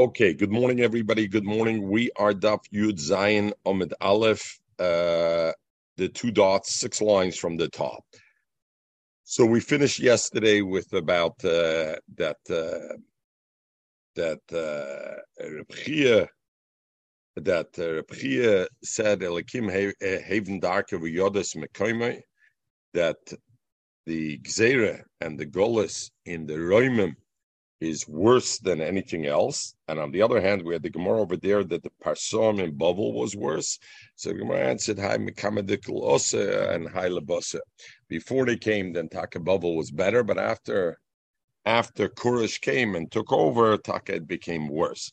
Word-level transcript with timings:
Okay, 0.00 0.32
good 0.32 0.50
morning, 0.50 0.80
everybody. 0.80 1.28
Good 1.28 1.44
morning. 1.44 1.90
We 1.90 2.10
are 2.16 2.32
Daf 2.32 2.60
Yud 2.72 2.98
Zion 2.98 3.52
Omid 3.66 3.92
Aleph, 4.00 4.58
uh, 4.78 5.52
the 5.98 6.08
two 6.08 6.30
dots, 6.30 6.72
six 6.72 7.02
lines 7.02 7.36
from 7.36 7.58
the 7.58 7.68
top. 7.68 8.02
So 9.24 9.44
we 9.44 9.60
finished 9.60 9.98
yesterday 9.98 10.62
with 10.62 10.90
about 10.94 11.44
uh, 11.44 11.96
that 12.16 12.38
uh, 12.48 12.96
that 14.16 14.40
uh, 14.50 15.20
that 17.36 17.68
uh, 17.78 18.64
said 18.82 19.20
Elikim 19.20 19.68
Haven 20.00 20.60
Darker 20.60 20.98
Yodas 20.98 21.54
Mekoime 21.54 22.22
that 22.94 23.18
the 24.06 24.38
Gzera 24.38 25.02
and 25.20 25.38
the 25.38 25.44
Golas 25.44 26.10
in 26.24 26.46
the 26.46 26.54
Roimim 26.54 27.16
is 27.80 28.06
worse 28.06 28.58
than 28.58 28.80
anything 28.80 29.26
else. 29.26 29.74
And 29.88 29.98
on 29.98 30.10
the 30.10 30.20
other 30.20 30.40
hand, 30.40 30.62
we 30.62 30.74
had 30.74 30.82
the 30.82 30.90
Gemara 30.90 31.20
over 31.20 31.36
there 31.36 31.64
that 31.64 31.82
the 31.82 31.90
Parsom 32.04 32.60
in 32.60 32.76
Bavel 32.76 33.14
was 33.14 33.34
worse. 33.34 33.78
So 34.16 34.30
the 34.30 34.36
Gemara 34.36 34.68
answered, 34.68 34.98
Hi 34.98 35.16
Mekamadikul 35.16 36.02
Osa 36.02 36.72
and 36.72 36.88
Hi 36.90 37.08
Labasa. 37.08 37.60
Before 38.08 38.44
they 38.44 38.56
came, 38.56 38.92
then 38.92 39.08
Taka 39.08 39.40
Bavel 39.40 39.76
was 39.76 39.90
better, 39.90 40.22
but 40.22 40.38
after 40.38 40.98
after 41.66 42.08
Kurish 42.08 42.60
came 42.60 42.94
and 42.94 43.10
took 43.10 43.32
over, 43.32 43.76
Taka 43.76 44.16
it 44.16 44.26
became 44.26 44.68
worse. 44.68 45.10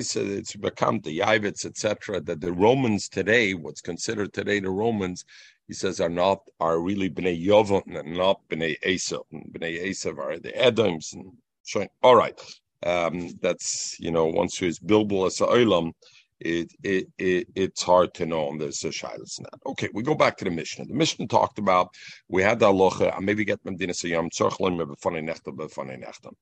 said 0.00 0.26
it's 0.26 0.56
become 0.56 1.00
the 1.00 1.18
Yavitz, 1.18 1.66
etc., 1.66 2.20
that 2.22 2.40
the 2.40 2.52
Romans 2.52 3.08
today, 3.08 3.52
what's 3.52 3.82
considered 3.82 4.32
today 4.32 4.60
the 4.60 4.70
Romans, 4.70 5.24
he 5.68 5.74
says 5.74 6.00
are 6.00 6.08
not 6.08 6.40
are 6.60 6.80
really 6.80 7.10
bnei 7.10 7.44
Yovon 7.44 7.98
and 7.98 8.16
not 8.16 8.40
bnei 8.48 8.76
Esav. 8.84 9.24
Bnei 9.32 9.88
Esav 9.88 10.18
are 10.18 10.38
the 10.38 10.52
Edoms 10.52 11.12
and 11.12 11.32
showing. 11.66 11.88
All 12.02 12.16
right, 12.16 12.38
um, 12.84 13.30
that's 13.42 13.96
you 13.98 14.10
know 14.10 14.26
once 14.26 14.56
who 14.56 14.66
is 14.66 14.78
bilbul 14.78 15.26
as 15.26 15.40
a 15.40 15.46
olam, 15.46 15.92
it, 16.40 16.70
it, 16.82 17.06
it 17.18 17.48
it's 17.54 17.82
hard 17.82 18.12
to 18.14 18.26
know 18.26 18.48
on 18.48 18.60
a 18.60 18.66
shilas 18.68 19.38
in 19.38 19.44
that. 19.44 19.60
Okay, 19.66 19.88
we 19.94 20.02
go 20.02 20.14
back 20.14 20.36
to 20.38 20.44
the 20.44 20.50
Mishnah. 20.50 20.84
The 20.84 20.94
Mishnah 20.94 21.26
talked 21.28 21.58
about 21.58 21.88
we 22.28 22.42
had 22.42 22.58
the 22.58 22.66
alocha, 22.66 23.18
maybe 23.20 23.44
get 23.44 23.64
Medina 23.64 23.92
Sayam 23.92 24.30
Tzorchlim 24.30 24.78
Nechta 25.02 26.32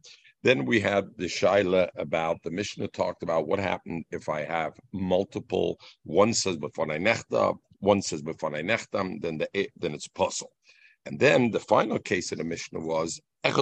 Then 0.43 0.65
we 0.65 0.81
had 0.81 1.07
the 1.17 1.27
shaila 1.27 1.89
about 1.97 2.43
the 2.43 2.51
Mishnah 2.51 2.89
talked 2.89 3.23
about 3.23 3.47
what 3.47 3.61
happened 3.61 4.05
if 4.11 4.29
I 4.29 4.43
have 4.45 4.73
multiple. 4.93 5.79
One 6.05 6.35
says 6.35 6.57
Befanei 6.57 7.01
Nechta, 7.01 7.57
one 7.79 8.03
says 8.03 8.23
Befanei 8.23 8.65
Nechtam, 8.65 9.21
then 9.21 9.39
the 9.39 9.49
then 9.77 9.95
it's 9.95 10.09
puzzle. 10.09 10.51
And 11.07 11.21
then 11.21 11.51
the 11.51 11.61
final 11.61 11.99
case 11.99 12.33
of 12.33 12.39
the 12.39 12.45
Mishnah 12.45 12.81
was 12.81 13.21
One 13.45 13.53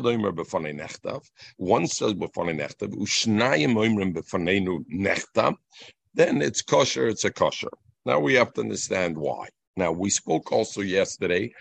says 1.88 2.14
b'fanei 2.14 2.55
nechtav. 2.56 2.94
Ushnayim 2.94 3.75
oimrim 3.75 4.14
b'fanenu 4.14 4.84
nechtav. 4.92 5.56
Then 6.14 6.41
it's 6.41 6.62
kosher. 6.62 7.08
It's 7.08 7.25
a 7.25 7.33
kosher. 7.33 7.70
Now 8.06 8.20
we 8.20 8.34
have 8.34 8.53
to 8.55 8.60
understand 8.60 9.19
why. 9.19 9.48
Now 9.77 9.91
we 9.91 10.10
spoke 10.10 10.53
also 10.53 10.83
yesterday. 10.83 11.53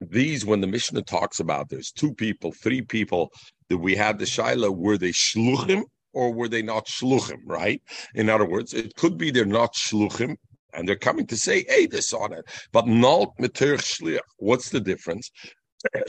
These, 0.00 0.46
when 0.46 0.60
the 0.60 0.66
Mishnah 0.66 1.02
talks 1.02 1.38
about 1.38 1.68
there's 1.68 1.92
two 1.92 2.14
people, 2.14 2.50
three 2.52 2.80
people 2.82 3.30
that 3.68 3.78
we 3.78 3.94
had 3.94 4.18
the 4.18 4.24
shaila, 4.24 4.74
were 4.74 4.96
they 4.96 5.10
shluchim 5.10 5.82
or 6.14 6.32
were 6.32 6.48
they 6.48 6.62
not 6.62 6.86
shluchim? 6.86 7.40
Right. 7.44 7.82
In 8.14 8.28
other 8.30 8.46
words, 8.46 8.72
it 8.72 8.94
could 8.96 9.18
be 9.18 9.30
they're 9.30 9.44
not 9.44 9.74
shluchim, 9.74 10.36
and 10.72 10.88
they're 10.88 10.96
coming 10.96 11.26
to 11.26 11.36
say, 11.36 11.64
hey, 11.68 11.86
this 11.86 12.12
on 12.12 12.32
it, 12.32 12.44
but 12.72 12.86
not 12.86 13.38
meter 13.38 13.76
shliach. 13.76 14.20
What's 14.38 14.70
the 14.70 14.80
difference? 14.80 15.30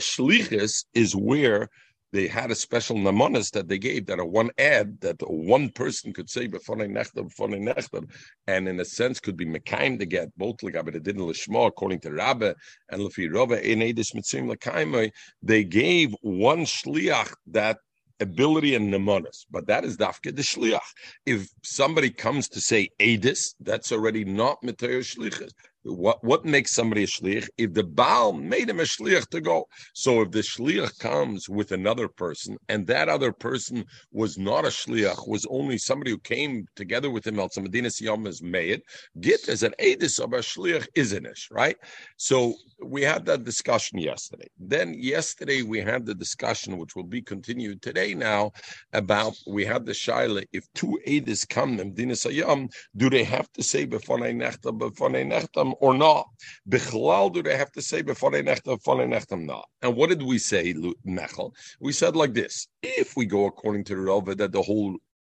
Shlichus 0.00 0.84
is 0.94 1.14
where 1.14 1.68
they 2.14 2.28
had 2.28 2.52
a 2.52 2.54
special 2.54 2.96
namonis 2.96 3.50
that 3.50 3.66
they 3.66 3.76
gave 3.76 4.06
that 4.06 4.20
a 4.20 4.24
one 4.24 4.50
ad 4.56 5.00
that 5.00 5.16
one 5.28 5.68
person 5.70 6.12
could 6.12 6.30
say 6.30 6.46
b'fonei 6.46 6.88
nechtam 6.88 7.28
b'fonei 7.28 7.60
nechtam, 7.60 8.08
and 8.46 8.68
in 8.68 8.78
a 8.78 8.84
sense 8.84 9.18
could 9.18 9.36
be 9.36 9.44
mekaim 9.44 9.98
to 9.98 10.06
get 10.06 10.28
both 10.38 10.58
but 10.60 10.94
it 10.94 11.02
didn't 11.02 11.22
lishma 11.22 11.66
according 11.66 11.98
to 11.98 12.12
Rabbe 12.12 12.54
and 12.90 13.00
lefi 13.00 13.28
Rabbe 13.34 13.60
in 13.60 13.80
edis 13.80 14.14
mitzim 14.14 14.48
lekaimai. 14.54 15.10
They 15.42 15.64
gave 15.64 16.14
one 16.22 16.60
shliach 16.60 17.34
that 17.48 17.78
ability 18.20 18.76
and 18.76 18.94
nemonis, 18.94 19.44
but 19.50 19.66
that 19.66 19.84
is 19.84 19.96
dafke 19.96 20.36
the 20.36 20.42
shliach. 20.42 20.78
If 21.26 21.48
somebody 21.64 22.10
comes 22.10 22.48
to 22.50 22.60
say 22.60 22.90
edis, 23.00 23.54
that's 23.58 23.90
already 23.90 24.24
not 24.24 24.62
material 24.62 25.00
shlichus. 25.00 25.50
What 25.84 26.24
what 26.24 26.44
makes 26.44 26.72
somebody 26.72 27.04
a 27.04 27.06
shliach? 27.06 27.48
If 27.58 27.74
the 27.74 27.84
Baal 27.84 28.32
made 28.32 28.70
him 28.70 28.80
a 28.80 28.84
shliach 28.84 29.28
to 29.28 29.40
go. 29.40 29.68
So 29.92 30.22
if 30.22 30.30
the 30.30 30.40
shliach 30.40 30.98
comes 30.98 31.48
with 31.48 31.72
another 31.72 32.08
person, 32.08 32.56
and 32.68 32.86
that 32.86 33.08
other 33.08 33.32
person 33.32 33.84
was 34.10 34.38
not 34.38 34.64
a 34.64 34.68
shliach, 34.68 35.28
was 35.28 35.46
only 35.50 35.78
somebody 35.78 36.10
who 36.10 36.18
came 36.18 36.66
together 36.74 37.10
with 37.10 37.26
him, 37.26 37.38
El 37.38 37.50
Medina 37.58 37.88
Siyam 37.88 38.26
is 38.26 38.42
made, 38.42 38.82
get 39.20 39.48
as 39.48 39.62
an 39.62 39.74
edis 39.78 40.18
of 40.18 40.32
a 40.32 40.38
shliach 40.38 40.86
is 40.94 41.12
isnish, 41.12 41.50
right? 41.50 41.76
So 42.16 42.54
we 42.82 43.02
had 43.02 43.26
that 43.26 43.44
discussion 43.44 43.98
yesterday. 43.98 44.48
Then 44.58 44.94
yesterday 44.94 45.62
we 45.62 45.80
had 45.80 46.06
the 46.06 46.14
discussion, 46.14 46.78
which 46.78 46.96
will 46.96 47.04
be 47.04 47.22
continued 47.22 47.82
today 47.82 48.14
now, 48.14 48.52
about 48.92 49.36
we 49.46 49.64
had 49.64 49.84
the 49.84 49.92
shaila, 49.92 50.44
if 50.52 50.66
two 50.74 50.98
edis 51.06 51.48
come, 51.48 51.76
Medina 51.76 52.14
Siyam, 52.14 52.54
um, 52.54 52.68
do 52.96 53.10
they 53.10 53.24
have 53.24 53.52
to 53.52 53.62
say 53.62 53.86
b'fonei 53.86 54.34
nechtam, 54.34 54.78
b'fonei 54.78 55.24
nechtam, 55.26 55.73
or 55.80 55.94
not? 55.94 56.26
Bichlal, 56.68 57.32
do 57.32 57.42
they 57.42 57.56
have 57.56 57.72
to 57.72 57.82
say 57.82 58.02
b'fonei 58.02 58.42
nechtam, 58.42 58.78
b'fonei 58.80 59.08
nechtam 59.08 59.44
not? 59.44 59.68
And 59.82 59.96
what 59.96 60.10
did 60.10 60.22
we 60.22 60.38
say, 60.38 60.74
Mechel? 61.06 61.52
We 61.80 61.92
said 61.92 62.16
like 62.16 62.34
this: 62.34 62.68
If 62.82 63.16
we 63.16 63.26
go 63.26 63.46
according 63.46 63.84
to 63.84 63.94
the 63.94 64.00
Rava 64.00 64.34
that 64.36 64.52
the 64.52 64.62
whole 64.62 64.96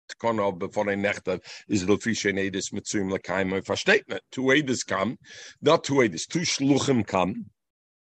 Tkana 0.09 0.49
of 0.49 0.59
b'fonei 0.59 0.99
nechtam 0.99 1.41
is 1.67 1.83
lefishe 1.85 2.31
edis 2.33 2.71
mitzuyim 2.73 3.15
lekaim 3.15 3.63
verstatement. 3.65 4.21
Two 4.31 4.43
edis 4.43 4.85
come, 4.85 5.17
not 5.61 5.83
two 5.83 5.95
edis, 5.95 6.27
two 6.27 6.39
shluchim 6.39 7.05
come. 7.05 7.45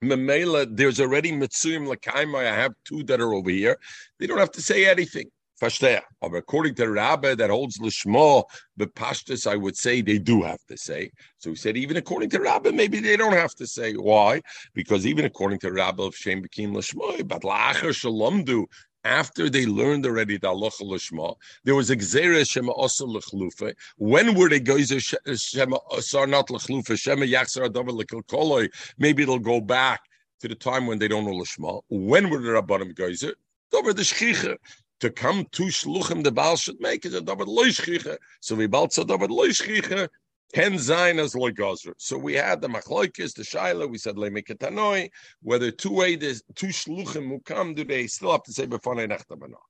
Memela, 0.03 0.65
there's 0.69 0.99
already 0.99 1.31
mitzuyim 1.31 1.93
lekaim. 1.93 2.35
I 2.35 2.43
have 2.43 2.73
two 2.85 3.03
that 3.03 3.19
are 3.19 3.33
over 3.33 3.49
here. 3.49 3.77
They 4.19 4.27
don't 4.27 4.37
have 4.37 4.51
to 4.51 4.61
say 4.61 4.89
anything. 4.89 5.29
Verstehe. 5.61 6.01
But 6.21 6.35
according 6.35 6.75
to 6.75 6.89
Rabbi 6.89 7.35
that 7.35 7.49
holds 7.49 7.79
Lishma, 7.79 8.43
the 8.77 8.87
Pashtus, 8.87 9.45
I 9.45 9.55
would 9.55 9.75
say 9.75 10.01
they 10.01 10.19
do 10.19 10.41
have 10.43 10.63
to 10.67 10.77
say. 10.77 11.11
So 11.37 11.49
he 11.49 11.55
said, 11.55 11.77
even 11.77 11.97
according 11.97 12.29
to 12.31 12.39
Rabbi, 12.39 12.71
maybe 12.71 12.99
they 12.99 13.17
don't 13.17 13.33
have 13.33 13.55
to 13.55 13.67
say. 13.67 13.93
Why? 13.93 14.41
Because 14.73 15.05
even 15.05 15.25
according 15.25 15.59
to 15.59 15.71
Rabbi 15.71 16.03
of 16.03 16.15
Shem 16.15 16.41
Bekin 16.41 16.73
Lishma, 16.73 17.27
but 17.27 17.41
La'achar 17.41 17.93
Shalom 17.93 18.43
do, 18.43 18.67
after 19.03 19.49
they 19.49 19.65
learned 19.65 20.05
already 20.05 20.37
the 20.37 20.47
halacha 20.47 20.81
lishma, 20.81 21.35
there 21.63 21.75
was 21.75 21.89
a 21.89 21.95
gzera 21.95 22.47
shema 22.47 22.71
also 22.73 23.07
lechlufa. 23.07 23.73
When 23.97 24.35
were 24.35 24.49
they 24.49 24.59
geyser 24.59 24.99
shema 24.99 25.77
asar 25.95 26.27
not 26.27 26.49
lechlufa 26.49 26.99
shema 26.99 27.25
yachsar 27.25 27.69
adavar 27.69 27.97
lekilkoloi? 28.01 28.67
Maybe 28.97 29.23
it'll 29.23 29.39
go 29.39 29.61
back 29.61 30.01
to 30.41 30.49
the 30.49 30.55
time 30.55 30.85
when 30.85 30.99
they 30.99 31.07
don't 31.07 31.25
know 31.25 31.31
lishma. 31.31 31.81
When 31.89 32.29
were 32.29 32.41
the 32.41 32.49
rabbanim 32.49 32.93
geyser? 32.95 33.35
Over 33.73 33.93
the 33.93 34.01
shchicha 34.01 34.57
to 34.99 35.09
come 35.09 35.45
to 35.51 35.63
shluchim 35.63 36.23
the 36.23 36.31
Baal 36.31 36.57
should 36.57 36.79
make 36.79 37.05
it 37.05 37.13
a 37.13 37.21
davar 37.21 37.47
loishchicha. 37.47 38.17
So 38.41 38.55
we 38.55 38.67
balza 38.67 39.05
davar 39.05 39.29
loishchicha 39.29 40.09
can 40.53 40.73
zayin 40.73 41.19
as 41.19 41.35
loigazer. 41.35 41.93
So 41.97 42.17
we 42.17 42.33
had 42.33 42.61
the 42.61 42.67
machloikis, 42.67 43.33
the 43.35 43.43
shaila. 43.43 43.89
We 43.89 43.97
said 43.97 44.15
lemikatanoi. 44.15 45.09
Whether 45.41 45.71
two 45.71 45.93
way 45.93 46.15
two 46.15 46.67
shluchim 46.67 47.27
who 47.27 47.39
come, 47.41 47.73
do 47.75 47.83
they 47.83 48.07
still 48.07 48.31
have 48.31 48.43
to 48.43 48.53
say 48.53 48.63
or 48.63 49.47
not? 49.47 49.61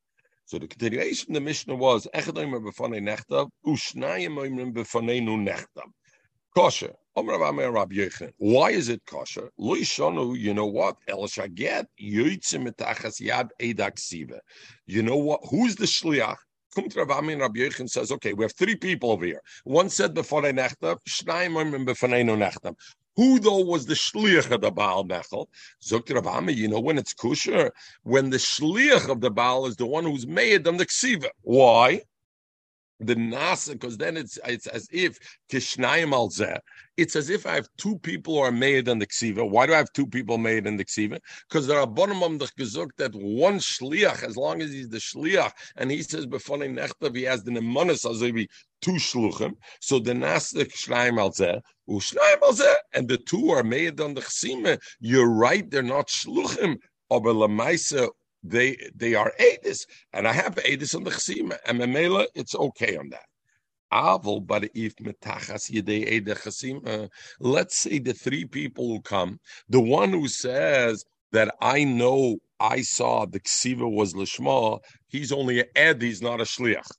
So 0.46 0.58
the 0.58 0.68
continuation 0.68 1.34
the 1.34 1.42
Mishnah 1.42 1.76
was 1.76 2.08
echadoim 2.16 2.54
b'fanei 2.60 3.02
nechtam 3.02 3.50
ushnayim 3.66 4.36
oimrim 4.36 4.74
b'fanei 4.74 5.22
nechtam. 5.22 5.92
Kosher. 6.56 6.94
Why 7.16 8.72
is 8.72 8.90
it 8.90 9.02
kosher? 9.06 9.52
You 9.58 10.54
know 10.54 10.66
what? 10.66 10.98
El. 11.08 11.28
You 14.86 15.04
know 15.04 15.18
what? 15.18 15.40
Who's 15.50 15.76
the 15.76 15.86
shliach? 15.86 16.38
Kumt 16.78 16.96
Rabbi 16.96 17.22
Yechon 17.60 17.90
says, 17.90 18.12
okay, 18.12 18.34
we 18.34 18.44
have 18.44 18.54
three 18.54 18.76
people 18.76 19.12
over 19.12 19.26
here. 19.26 19.42
One 19.64 19.90
said 19.90 20.14
b'fanei 20.14 20.54
nechtav, 20.54 21.00
shnayim 21.10 21.54
oimim 21.54 21.84
b'fanei 21.86 22.24
nechtav. 22.24 22.76
Who 23.16 23.40
though 23.40 23.60
was 23.60 23.86
the 23.88 23.96
shliach 23.96 24.52
of 24.52 24.62
the 24.62 24.72
Baal 24.72 25.04
Mechel? 25.04 25.48
Ami, 26.26 26.54
you 26.54 26.68
know 26.68 26.80
when 26.80 26.98
it's 26.98 27.14
kosher 27.14 27.72
when 28.04 28.30
the 28.30 28.38
shliach 28.38 29.10
of 29.10 29.20
the 29.20 29.32
Baal 29.32 29.66
is 29.66 29.76
the 29.76 29.86
one 29.86 30.06
who's 30.06 30.28
made 30.28 30.68
on 30.68 30.78
the 30.78 30.86
ksiva. 30.86 31.30
Why? 31.42 32.04
The 33.00 33.16
nasa, 33.16 33.74
because 33.74 33.98
then 33.98 34.18
it's 34.18 34.38
it's 34.46 34.68
as 34.68 34.88
if 34.92 35.18
kishnayim 35.52 36.60
It's 36.98 37.16
as 37.16 37.30
if 37.30 37.46
I 37.46 37.56
have 37.56 37.68
two 37.78 37.98
people 38.00 38.36
who 38.36 38.40
are 38.42 38.52
made 38.52 38.88
in 38.88 39.00
the 39.00 39.08
ksiva. 39.08 39.50
Why 39.50 39.66
do 39.66 39.74
I 39.74 39.78
have 39.78 39.92
two 39.94 40.06
people 40.06 40.38
made 40.38 40.68
in 40.68 40.78
the 40.78 40.86
ksiva? 40.86 41.20
Because 41.48 41.68
there 41.68 41.80
are 41.80 41.88
bonum 41.88 42.38
the 42.38 42.46
gezuk 42.60 42.90
that 42.98 43.14
one 43.16 43.60
shliach, 43.60 44.24
as 44.24 44.36
long 44.36 44.62
as 44.62 44.72
he's 44.72 44.90
the 44.90 44.98
shliach, 44.98 45.52
and 45.78 45.90
he 45.90 46.04
says 46.04 46.26
befonim 46.28 46.78
nechtav, 46.78 47.16
he 47.16 47.24
has 47.24 47.44
the 47.44 47.52
nemanis 47.52 48.06
azavi 48.06 48.48
two 48.82 48.92
shluchim. 48.94 49.54
So 49.80 50.00
the 50.00 50.14
nasa 50.14 50.66
kishnayim 50.66 51.20
al 51.20 51.32
zeh, 51.32 51.62
ushnayim 51.90 52.42
al 52.42 52.76
and 52.94 53.08
the 53.08 53.18
two 53.18 53.50
are 53.52 53.64
made 53.64 54.00
on 54.02 54.14
the 54.14 54.22
ksima. 54.22 54.80
You're 55.00 55.30
right, 55.30 55.70
they're 55.70 55.84
not 55.84 56.08
shluchim. 56.08 56.78
Aber 57.12 57.34
they 58.44 58.78
they 58.96 59.16
are 59.16 59.34
Adis, 59.40 59.86
and 60.14 60.28
I 60.28 60.34
have 60.34 60.56
Adis 60.56 60.96
on 60.96 61.04
the 61.04 61.12
Chesima, 61.12 61.58
and 61.68 61.80
Memela, 61.80 62.26
it's 62.36 62.56
okay 62.56 62.98
on 62.98 63.10
that. 63.10 63.26
Aval, 63.92 64.46
but 64.46 64.66
if 64.76 64.96
metachas 64.98 65.72
yedei 65.72 66.22
chesima, 66.22 67.10
let's 67.40 67.78
say 67.78 68.00
the 68.00 68.14
three 68.14 68.46
people 68.46 68.88
who 68.88 69.02
come, 69.02 69.40
the 69.68 69.82
one 69.82 70.12
who 70.12 70.28
says 70.28 71.04
that 71.32 71.54
I 71.62 71.84
know 71.84 72.38
I 72.60 72.82
saw 72.82 73.26
the 73.26 73.40
ksiva 73.40 73.90
was 73.90 74.14
lishma, 74.14 74.80
he's 75.08 75.32
only 75.32 75.62
an 75.62 75.66
ed, 75.76 76.02
he's 76.02 76.22
not 76.22 76.40
a 76.40 76.44
shliach. 76.44 76.90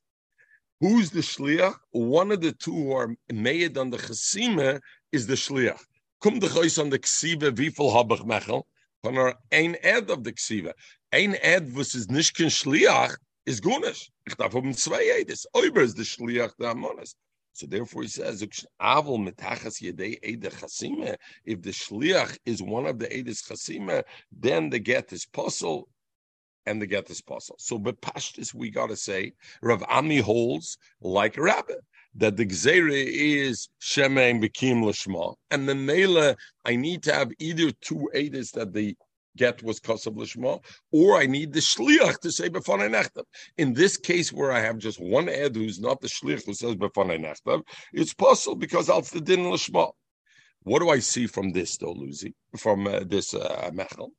Who's 0.81 1.11
the 1.11 1.21
shliach? 1.21 1.75
One 1.91 2.33
of 2.33 2.41
the 2.41 2.53
two 2.53 2.73
who 2.73 2.93
are 2.93 3.15
made 3.33 3.77
on 3.79 3.91
the 3.91 3.99
chesima 3.99 4.81
is 5.13 5.27
the 5.27 5.35
shliach. 5.35 5.81
The 6.23 6.31
chois 6.31 6.81
on 6.81 6.91
the 6.91 6.99
ksiva, 6.99 7.51
vifel 7.51 7.95
habach 7.95 8.27
mechel, 8.27 8.65
ein 9.53 9.77
ed 9.83 10.11
of 10.11 10.25
the 10.25 10.33
ksiva. 10.33 10.73
Ein 11.12 11.35
ed, 11.43 11.75
was 11.75 11.95
is 11.95 12.07
nishkin 12.07 12.47
shliach, 12.47 13.17
is 13.45 13.61
gunish. 13.61 14.11
Ich 14.29 14.37
darf 14.37 14.55
um 14.55 14.73
zwei 14.73 15.03
Eides. 15.19 15.45
Oiber 15.57 15.83
is 15.83 15.95
the 15.95 16.05
shliach 16.05 16.53
the 16.57 16.67
amonis. 16.67 17.15
So 17.53 17.67
therefore 17.67 18.03
he 18.03 18.09
says, 18.09 18.43
Avol 18.81 19.19
metachas 19.19 19.83
yedei 19.83 20.19
ede 20.23 20.53
chasime. 20.53 21.17
If 21.45 21.62
the 21.62 21.71
shliach 21.71 22.39
is 22.47 22.62
one 22.62 22.87
of 22.87 23.01
the 23.01 23.07
edes 23.09 23.43
chasime, 23.43 24.05
then 24.31 24.71
the 24.71 24.79
get 24.79 25.12
is 25.12 25.27
puzzle 25.27 25.89
and 26.67 26.81
the 26.81 26.87
get 26.87 27.11
is 27.11 27.21
puzzle. 27.21 27.56
So 27.59 27.77
but 27.77 28.01
pashtis 28.01 28.55
we 28.55 28.71
gotta 28.71 28.97
say, 28.97 29.33
Rav 29.63 29.83
Ami 29.89 30.19
holds 30.19 30.79
like 31.01 31.37
a 31.37 31.43
rabbit. 31.43 31.81
That 32.17 32.37
the 32.37 32.47
gzera 32.47 33.05
is 33.06 33.69
shemein 33.81 34.43
bekim 34.43 34.83
lishma, 34.83 35.37
and 35.53 35.69
the 35.69 35.77
mela 35.77 36.37
I 36.65 36.75
need 36.75 37.05
to 37.05 37.15
have 37.15 37.31
either 37.39 37.71
two 37.71 38.11
edis 38.15 38.51
that 38.53 38.73
the 38.73 38.97
get 39.37 39.62
was 39.62 39.81
kosav 39.81 40.17
lishma, 40.17 40.62
or 40.93 41.17
I 41.17 41.27
need 41.27 41.53
the 41.53 41.61
shliach 41.61 42.21
to 42.21 42.32
say 42.32 42.49
b'fanei 42.49 42.91
nechtav. 42.91 43.25
In 43.59 43.73
this 43.73 43.97
case, 43.97 44.32
where 44.32 44.53
I 44.53 44.61
have 44.61 44.79
just 44.79 45.00
one 45.00 45.29
ed 45.29 45.56
who's 45.56 45.81
not 45.81 46.00
the 46.00 46.09
shliach 46.09 46.47
who 46.47 46.55
says 46.55 46.75
b'fanei 46.77 47.19
nechtav, 47.19 47.62
it's 47.93 48.15
possible 48.15 48.56
because 48.56 48.88
al 48.88 49.03
the 49.03 49.21
din 49.21 49.41
lishma. 49.41 49.93
What 50.62 50.81
do 50.81 50.91
I 50.91 50.99
see 50.99 51.27
from 51.27 51.53
this, 51.53 51.79
though, 51.79 51.93
Lucy? 51.93 52.35
From 52.59 52.87
uh, 52.87 53.00
this 53.06 53.32
uh, 53.32 53.71
mechel? 53.73 54.11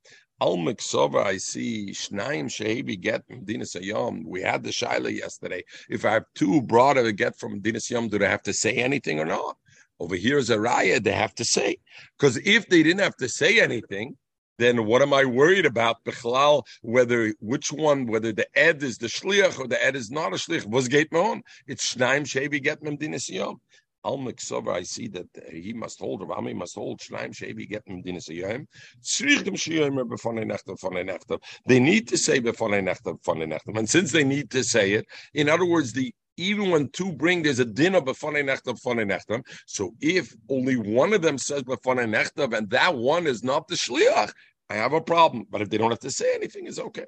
Al 0.42 0.58
Miksova, 0.58 1.24
I 1.24 1.38
see 1.38 1.92
Shnaim 1.92 2.46
Shehebi 2.46 3.00
get 3.00 3.24
from 3.28 3.46
Dinas 3.46 3.80
Ayom. 3.80 4.24
We 4.26 4.42
had 4.42 4.64
the 4.64 4.72
Shaila 4.72 5.16
yesterday. 5.16 5.64
If 5.88 6.04
I 6.04 6.14
have 6.14 6.26
two 6.34 6.64
brought 6.64 6.98
a 6.98 7.12
get 7.12 7.38
from 7.38 7.62
Dinas 7.62 7.92
Ayom, 7.92 8.10
do 8.10 8.18
they 8.18 8.28
have 8.28 8.42
to 8.44 8.54
say 8.54 8.74
anything 8.74 9.20
or 9.20 9.26
not? 9.26 9.56
Over 10.00 10.16
here 10.16 10.40
is 10.40 10.50
a 10.50 10.58
raya, 10.58 11.02
they 11.02 11.12
have 11.12 11.36
to 11.36 11.46
say. 11.46 11.78
Because 12.18 12.38
if 12.38 12.68
they 12.68 12.82
didn't 12.82 13.02
have 13.02 13.18
to 13.18 13.30
say 13.30 13.62
anything, 13.62 14.18
then 14.58 14.86
what 14.86 15.02
am 15.02 15.14
I 15.14 15.26
worried 15.26 15.66
about? 15.66 16.04
Bechlal, 16.04 16.64
whether 16.82 17.34
which 17.40 17.72
one, 17.72 18.06
whether 18.06 18.32
the 18.32 18.48
ed 18.58 18.84
is 18.84 18.98
the 18.98 19.08
shliach 19.08 19.60
or 19.60 19.68
the 19.68 19.84
ed 19.84 19.96
is 19.96 20.12
not 20.12 20.34
a 20.34 20.36
shliach. 20.36 20.66
Was 20.68 20.88
gate 20.88 21.14
on? 21.14 21.42
It's 21.68 21.96
shnaim 21.96 22.24
shevi 22.24 22.62
get 22.62 22.84
mem 22.84 22.98
dinasiyom. 22.98 23.58
Al 24.04 24.18
Miksover, 24.18 24.74
I 24.74 24.84
see 24.84 25.08
that 25.10 25.28
he 25.52 25.74
must 25.74 26.00
hold, 26.00 26.28
Rami 26.28 26.54
must 26.56 26.76
hold, 26.76 27.00
Shnaim 27.00 27.36
Shevi 27.36 27.70
get 27.70 27.84
him 27.86 28.02
dinasiyom. 28.02 28.66
Tzrichtem 29.04 29.56
shiyomer 29.56 30.06
nechtem. 30.06 31.40
They 31.68 31.80
need 31.80 32.08
to 32.08 32.18
say 32.18 32.40
fonei 32.42 32.82
nechtem. 32.82 33.78
And 33.78 33.90
since 33.90 34.12
they 34.12 34.24
need 34.24 34.50
to 34.52 34.64
say 34.64 34.94
it, 34.94 35.06
in 35.34 35.50
other 35.50 35.66
words, 35.66 35.94
the 35.94 36.14
even 36.38 36.72
when 36.72 36.90
two 36.90 37.12
bring, 37.12 37.44
there's 37.44 37.60
a 37.60 37.66
din 37.66 37.96
of 37.96 38.06
b'fonei 38.06 38.44
nechtem 38.44 38.80
fonei 38.82 39.06
nechtem. 39.06 39.44
So 39.66 39.94
if 40.00 40.34
only 40.50 40.76
one 40.76 41.14
of 41.14 41.22
them 41.22 41.38
says 41.38 41.64
b'fonei 41.64 42.10
nechtem, 42.10 42.58
and 42.58 42.70
that 42.70 42.96
one 42.96 43.28
is 43.28 43.44
not 43.44 43.68
the 43.68 43.76
shliach, 43.76 44.32
I 44.70 44.76
have 44.76 44.94
a 44.94 45.02
problem. 45.02 45.46
But 45.50 45.62
if 45.62 45.70
they 45.70 45.78
don't 45.78 45.92
have 45.92 46.00
to 46.00 46.12
say 46.12 46.34
anything, 46.36 46.68
it's 46.68 46.80
okay. 46.80 47.06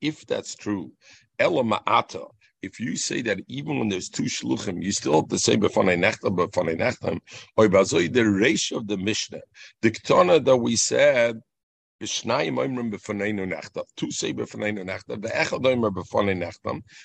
If 0.00 0.26
that's 0.26 0.54
true, 0.54 0.92
if 1.38 2.80
you 2.80 2.96
say 2.96 3.22
that 3.22 3.40
even 3.46 3.78
when 3.78 3.88
there's 3.88 4.08
two 4.08 4.24
shluchim, 4.24 4.82
you 4.82 4.92
still 4.92 5.16
have 5.16 5.28
to 5.28 5.38
say 5.38 5.56
b'fanei 5.56 5.98
nechtam, 5.98 6.36
b'fanei 6.36 6.76
nechtam, 6.78 7.20
or 7.56 7.68
the 7.68 8.24
ratio 8.24 8.78
of 8.78 8.86
the 8.88 8.96
Mishnah, 8.96 9.42
the 9.82 9.90
that 10.44 10.56
we 10.56 10.76
said 10.76 11.40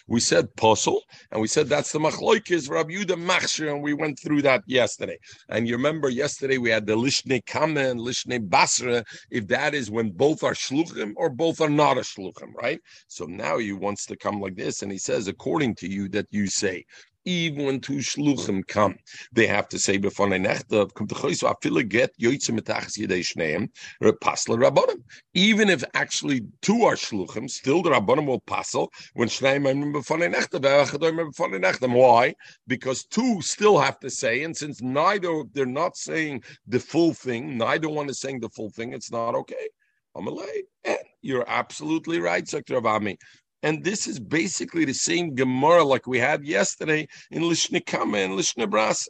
We 0.07 0.19
said 0.19 0.56
puzzle, 0.56 1.01
and 1.31 1.42
we 1.42 1.48
said 1.48 1.68
that's 1.68 1.92
the 1.92 2.00
machloikis 2.00 2.69
Rabbi 2.69 2.92
Yudah 2.92 3.25
Machshir, 3.25 3.72
and 3.72 3.81
we 3.81 3.94
went 3.94 4.19
through 4.19 4.42
that 4.42 4.63
yesterday. 4.66 5.18
And 5.48 5.68
you 5.68 5.75
remember 5.75 6.10
yesterday 6.10 6.57
we 6.57 6.69
had 6.69 6.86
the 6.86 6.96
lishne 6.96 7.46
kame 7.46 7.78
and 7.78 8.00
lishne 8.00 8.50
basra. 8.50 9.06
If 9.31 9.48
that 9.48 9.74
is 9.74 9.90
when 9.90 10.12
both 10.12 10.44
are 10.44 10.54
shluchim 10.54 11.13
or 11.16 11.30
both 11.30 11.62
are 11.62 11.69
not 11.69 11.98
a 11.98 12.02
shluchim, 12.02 12.54
right? 12.62 12.80
So 13.07 13.25
now 13.25 13.57
he 13.57 13.72
wants 13.72 14.06
to 14.07 14.18
come 14.18 14.42
like 14.42 14.56
this, 14.56 14.81
and 14.81 14.92
he 14.92 14.98
says, 14.98 15.28
according 15.28 15.75
to 15.75 15.90
you, 15.90 16.10
that 16.10 16.28
you 16.31 16.48
say 16.48 16.86
even 17.25 17.66
when 17.66 17.80
two 17.80 17.98
shluchim 17.98 18.66
come, 18.68 18.95
they 19.31 19.48
have 19.48 19.68
to 19.69 19.80
say 19.80 19.98
before 19.98 20.27
nechtav 20.27 20.94
come 20.94 21.07
to 21.07 21.16
choice 21.16 21.42
afila 21.42 21.88
get 21.88 22.12
yoytzim 22.19 22.60
metachas 22.60 22.98
yedei 22.98 23.21
shneim 23.21 23.69
pasla 24.01 24.57
rabbanim. 24.57 25.01
Even 25.33 25.69
if 25.69 25.83
actually 25.94 26.42
two 26.62 26.83
are 26.83 26.95
shluchim, 26.95 27.50
still 27.50 27.81
the 27.81 27.89
rabbanim 27.89 28.25
will 28.25 28.42
passel 28.42 28.92
when 29.13 29.27
shneim 29.27 29.94
before 29.94 30.18
nechtav 30.18 30.62
echadoim 30.62 31.27
before 31.27 31.50
nechtav. 31.50 31.94
Why? 31.94 32.33
Because 32.68 33.06
two 33.06 33.42
still 33.42 33.77
have 33.80 34.00
to 34.00 34.10
say, 34.10 34.44
and 34.44 34.56
since 34.56 34.81
neither 34.81 35.44
they're 35.54 35.66
not 35.66 35.98
saying 35.98 36.44
the 36.68 36.80
full 36.80 37.13
thing, 37.13 37.57
neither 37.57 37.89
one 37.89 38.10
is 38.10 38.19
saying 38.19 38.39
the 38.39 38.50
full 38.50 38.69
thing, 38.69 38.94
it's 38.94 39.12
not 39.12 39.36
okay. 39.36 39.69
Amalei, 40.16 40.62
and 40.86 40.98
you're 41.21 41.45
absolutely 41.48 42.19
right, 42.19 42.45
Dr. 42.45 42.81
Avami. 42.81 43.18
And 43.61 43.83
this 43.83 44.07
is 44.07 44.19
basically 44.19 44.85
the 44.85 44.94
same 44.94 45.35
Gemara 45.35 45.83
like 45.83 46.07
we 46.07 46.19
had 46.19 46.45
yesterday 46.45 47.07
in 47.31 47.44
Lishnikama 47.44 48.23
and 48.23 48.39
Lishnebrasa. 48.39 49.09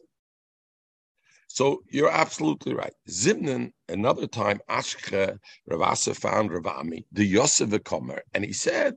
So 1.47 1.81
you're 1.89 2.11
absolutely 2.11 2.73
right. 2.73 2.93
Zimnan, 3.09 3.71
another 3.87 4.27
time, 4.27 4.59
Ashke, 4.69 5.37
Ravasa 5.69 6.15
found 6.15 6.51
Ravami, 6.51 7.05
the 7.11 7.25
Yosef 7.25 7.69
Komer, 7.69 8.19
and 8.33 8.45
he 8.45 8.53
said, 8.53 8.95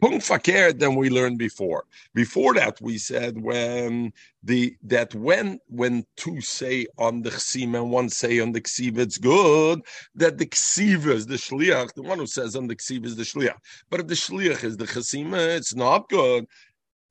Punkt 0.00 0.24
fakir 0.24 0.72
than 0.72 0.96
we 0.96 1.08
learned 1.08 1.38
before. 1.38 1.84
Before 2.14 2.52
that, 2.54 2.80
we 2.80 2.98
said 2.98 3.40
when 3.40 4.12
the 4.42 4.76
that 4.82 5.14
when 5.14 5.60
when 5.68 6.04
two 6.16 6.40
say 6.40 6.86
on 6.98 7.22
the 7.22 7.30
ksima 7.30 7.82
and 7.82 7.90
one 7.90 8.08
say 8.08 8.40
on 8.40 8.52
the 8.52 8.60
ksiva, 8.60 8.98
it's 8.98 9.18
good 9.18 9.80
that 10.16 10.38
the 10.38 10.46
ksiva 10.46 11.06
is 11.08 11.26
the 11.26 11.36
shliach. 11.36 11.94
The 11.94 12.02
one 12.02 12.18
who 12.18 12.26
says 12.26 12.56
on 12.56 12.66
the 12.66 12.76
ksiva 12.76 13.06
is 13.06 13.16
the 13.16 13.22
shliach. 13.22 13.56
But 13.88 14.00
if 14.00 14.08
the 14.08 14.14
shliach 14.14 14.64
is 14.64 14.76
the 14.76 14.86
chesima, 14.86 15.56
it's 15.56 15.74
not 15.74 16.08
good. 16.08 16.46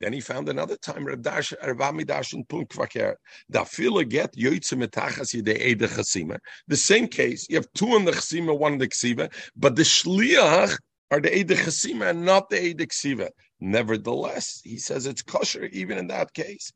Then 0.02 0.12
he 0.12 0.20
found 0.20 0.50
another 0.50 0.76
time 0.76 1.06
Rav 1.06 1.22
Dash 1.22 1.54
Ravami 1.64 2.06
Dash 2.06 2.34
and 2.34 2.48
Punkt 2.48 2.74
fakir. 2.74 3.16
Da 3.50 3.64
fila 3.64 4.04
get 4.04 4.34
yoytze 4.36 4.78
metachas 4.78 5.34
yidei 5.34 5.80
the 5.80 5.88
chesima. 5.88 6.38
The 6.68 6.76
same 6.76 7.08
case. 7.08 7.48
You 7.50 7.56
have 7.56 7.72
two 7.74 7.92
on 7.92 8.04
the 8.04 8.12
chesima, 8.12 8.58
one 8.58 8.74
on 8.74 8.78
the 8.80 8.90
ksiva, 8.90 9.34
but 9.56 9.78
the 9.78 9.84
shliach 9.84 10.78
are 11.14 11.22
the 11.22 11.30
Eide 11.30 11.50
Chesima 11.50 12.10
and 12.10 12.26
not 12.26 12.50
the 12.50 12.58
Eide 12.58 12.88
Ksiva. 12.88 13.30
Nevertheless, 13.60 14.62
he 14.64 14.78
says 14.78 15.06
it's 15.06 15.22
kosher 15.22 15.66
even 15.66 16.00
in 16.00 16.08
that 16.08 16.34
case. 16.34 16.74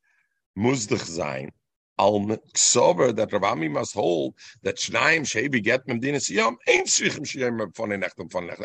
Muzdach 0.57 1.05
Zain. 1.05 1.51
Al 1.99 2.19
Ksover 2.53 3.15
that 3.15 3.31
Ravami 3.31 3.71
must 3.71 3.95
hold 3.95 4.35
that 4.61 4.77
Shnaim 4.77 5.21
Shebi 5.21 5.63
get 5.63 5.87
Memdinas 5.87 6.29
Yom 6.29 6.57
ain't 6.67 6.87
Shichem 6.87 7.25
Shem 7.25 7.59
von 7.75 7.91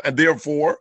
And 0.05 0.17
therefore, 0.17 0.77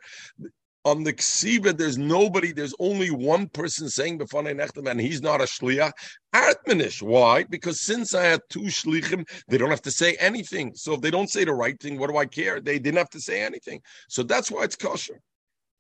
on 0.85 1.05
the 1.05 1.13
ksiva, 1.13 1.77
there's 1.77 1.99
nobody, 1.99 2.53
there's 2.53 2.75
only 2.79 3.11
one 3.11 3.49
person 3.49 3.89
saying 3.89 4.19
b'fanei 4.19 4.55
nechtam, 4.55 4.91
and 4.91 5.01
he's 5.01 5.23
not 5.23 5.41
a 5.41 5.45
shliach. 5.45 5.93
Artmanish. 6.35 7.03
Why? 7.03 7.45
Because 7.45 7.81
since 7.81 8.15
I 8.15 8.25
had 8.25 8.41
two 8.49 8.63
shlichim, 8.63 9.29
they 9.49 9.59
don't 9.59 9.71
have 9.71 9.83
to 9.83 9.91
say 9.91 10.15
anything. 10.15 10.73
So 10.75 10.95
if 10.95 11.01
they 11.01 11.11
don't 11.11 11.31
say 11.31 11.45
the 11.45 11.55
right 11.55 11.79
thing, 11.79 11.99
what 11.99 12.11
do 12.11 12.17
I 12.17 12.27
care? 12.27 12.61
They 12.61 12.79
didn't 12.79 12.99
have 12.99 13.11
to 13.11 13.21
say 13.21 13.43
anything. 13.43 13.81
So 14.09 14.23
that's 14.23 14.51
why 14.51 14.65
it's 14.65 14.77
kosher. 14.77 15.21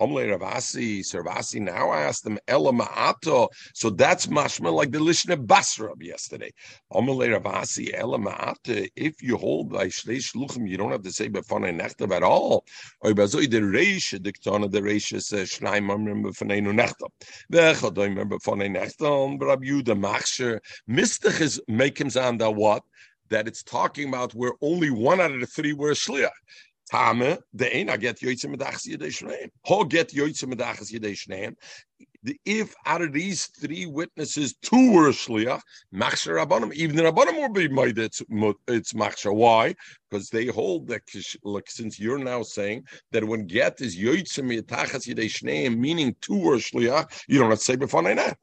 Omle 0.02 0.36
Ravasi, 0.36 1.00
Servasi. 1.00 1.60
Now 1.60 1.90
I 1.90 2.02
asked 2.02 2.24
them 2.24 2.38
Ela 2.48 2.72
Ma'ato. 2.72 3.48
So 3.74 3.88
that's 3.90 4.26
mashma 4.26 4.72
like 4.72 4.90
the 4.90 4.98
Lishna 4.98 5.36
Basra 5.46 5.92
yesterday. 6.00 6.50
Omle 6.92 7.38
Ravasi, 7.38 7.94
Ela 7.94 8.18
Ma'ato. 8.18 8.88
If 8.96 9.22
you 9.22 9.36
hold 9.36 9.70
by 9.70 9.86
Shleish 9.86 10.34
Luchim, 10.34 10.68
you 10.68 10.76
don't 10.76 10.90
have 10.90 11.02
to 11.02 11.12
say 11.12 11.28
Befanei 11.28 11.72
Nechtav 11.80 12.10
at 12.10 12.24
all. 12.24 12.64
Or 13.00 13.12
Bazoi 13.12 13.48
the 13.48 13.60
Reisha, 13.60 14.18
Diktana 14.18 14.70
the 14.70 14.80
Reisha 14.80 15.22
says 15.22 15.52
uh, 15.52 15.64
Shnaim 15.64 15.86
Amrim 15.86 16.24
Befanei 16.24 16.60
Nechtav. 16.62 17.10
Vechadoim 17.52 18.28
Befanei 18.28 18.76
Nechtav. 18.76 19.40
Rabbi 19.40 19.66
Yudah 19.66 20.00
Machsher. 20.00 20.58
Mistach 20.90 21.40
is 21.40 21.60
make 21.68 22.00
him 22.00 22.10
sound 22.10 22.40
that 22.40 22.50
what? 22.50 22.82
That 23.30 23.46
it's 23.46 23.62
talking 23.62 24.08
about 24.08 24.34
where 24.34 24.52
only 24.60 24.90
one 24.90 25.20
out 25.20 25.30
of 25.30 25.40
the 25.40 25.46
three 25.46 25.72
were 25.72 25.92
Shliach. 25.92 26.30
Tame, 26.92 27.38
the 27.54 27.64
Eina 27.64 27.98
get 27.98 28.20
Yoitze 28.20 28.44
Medachas 28.46 28.86
Yedei. 28.86 29.48
Ho 29.64 29.84
get 29.84 30.10
Yoitze 30.10 30.44
Medachas 30.44 30.92
Yedei 30.92 31.12
Shneim. 31.12 31.54
If 32.44 32.74
out 32.86 33.02
of 33.02 33.12
these 33.12 33.46
three 33.46 33.86
witnesses, 33.86 34.54
two 34.62 34.92
were 34.92 35.08
shliach, 35.08 35.60
machshir 35.92 36.28
er 36.28 36.46
rabbanim. 36.46 36.72
Even 36.74 36.96
the 36.96 37.02
rabbanim 37.04 37.36
will 37.36 37.48
be 37.48 37.68
made. 37.68 37.98
It's 37.98 38.22
it's 38.68 38.92
machshir. 38.92 39.34
Why? 39.34 39.74
Because 40.08 40.28
they 40.28 40.46
hold 40.46 40.86
that. 40.88 41.02
Look, 41.42 41.68
since 41.68 41.98
you're 41.98 42.18
now 42.18 42.42
saying 42.42 42.84
that 43.10 43.24
when 43.24 43.46
get 43.46 43.80
is 43.80 43.96
yoitzim 43.96 44.56
yitachas 44.56 45.12
yidei 45.12 45.26
shneim, 45.26 45.78
meaning 45.78 46.14
two 46.20 46.38
were 46.38 46.58
shliach, 46.58 47.24
you 47.26 47.38
don't 47.38 47.50
have 47.50 47.58
to 47.58 47.64
say 47.64 47.76
before 47.76 48.02
Amalei 48.02 48.34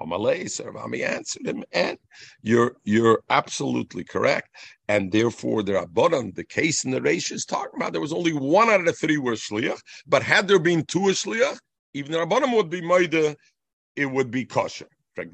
Sarvami 0.00 1.06
answered 1.08 1.46
him, 1.46 1.64
and 1.72 1.98
you're 2.42 2.76
you're 2.84 3.22
absolutely 3.30 4.04
correct. 4.04 4.48
And 4.88 5.12
therefore, 5.12 5.62
there 5.62 5.78
are 5.78 5.86
bottom 5.86 6.32
the 6.32 6.44
case 6.44 6.84
in 6.84 6.90
the 6.90 7.00
Reish 7.00 7.32
is 7.32 7.44
talking 7.44 7.72
about 7.76 7.92
there 7.92 8.00
was 8.00 8.12
only 8.12 8.32
one 8.32 8.68
out 8.68 8.80
of 8.80 8.86
the 8.86 8.92
three 8.92 9.18
were 9.18 9.32
shliach, 9.32 9.80
but 10.06 10.22
had 10.22 10.48
there 10.48 10.58
been 10.58 10.84
two 10.84 11.00
shliach, 11.00 11.58
even 11.94 12.12
the 12.12 12.18
Rabbanim 12.18 12.54
would 12.54 12.70
be 12.70 12.82
made, 12.82 13.14
it 13.14 14.06
would 14.06 14.30
be 14.30 14.44
kosher. 14.44 14.88
So 15.16 15.24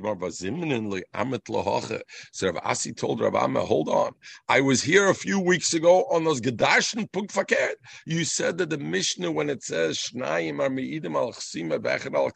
Rav 2.46 2.56
Asi 2.62 2.92
told 2.92 3.20
Rav 3.20 3.34
Amma, 3.34 3.60
hold 3.60 3.88
on. 3.88 4.12
I 4.48 4.60
was 4.60 4.82
here 4.82 5.08
a 5.08 5.14
few 5.14 5.40
weeks 5.40 5.74
ago 5.74 6.04
on 6.04 6.24
those 6.24 6.40
Gedashin 6.40 7.10
Pugfakert. 7.10 7.74
You 8.06 8.24
said 8.24 8.58
that 8.58 8.70
the 8.70 8.78
Mishnah, 8.78 9.32
when 9.32 9.50
it 9.50 9.62
says 9.62 9.98
Shnayim 9.98 10.60
are 10.60 10.70
Me'idim 10.70 11.16
al 11.16 11.32
Chsima 11.32 11.78
Bechet 11.80 12.14
al 12.14 12.30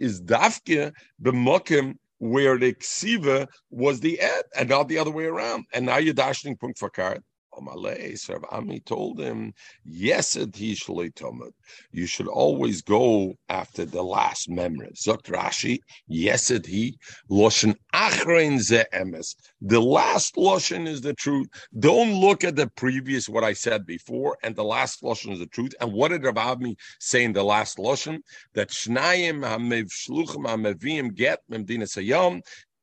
is 0.00 0.20
Dafke 0.22 0.92
b'mokim 1.22 1.94
where 2.18 2.58
the 2.58 2.72
Ksiva 2.72 3.46
was 3.70 4.00
the 4.00 4.18
Ed 4.20 4.42
and 4.56 4.68
not 4.68 4.88
the 4.88 4.98
other 4.98 5.10
way 5.10 5.26
around. 5.26 5.66
And 5.72 5.86
now 5.86 5.98
you're 5.98 6.14
dashing 6.14 6.56
Pugfakert. 6.56 7.18
Sir 7.18 7.22
Ami 7.56 8.80
told 8.80 9.20
him, 9.20 9.52
Yes, 9.84 10.36
you 10.36 12.06
should 12.06 12.28
always 12.28 12.82
go 12.82 13.34
after 13.48 13.84
the 13.84 14.02
last 14.02 14.48
memory. 14.48 14.90
Zokt 14.94 15.24
Rashi, 15.24 15.78
yes, 16.06 16.48
he 16.48 16.98
Loshen 17.30 17.74
Achrein 17.94 18.58
ze 18.58 18.84
emes. 18.92 19.34
The 19.60 19.80
last 19.80 20.36
Loshen 20.36 20.86
is 20.86 21.00
the 21.00 21.14
truth. 21.14 21.48
Don't 21.78 22.20
look 22.20 22.44
at 22.44 22.56
the 22.56 22.68
previous, 22.76 23.28
what 23.28 23.44
I 23.44 23.52
said 23.52 23.86
before, 23.86 24.36
and 24.42 24.54
the 24.54 24.64
last 24.64 25.02
Loshen 25.02 25.32
is 25.32 25.38
the 25.38 25.46
truth. 25.46 25.74
And 25.80 25.92
what 25.92 26.08
did 26.08 26.24
Rav 26.24 26.36
Ami 26.38 26.76
say 27.00 27.24
in 27.24 27.32
the 27.32 27.44
last 27.44 27.78
Loshen? 27.78 28.18
That 28.54 28.70
Shnayim 28.70 29.40
HaMev 29.40 29.88
Shluchim 29.90 30.46
HaMevim 30.46 31.14
get 31.14 31.40
Memdina 31.50 31.86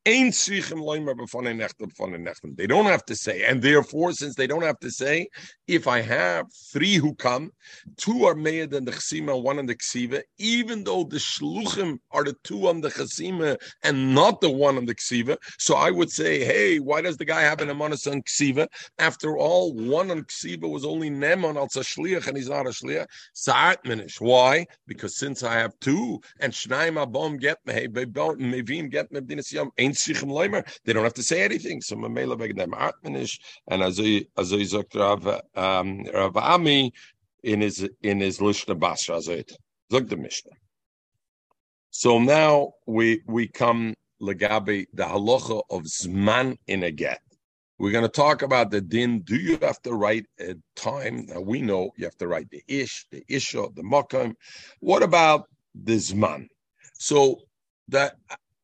They 0.05 0.19
don't 2.67 2.85
have 2.85 3.05
to 3.05 3.15
say, 3.15 3.43
and 3.43 3.61
therefore, 3.61 4.11
since 4.11 4.35
they 4.35 4.47
don't 4.47 4.63
have 4.63 4.79
to 4.79 4.91
say, 4.91 5.29
if 5.67 5.87
I 5.87 6.01
have 6.01 6.47
three 6.73 6.95
who 6.95 7.15
come, 7.15 7.51
two 7.95 8.25
are 8.25 8.35
made 8.35 8.71
than 8.71 8.83
the 8.83 8.91
chesima, 8.91 9.41
one 9.41 9.59
in 9.59 9.65
the 9.65 9.75
ksiva, 9.75 10.21
even 10.37 10.83
though 10.83 11.05
the 11.05 11.15
shluchim 11.15 11.99
are 12.11 12.25
the 12.25 12.35
two 12.43 12.67
on 12.67 12.81
the 12.81 12.89
chesima 12.89 13.55
and 13.83 14.13
not 14.13 14.41
the 14.41 14.49
one 14.49 14.75
on 14.75 14.85
the 14.85 14.95
ksiva, 14.95 15.37
so 15.57 15.75
I 15.75 15.89
would 15.89 16.11
say, 16.11 16.43
hey, 16.43 16.79
why 16.79 16.99
does 16.99 17.15
the 17.15 17.23
guy 17.23 17.43
have 17.43 17.61
an 17.61 17.69
amonis 17.69 18.11
on 18.11 18.23
ksiva? 18.23 18.67
After 18.99 19.37
all, 19.37 19.73
one 19.73 20.11
on 20.11 20.23
ksiva 20.23 20.69
was 20.69 20.83
only 20.83 21.09
nemon 21.09 21.55
al 21.55 21.69
shliach, 21.69 22.27
and 22.27 22.35
he's 22.35 22.49
not 22.49 22.67
a 22.67 22.71
shliach. 22.71 23.07
Sa'at 23.31 23.81
minish. 23.85 24.19
Why? 24.19 24.65
Because 24.85 25.17
since 25.17 25.43
I 25.43 25.53
have 25.53 25.71
two, 25.79 26.19
and 26.41 26.51
shnaim 26.51 27.01
abom 27.01 27.39
get 27.39 27.57
mevim 27.65 28.91
get 28.91 29.09
me, 29.13 29.21
they 30.85 30.93
don't 30.93 31.03
have 31.03 31.13
to 31.13 31.23
say 31.23 31.43
anything. 31.43 31.81
So 31.81 31.95
Mamela 31.95 32.37
Begdem 32.37 32.71
Atmanish 32.71 33.39
and 33.67 33.81
Azoi 33.81 34.27
Azoi 34.37 34.63
Zok 34.63 34.95
Rav 34.95 35.41
um, 35.55 36.05
Rav 36.13 36.37
Ami 36.37 36.93
in 37.43 37.61
his 37.61 37.87
in 38.01 38.19
his 38.19 38.39
Lishna 38.39 38.77
Basra 38.77 39.17
Azoit. 39.17 39.51
Look 39.89 40.09
the 40.09 40.17
Mishnah. 40.17 40.51
So 41.91 42.19
now 42.19 42.73
we 42.87 43.21
we 43.27 43.47
come 43.47 43.95
legabe 44.21 44.87
the 44.93 45.03
halacha 45.03 45.61
of 45.69 45.83
zman 45.83 46.57
in 46.67 46.83
a 46.83 46.91
get. 46.91 47.19
We're 47.77 47.91
going 47.91 48.05
to 48.05 48.09
talk 48.09 48.41
about 48.41 48.71
the 48.71 48.81
din. 48.81 49.21
Do 49.21 49.35
you 49.35 49.57
have 49.61 49.81
to 49.81 49.93
write 49.93 50.25
a 50.39 50.55
time? 50.75 51.25
Now 51.27 51.41
we 51.41 51.61
know 51.61 51.91
you 51.97 52.05
have 52.05 52.17
to 52.17 52.27
write 52.27 52.49
the 52.49 52.63
ish, 52.67 53.05
the 53.11 53.23
isha, 53.27 53.67
the 53.75 53.83
makam. 53.83 54.35
What 54.79 55.03
about 55.03 55.49
the 55.75 55.95
zman? 55.95 56.47
So 56.93 57.41
that 57.89 58.15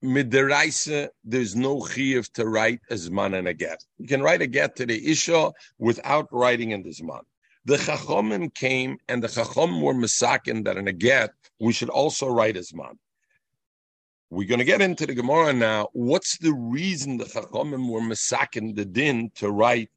midiraisa, 0.04 1.10
there's 1.24 1.56
no 1.56 1.78
chiyuv 1.78 2.32
to 2.34 2.48
write 2.48 2.80
a 2.90 2.94
zman 2.94 3.38
and 3.38 3.48
a 3.48 3.54
get. 3.54 3.84
You 3.98 4.08
can 4.08 4.22
write 4.22 4.42
a 4.42 4.48
get 4.48 4.76
to 4.78 4.86
the 4.86 5.12
isha 5.12 5.52
without 5.78 6.28
writing 6.32 6.72
in 6.72 6.84
the 6.84 6.90
zman. 6.90 7.24
The 7.66 7.78
chachomim 7.78 8.54
came 8.54 8.98
and 9.08 9.22
the 9.22 9.28
chachomim 9.28 9.82
were 9.82 9.94
misakin 9.94 10.64
that 10.66 10.78
in 10.78 10.88
a 10.88 10.94
get 10.94 11.32
we 11.60 11.74
should 11.74 11.90
also 11.90 12.28
write 12.28 12.58
a 12.58 12.62
zman. 12.62 12.98
We're 14.30 14.48
going 14.48 14.60
to 14.60 14.66
get 14.66 14.82
into 14.82 15.06
the 15.08 15.16
Gemara 15.16 15.54
now. 15.54 15.90
What's 15.94 16.38
the 16.38 16.54
reason 16.54 17.18
the 17.18 17.26
chachomim 17.26 17.90
were 17.90 18.02
misakin 18.02 18.76
the 18.76 18.86
din 18.86 19.32
to 19.36 19.52
write 19.52 19.90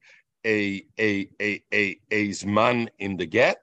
a 0.45 0.85
a 0.99 1.29
a 1.41 1.63
a 1.73 2.01
a 2.11 2.29
zman 2.31 2.89
in 2.99 3.17
the 3.17 3.27
get? 3.27 3.59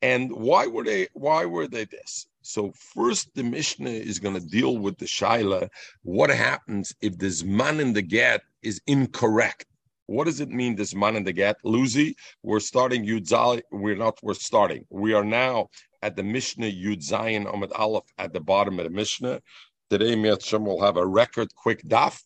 And 0.00 0.32
why 0.32 0.66
were 0.66 0.84
they 0.84 1.08
why 1.12 1.44
were 1.44 1.66
they 1.66 1.84
this? 1.84 2.26
So 2.46 2.72
first, 2.72 3.34
the 3.34 3.42
Mishnah 3.42 3.88
is 3.88 4.18
going 4.18 4.34
to 4.34 4.46
deal 4.46 4.76
with 4.76 4.98
the 4.98 5.06
shaila. 5.06 5.70
What 6.02 6.28
happens 6.28 6.94
if 7.00 7.16
this 7.16 7.42
man 7.42 7.80
in 7.80 7.94
the 7.94 8.02
get 8.02 8.42
is 8.62 8.82
incorrect? 8.86 9.64
What 10.06 10.24
does 10.24 10.40
it 10.40 10.50
mean? 10.50 10.76
This 10.76 10.94
man 10.94 11.16
in 11.16 11.24
the 11.24 11.32
get, 11.32 11.56
Luzi. 11.64 12.14
We're 12.42 12.60
starting 12.60 13.06
Yud 13.06 13.62
We're 13.72 13.96
not. 13.96 14.18
We're 14.22 14.34
starting. 14.34 14.84
We 14.90 15.14
are 15.14 15.24
now 15.24 15.70
at 16.02 16.16
the 16.16 16.22
Mishnah 16.22 16.66
Yud 16.66 16.98
Zayin 16.98 17.50
Amid 17.52 17.72
Aleph 17.72 18.04
at 18.18 18.34
the 18.34 18.40
bottom 18.40 18.78
of 18.78 18.84
the 18.84 18.90
Mishnah. 18.90 19.40
Today, 19.88 20.14
Mitzvah 20.14 20.58
will 20.58 20.82
have 20.82 20.98
a 20.98 21.06
record 21.06 21.48
quick 21.54 21.82
daf. 21.84 22.22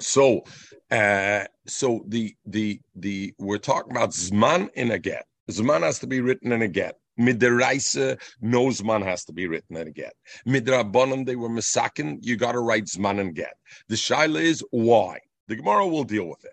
So, 0.00 0.42
uh, 0.90 1.44
so 1.64 2.04
the 2.08 2.34
the 2.44 2.80
the 2.96 3.34
we're 3.38 3.58
talking 3.58 3.92
about 3.92 4.10
zman 4.10 4.68
in 4.74 4.90
a 4.90 4.98
get. 4.98 5.26
Zman 5.48 5.82
has 5.82 6.00
to 6.00 6.08
be 6.08 6.20
written 6.20 6.50
in 6.50 6.62
a 6.62 6.68
get. 6.68 6.98
Midiraisa, 7.18 8.20
knows 8.40 8.80
uh, 8.80 8.84
man 8.84 9.02
has 9.02 9.24
to 9.24 9.32
be 9.32 9.46
written 9.46 9.76
in 9.76 9.88
a 9.88 9.90
get. 9.90 10.14
Midrabanan, 10.46 11.26
they 11.26 11.36
were 11.36 11.48
Misakin, 11.48 12.18
you 12.20 12.36
got 12.36 12.52
to 12.52 12.60
write 12.60 12.84
Zman 12.86 13.20
and 13.20 13.34
get. 13.34 13.54
The 13.88 13.96
Shaila 13.96 14.40
is 14.40 14.64
why. 14.70 15.20
The 15.48 15.56
Gemara 15.56 15.86
will 15.86 16.04
deal 16.04 16.28
with 16.28 16.44
it. 16.44 16.52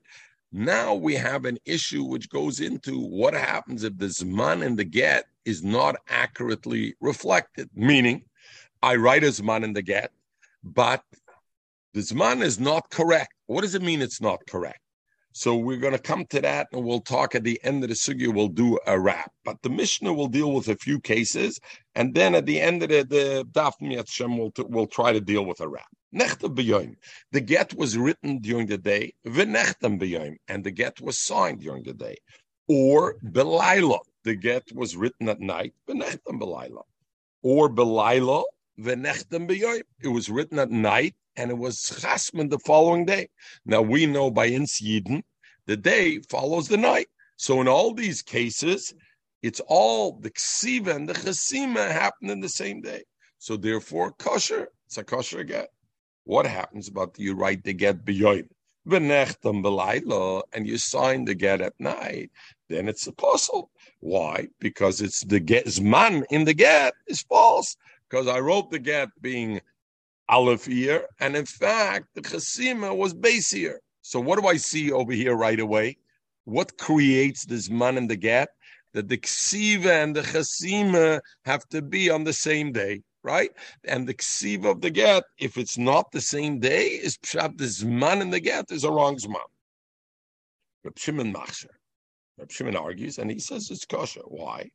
Now 0.52 0.94
we 0.94 1.16
have 1.16 1.46
an 1.46 1.58
issue 1.66 2.04
which 2.04 2.30
goes 2.30 2.60
into 2.60 3.00
what 3.00 3.34
happens 3.34 3.84
if 3.84 3.98
the 3.98 4.06
Zman 4.06 4.66
and 4.66 4.78
the 4.78 4.84
get 4.84 5.26
is 5.46 5.64
not 5.64 5.96
accurately 6.08 6.96
reflected. 7.02 7.70
Meaning, 7.74 8.24
I 8.82 8.96
write 8.96 9.24
a 9.24 9.28
Zman 9.28 9.64
in 9.64 9.74
the 9.74 9.82
get, 9.82 10.12
but 10.64 11.04
the 11.94 12.02
Zman 12.02 12.42
is 12.42 12.60
not 12.60 12.90
correct. 12.90 13.34
What 13.48 13.62
does 13.62 13.76
it 13.76 13.82
mean 13.82 14.02
it's 14.02 14.22
not 14.22 14.46
correct? 14.48 14.83
So 15.34 15.58
we're 15.58 15.78
going 15.78 15.94
to 15.94 16.00
come 16.00 16.26
to 16.28 16.42
that 16.42 16.68
and 16.72 16.86
we'll 16.86 17.02
talk 17.02 17.34
at 17.34 17.44
the 17.44 17.60
end 17.64 17.84
of 17.84 17.90
the 17.90 17.96
sugya, 17.96 18.34
we'll 18.34 18.48
do 18.48 18.78
a 18.86 19.00
wrap. 19.00 19.32
But 19.44 19.64
the 19.64 19.70
Mishnah 19.70 20.14
will 20.14 20.28
deal 20.28 20.52
with 20.52 20.68
a 20.68 20.76
few 20.76 21.00
cases. 21.00 21.60
And 21.96 22.14
then 22.14 22.36
at 22.36 22.46
the 22.46 22.62
end 22.62 22.84
of 22.84 22.90
the, 22.90 23.04
the 23.04 23.48
Daf 23.52 23.74
Miatzshem, 23.82 24.38
we'll, 24.38 24.54
we'll 24.70 24.86
try 24.88 25.12
to 25.12 25.20
deal 25.20 25.44
with 25.44 25.60
a 25.60 25.68
wrap. 25.68 25.88
The 26.12 27.42
get 27.44 27.74
was 27.74 27.98
written 27.98 28.38
during 28.38 28.68
the 28.68 28.78
day, 28.78 29.14
and 29.26 30.64
the 30.64 30.72
get 30.72 31.02
was 31.02 31.18
signed 31.18 31.62
during 31.62 31.82
the 31.84 31.94
day. 31.94 32.18
Or 32.68 33.16
Belaila, 33.26 34.00
the 34.24 34.36
get 34.36 34.72
was 34.72 34.96
written 34.96 35.28
at 35.30 35.40
night, 35.40 35.74
Or 35.88 37.70
Belaila, 37.70 38.44
it 38.78 40.08
was 40.08 40.30
written 40.30 40.60
at 40.60 40.72
night 40.72 41.16
and 41.36 41.52
it 41.52 41.58
was 41.58 42.00
chasman 42.02 42.50
the 42.50 42.60
following 42.60 43.06
day. 43.06 43.30
Now 43.66 43.82
we 43.82 44.06
know 44.06 44.32
by 44.32 44.50
Insyiden, 44.50 45.24
the 45.66 45.78
day 45.78 46.20
follows 46.30 46.68
the 46.68 46.78
night. 46.78 47.08
So 47.38 47.62
in 47.62 47.68
all 47.68 47.94
these 47.94 48.22
cases, 48.22 48.94
it's 49.42 49.62
all 49.68 50.14
the 50.14 50.32
ksiva 50.32 50.96
and 50.96 51.08
the 51.08 51.14
chasima 51.14 51.92
happen 51.92 52.30
in 52.30 52.40
the 52.40 52.50
same 52.50 52.82
day. 52.82 53.04
So 53.40 53.58
therefore, 53.58 54.14
kosher, 54.14 54.70
it's 54.88 54.98
a 54.98 55.04
kosher 55.04 55.44
get. 55.44 55.70
What 56.24 56.46
happens 56.46 56.88
about 56.88 57.20
you 57.20 57.36
write 57.36 57.64
the 57.64 57.74
get 57.74 58.06
b'yoyim? 58.06 58.48
and 60.54 60.68
you 60.68 60.78
sign 60.78 61.26
the 61.26 61.36
get 61.36 61.62
at 61.62 61.74
night, 61.80 62.32
then 62.70 62.90
it's 62.90 63.08
apostle. 63.08 63.70
Why? 64.00 64.48
Because 64.60 65.02
it's 65.02 65.24
the 65.24 65.40
get 65.40 65.80
man 65.82 66.26
in 66.30 66.46
the 66.46 66.54
get 66.54 66.94
is 67.08 67.22
false. 67.22 67.76
Because 68.14 68.28
I 68.28 68.42
wrote 68.42 68.70
the 68.70 68.78
get 68.78 69.10
being 69.24 69.60
Aleph 70.30 70.68
here, 70.68 71.08
and 71.20 71.36
in 71.36 71.48
fact, 71.48 72.10
the 72.14 72.22
Chasima 72.22 72.96
was 72.96 73.12
base 73.12 73.50
here. 73.50 73.80
So 74.04 74.20
what 74.20 74.40
do 74.40 74.46
I 74.46 74.58
see 74.58 74.92
over 74.92 75.14
here 75.14 75.34
right 75.34 75.60
away? 75.60 75.98
What 76.44 76.78
creates 76.78 77.44
this 77.44 77.72
man 77.72 77.98
in 77.98 78.06
the 78.06 78.16
gap? 78.16 78.50
That 78.94 79.08
the 79.08 79.18
Ksiva 79.18 80.04
and 80.04 80.16
the 80.16 80.22
Chasima 80.22 81.22
have 81.46 81.68
to 81.70 81.82
be 81.82 82.12
on 82.12 82.24
the 82.24 82.34
same 82.34 82.72
day, 82.72 83.02
right? 83.24 83.50
And 83.84 84.08
the 84.08 84.14
Ksiva 84.14 84.70
of 84.70 84.82
the 84.82 84.92
get, 84.92 85.24
if 85.40 85.58
it's 85.58 85.80
not 85.80 86.12
the 86.12 86.22
same 86.22 86.60
day, 86.60 86.90
is 86.90 87.18
Pshat, 87.18 87.58
this 87.58 87.82
man 87.82 88.22
in 88.22 88.30
the 88.30 88.40
get 88.40 88.70
is 88.70 88.84
a 88.84 88.92
wrong 88.92 89.18
Zman. 89.18 89.50
Reb 90.84 91.00
Shimon 91.00 91.34
Machsher. 91.34 91.74
Reb 92.40 92.52
Shimon 92.52 92.76
argues, 92.76 93.20
and 93.20 93.30
he 93.30 93.38
says 93.38 93.70
it's 93.70 93.86
kosher. 93.86 94.22
Why? 94.22 94.72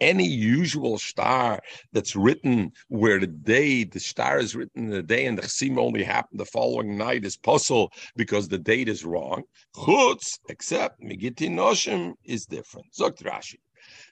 Any 0.00 0.26
usual 0.26 0.98
star 0.98 1.60
that's 1.92 2.16
written 2.16 2.72
where 2.88 3.20
the 3.20 3.26
day, 3.26 3.84
the 3.84 4.00
star 4.00 4.38
is 4.38 4.56
written 4.56 4.84
in 4.84 4.90
the 4.90 5.02
day, 5.02 5.26
and 5.26 5.36
the 5.36 5.42
chsim 5.42 5.78
only 5.78 6.02
happened 6.02 6.40
the 6.40 6.46
following 6.46 6.96
night 6.96 7.26
is 7.26 7.36
puzzle 7.36 7.92
because 8.16 8.48
the 8.48 8.58
date 8.58 8.88
is 8.88 9.04
wrong. 9.04 9.42
Chutz, 9.76 10.38
except 10.48 11.02
Megiti 11.02 11.50
Noshim 11.50 12.14
is 12.24 12.46
different. 12.46 12.86
Zogt 12.98 13.22
Rashi. 13.22 13.58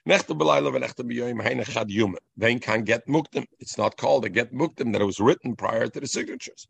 Then 0.05 0.19
can 2.59 2.83
get 2.83 3.07
muktim. 3.07 3.45
It's 3.59 3.77
not 3.77 3.97
called 3.97 4.25
a 4.25 4.29
get 4.29 4.53
muktim 4.53 4.91
that 4.91 5.01
it 5.01 5.05
was 5.05 5.19
written 5.19 5.55
prior 5.55 5.87
to 5.87 5.99
the 5.99 6.07
signatures. 6.07 6.67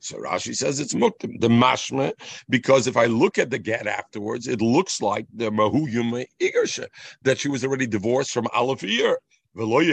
So 0.00 0.18
Rashi 0.18 0.54
says 0.54 0.80
it's 0.80 0.94
muktim. 0.94 1.40
The 1.40 1.48
mashme, 1.48 2.12
because 2.48 2.86
if 2.86 2.96
I 2.96 3.06
look 3.06 3.38
at 3.38 3.50
the 3.50 3.58
get 3.58 3.86
afterwards, 3.86 4.48
it 4.48 4.60
looks 4.60 5.02
like 5.02 5.26
the 5.34 5.50
mahu 5.50 5.86
yume 5.86 6.24
igersha, 6.40 6.86
that 7.22 7.38
she 7.38 7.48
was 7.48 7.64
already 7.64 7.86
divorced 7.86 8.32
from 8.32 8.46
Aleph 8.54 8.82
year. 8.82 9.18
When 9.54 9.68
was 9.68 9.86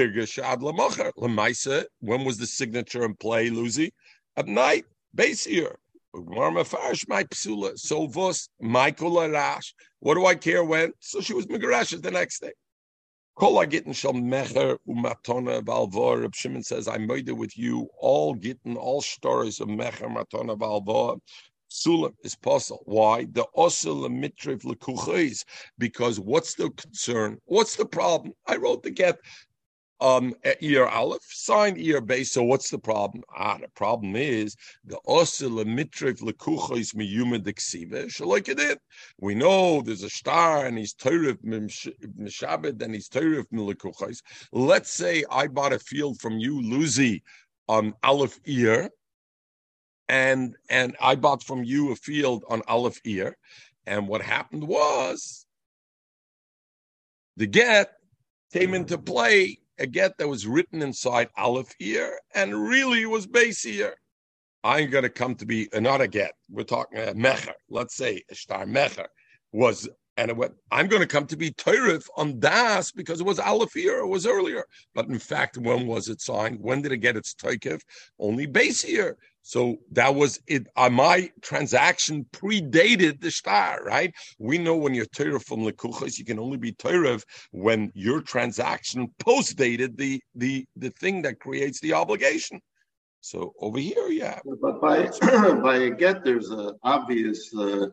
the 2.38 2.48
signature 2.48 3.03
in 3.03 3.15
play, 3.15 3.50
Lucy? 3.50 3.93
At 4.36 4.48
night, 4.48 4.86
base 5.13 5.45
year. 5.45 5.77
So 7.75 8.07
vos 8.07 8.50
Michael 8.60 9.29
Rash. 9.29 9.74
What 10.00 10.15
do 10.15 10.25
I 10.25 10.36
care 10.36 10.63
when? 10.63 10.93
So 11.00 11.21
she 11.21 11.33
was 11.33 11.45
Megarash 11.45 12.01
the 12.01 12.12
next 12.12 12.41
day. 12.41 12.51
Kol 13.41 13.65
gittin 13.65 13.91
shal 13.91 14.13
mecher 14.13 14.77
umatona 14.88 15.63
valvor. 15.63 16.21
Reb 16.21 16.36
Shimon 16.36 16.62
says, 16.62 16.88
I 16.88 17.00
made 17.00 17.27
it 17.27 17.31
with 17.31 17.57
you 17.57 17.89
all 17.98 18.36
gittin, 18.36 18.77
all 18.77 19.01
stories 19.01 19.60
of 19.60 19.67
mecher 19.67 20.15
matona 20.15 20.55
valvor. 20.55 21.19
Sulam 21.67 22.13
is 22.24 22.36
possible. 22.36 22.83
Why? 22.86 23.25
The 23.31 23.48
osel 23.57 24.07
mitriv 24.12 24.62
lekuchis. 24.62 25.43
Because 25.79 26.19
what's 26.19 26.53
the 26.53 26.69
concern? 26.69 27.39
What's 27.45 27.75
the 27.75 27.86
problem? 27.88 28.33
I 28.45 28.57
wrote 28.57 28.83
the 28.83 28.91
get 28.91 29.17
um, 30.01 30.34
ear 30.62 30.88
aleph, 30.88 31.24
signed 31.24 31.77
ear 31.77 32.01
base. 32.01 32.31
So 32.31 32.43
what's 32.43 32.72
the 32.72 32.79
problem? 32.79 33.24
Ah, 33.38 33.58
the 33.62 33.67
problem 33.70 34.15
is 34.15 34.55
the 34.84 35.00
osel 35.08 35.63
mitriv 35.63 36.22
lekuchos 36.22 36.96
miyuma 36.96 37.39
deksive 37.39 38.25
like 38.25 38.50
it 38.50 38.58
did. 38.58 38.79
We 39.20 39.36
know 39.36 39.81
there's 39.81 40.03
a 40.03 40.10
star 40.10 40.65
and 40.65 40.77
he's 40.77 40.96
teirif 40.96 41.38
mishabed 41.46 42.81
and 42.81 42.93
he's 42.93 43.10
teirif 43.10 43.46
milekuchos. 43.53 44.22
Let's 44.51 44.91
say 44.91 45.24
I 45.29 45.48
bought 45.48 45.74
a 45.74 45.79
field 45.79 46.20
from 46.20 46.39
you, 46.39 46.60
Luzi, 46.62 47.22
on 47.70 47.93
aleph 48.03 48.39
ear, 48.46 48.89
and 50.10 50.55
and 50.70 50.98
I 51.00 51.15
bought 51.15 51.43
from 51.43 51.63
you 51.63 51.91
a 51.91 51.96
field 51.96 52.43
on 52.50 52.63
aleph 52.67 53.00
ear, 53.05 53.38
and 53.86 54.08
what 54.08 54.24
happened 54.24 54.67
was 54.67 55.46
the 57.38 57.46
get 57.46 57.93
came 58.51 58.74
into 58.74 58.98
play 58.98 59.61
a 59.81 59.88
get 59.88 60.17
that 60.17 60.27
was 60.27 60.45
written 60.45 60.81
inside 60.81 61.29
Aleph 61.38 61.73
here 61.79 62.19
and 62.35 62.53
really 62.53 63.05
was 63.07 63.25
base 63.25 63.63
here. 63.63 63.95
I'm 64.63 64.91
going 64.91 65.03
to 65.03 65.09
come 65.09 65.33
to 65.35 65.45
be 65.45 65.69
another 65.73 66.05
get. 66.05 66.33
We're 66.50 66.63
talking 66.63 67.00
a 67.00 67.13
mecher. 67.13 67.53
Let's 67.67 67.95
say 67.95 68.21
a 68.29 68.35
star 68.35 68.65
mecher 68.65 69.07
was, 69.51 69.89
and 70.17 70.38
went, 70.38 70.53
I'm 70.71 70.88
going 70.88 71.01
to 71.01 71.07
come 71.07 71.25
to 71.27 71.35
be 71.35 71.50
Teirif 71.50 72.05
on 72.15 72.39
Das 72.39 72.91
because 72.91 73.21
it 73.21 73.25
was 73.25 73.39
Aleph 73.39 73.73
here, 73.73 74.00
it 74.00 74.07
was 74.07 74.27
earlier. 74.27 74.65
But 74.93 75.07
in 75.07 75.17
fact, 75.17 75.57
when 75.57 75.88
was 75.88 76.09
it 76.09 76.21
signed? 76.21 76.59
When 76.61 76.83
did 76.83 76.91
it 76.91 76.97
get 76.97 77.17
its 77.17 77.33
Teikif? 77.33 77.81
Only 78.19 78.45
base 78.45 78.83
here. 78.83 79.17
So 79.43 79.77
that 79.91 80.13
was 80.13 80.39
it. 80.48 80.67
Uh, 80.75 80.89
my 80.89 81.31
transaction 81.41 82.25
predated 82.31 83.21
the 83.21 83.31
star, 83.31 83.83
right? 83.83 84.13
We 84.38 84.57
know 84.57 84.75
when 84.75 84.93
you're 84.93 85.05
Torah 85.05 85.39
from 85.39 85.62
Lekuchas, 85.62 86.19
you 86.19 86.25
can 86.25 86.39
only 86.39 86.57
be 86.57 86.74
Torah 86.74 87.19
when 87.51 87.91
your 87.95 88.21
transaction 88.21 89.10
post-dated 89.19 89.98
the 89.98 90.21
the 90.36 90.65
the 90.75 90.91
thing 90.91 91.24
that 91.24 91.39
creates 91.39 91.79
the 91.79 91.93
obligation. 91.93 92.62
So 93.21 93.53
over 93.60 93.79
here, 93.79 94.07
yeah. 94.10 94.39
But 94.62 94.79
by 94.79 95.05
by 95.63 95.75
a 95.77 95.89
get, 95.89 96.24
there's 96.24 96.50
an 96.50 96.77
obvious 96.83 97.53
uh, 97.55 97.88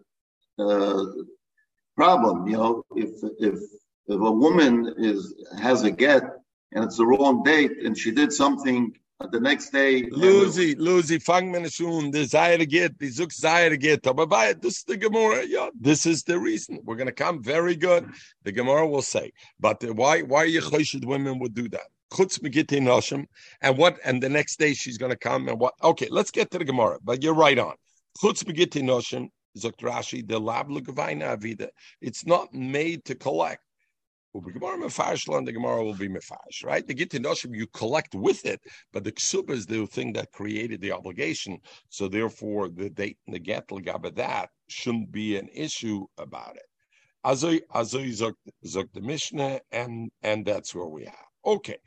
uh, 0.59 1.05
problem. 1.97 2.47
You 2.47 2.57
know, 2.57 2.85
if 2.95 3.11
if 3.39 3.59
if 4.07 4.21
a 4.21 4.33
woman 4.33 4.95
is 4.99 5.35
has 5.61 5.83
a 5.83 5.91
get 5.91 6.25
and 6.73 6.85
it's 6.85 6.97
the 6.99 7.07
wrong 7.07 7.43
date 7.43 7.73
and 7.85 7.97
she 7.97 8.11
did 8.11 8.33
something 8.33 8.95
the 9.27 9.41
next 9.41 9.71
day. 9.71 10.05
Lucy, 10.11 10.75
Lucy, 10.77 11.19
fang 11.19 11.51
mir 11.51 11.63
schon, 11.63 12.13
the 12.13 12.25
Zaire 12.25 12.65
get, 12.65 12.99
the 12.99 13.09
Zuk 13.09 13.33
Zaire 13.33 13.77
get, 13.77 14.03
but 14.03 14.29
by 14.29 14.53
this 14.53 14.79
is 14.79 14.85
the 14.85 14.97
Gemara, 14.97 15.45
this 15.79 16.07
is 16.07 16.23
the 16.23 16.39
reason. 16.39 16.79
We're 16.85 16.97
going 16.97 17.09
to 17.09 17.13
come 17.13 17.43
very 17.43 17.75
good. 17.75 18.09
The 18.45 18.53
Gemara 18.53 18.87
will 18.87 19.03
say, 19.03 19.33
but 19.59 19.83
why, 19.97 20.23
why 20.23 20.45
you 20.45 20.61
choshed 20.61 21.05
women 21.05 21.41
would 21.41 21.55
do 21.55 21.69
that? 21.71 21.89
Chutz 22.13 22.39
megiti 22.39 22.81
noshim, 22.81 23.27
and 23.61 23.77
what, 23.77 23.99
and 24.05 24.23
the 24.23 24.29
next 24.29 24.59
day 24.59 24.73
she's 24.73 24.99
going 24.99 25.11
to 25.11 25.19
come 25.19 25.49
and 25.49 25.59
what? 25.59 25.75
Okay, 25.83 26.09
let's 26.11 26.31
get 26.31 26.51
to 26.53 26.59
the 26.59 26.65
Gemara, 26.65 26.99
but 27.03 27.23
you're 27.23 27.35
right 27.35 27.59
on. 27.59 27.75
Chutz 28.23 28.45
megiti 28.45 28.83
noshim, 28.83 29.29
Zok 29.59 29.79
Rashi, 29.81 30.27
the 30.27 30.39
lab 30.39 30.69
avida. 30.69 31.69
It's 32.01 32.25
not 32.25 32.55
made 32.55 33.05
to 33.07 33.17
collect 33.17 33.63
the 34.35 35.53
Gemara 35.53 35.85
will 35.85 35.95
be 35.95 36.09
mefash, 36.09 36.65
right? 36.65 36.87
The 36.87 36.95
Git 36.95 37.11
Noshim 37.11 37.57
you 37.57 37.67
collect 37.69 38.15
with 38.15 38.45
it, 38.45 38.61
but 38.93 39.05
the 39.05 39.13
ksuba 39.13 39.51
is 39.51 39.67
the 39.67 39.87
thing 39.87 40.13
that 40.15 40.33
created 40.33 40.81
the 40.81 40.93
obligation. 40.93 41.59
So 41.89 42.09
therefore, 42.09 42.69
the 42.69 42.91
date 42.91 43.19
and 43.27 43.35
the 43.35 43.41
get 43.41 43.69
legaba 43.69 44.15
that 44.17 44.51
shouldn't 44.69 45.11
be 45.11 45.37
an 45.37 45.49
issue 45.55 46.07
about 46.19 46.57
it. 46.57 46.67
Azoy 47.25 47.61
azoy 47.75 48.35
zok 48.65 48.93
the 48.93 49.01
Mishnah, 49.01 49.61
and 49.73 50.11
and 50.23 50.45
that's 50.45 50.75
where 50.75 50.87
we 50.87 51.07
are. 51.07 51.27
Okay, 51.45 51.79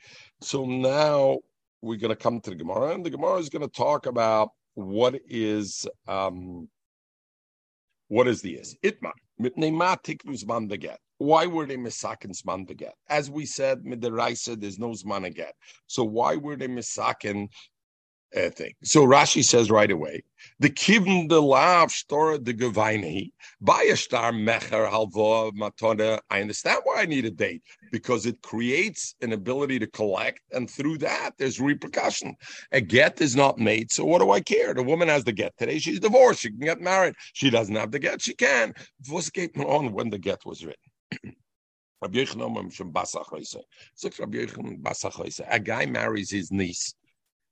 so 0.41 0.65
now 0.65 1.39
we're 1.81 1.97
going 1.97 2.09
to 2.09 2.15
come 2.15 2.39
to 2.41 2.49
the 2.49 2.55
Gemara, 2.55 2.93
and 2.93 3.05
the 3.05 3.09
Gemara 3.09 3.37
is 3.37 3.49
going 3.49 3.67
to 3.67 3.67
talk 3.67 4.05
about 4.05 4.49
what 4.73 5.19
is 5.27 5.85
um 6.07 6.67
what 8.07 8.27
is 8.27 8.41
the 8.41 8.53
is 8.53 8.75
itma 8.83 9.11
mitnei 9.39 9.71
ma 9.71 9.95
the 9.95 10.77
get 10.77 10.99
why 11.21 11.45
were 11.45 11.67
they 11.67 11.77
misakin 11.77 12.31
zman 12.31 12.67
beget? 12.67 12.95
As 13.07 13.29
we 13.29 13.45
said, 13.45 13.83
midiraisa, 13.83 14.59
there's 14.59 14.79
no 14.79 14.89
zman 14.89 15.25
again. 15.25 15.51
So 15.85 16.03
why 16.03 16.35
were 16.35 16.55
they 16.55 16.67
misakin 16.67 17.47
uh, 18.35 18.49
thing? 18.49 18.73
So 18.83 19.05
Rashi 19.05 19.43
says 19.43 19.69
right 19.69 19.91
away, 19.91 20.23
the 20.59 20.71
kivn 20.71 21.29
the 21.29 21.39
lav 21.39 21.89
gevaini 21.91 23.31
by 23.61 23.83
a 23.83 23.95
star 23.95 24.31
mecher 24.31 24.89
halva 24.89 25.51
matona. 25.51 26.19
I 26.31 26.41
understand 26.41 26.79
why 26.85 27.01
I 27.01 27.05
need 27.05 27.25
a 27.25 27.31
date 27.31 27.61
because 27.91 28.25
it 28.25 28.41
creates 28.41 29.13
an 29.21 29.31
ability 29.31 29.77
to 29.77 29.87
collect, 29.87 30.41
and 30.51 30.67
through 30.67 30.97
that 30.99 31.31
there's 31.37 31.61
repercussion. 31.61 32.35
A 32.71 32.81
get 32.81 33.21
is 33.21 33.35
not 33.35 33.59
made, 33.59 33.91
so 33.91 34.05
what 34.05 34.21
do 34.21 34.31
I 34.31 34.39
care? 34.41 34.73
The 34.73 34.81
woman 34.81 35.07
has 35.07 35.23
the 35.23 35.33
get 35.33 35.55
today. 35.59 35.77
She's 35.77 35.99
divorced. 35.99 36.41
She 36.41 36.49
can 36.49 36.59
get 36.61 36.81
married. 36.81 37.13
She 37.33 37.51
doesn't 37.51 37.75
have 37.75 37.91
the 37.91 37.99
get. 37.99 38.23
She 38.23 38.33
can. 38.33 38.73
What's 39.07 39.29
on 39.63 39.91
when 39.93 40.09
the 40.09 40.17
get 40.17 40.39
was 40.47 40.65
written? 40.65 40.90
A 42.01 42.09
guy 45.59 45.85
marries 45.85 46.31
his 46.31 46.51
niece. 46.51 46.95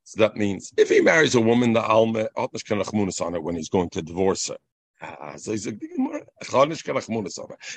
So 0.04 0.22
that 0.22 0.36
means 0.36 0.74
if 0.76 0.90
he 0.90 1.02
marries 1.02 1.36
a 1.36 1.42
woman, 1.42 1.74
the 1.74 1.86
alma 1.86 2.30
on 3.22 3.34
her 3.34 3.42
when 3.42 3.56
he's 3.56 3.70
going 3.70 3.92
to 3.92 4.02
divorce 4.02 4.48
her. 4.48 4.58
So 5.38 5.52
he's 5.52 5.68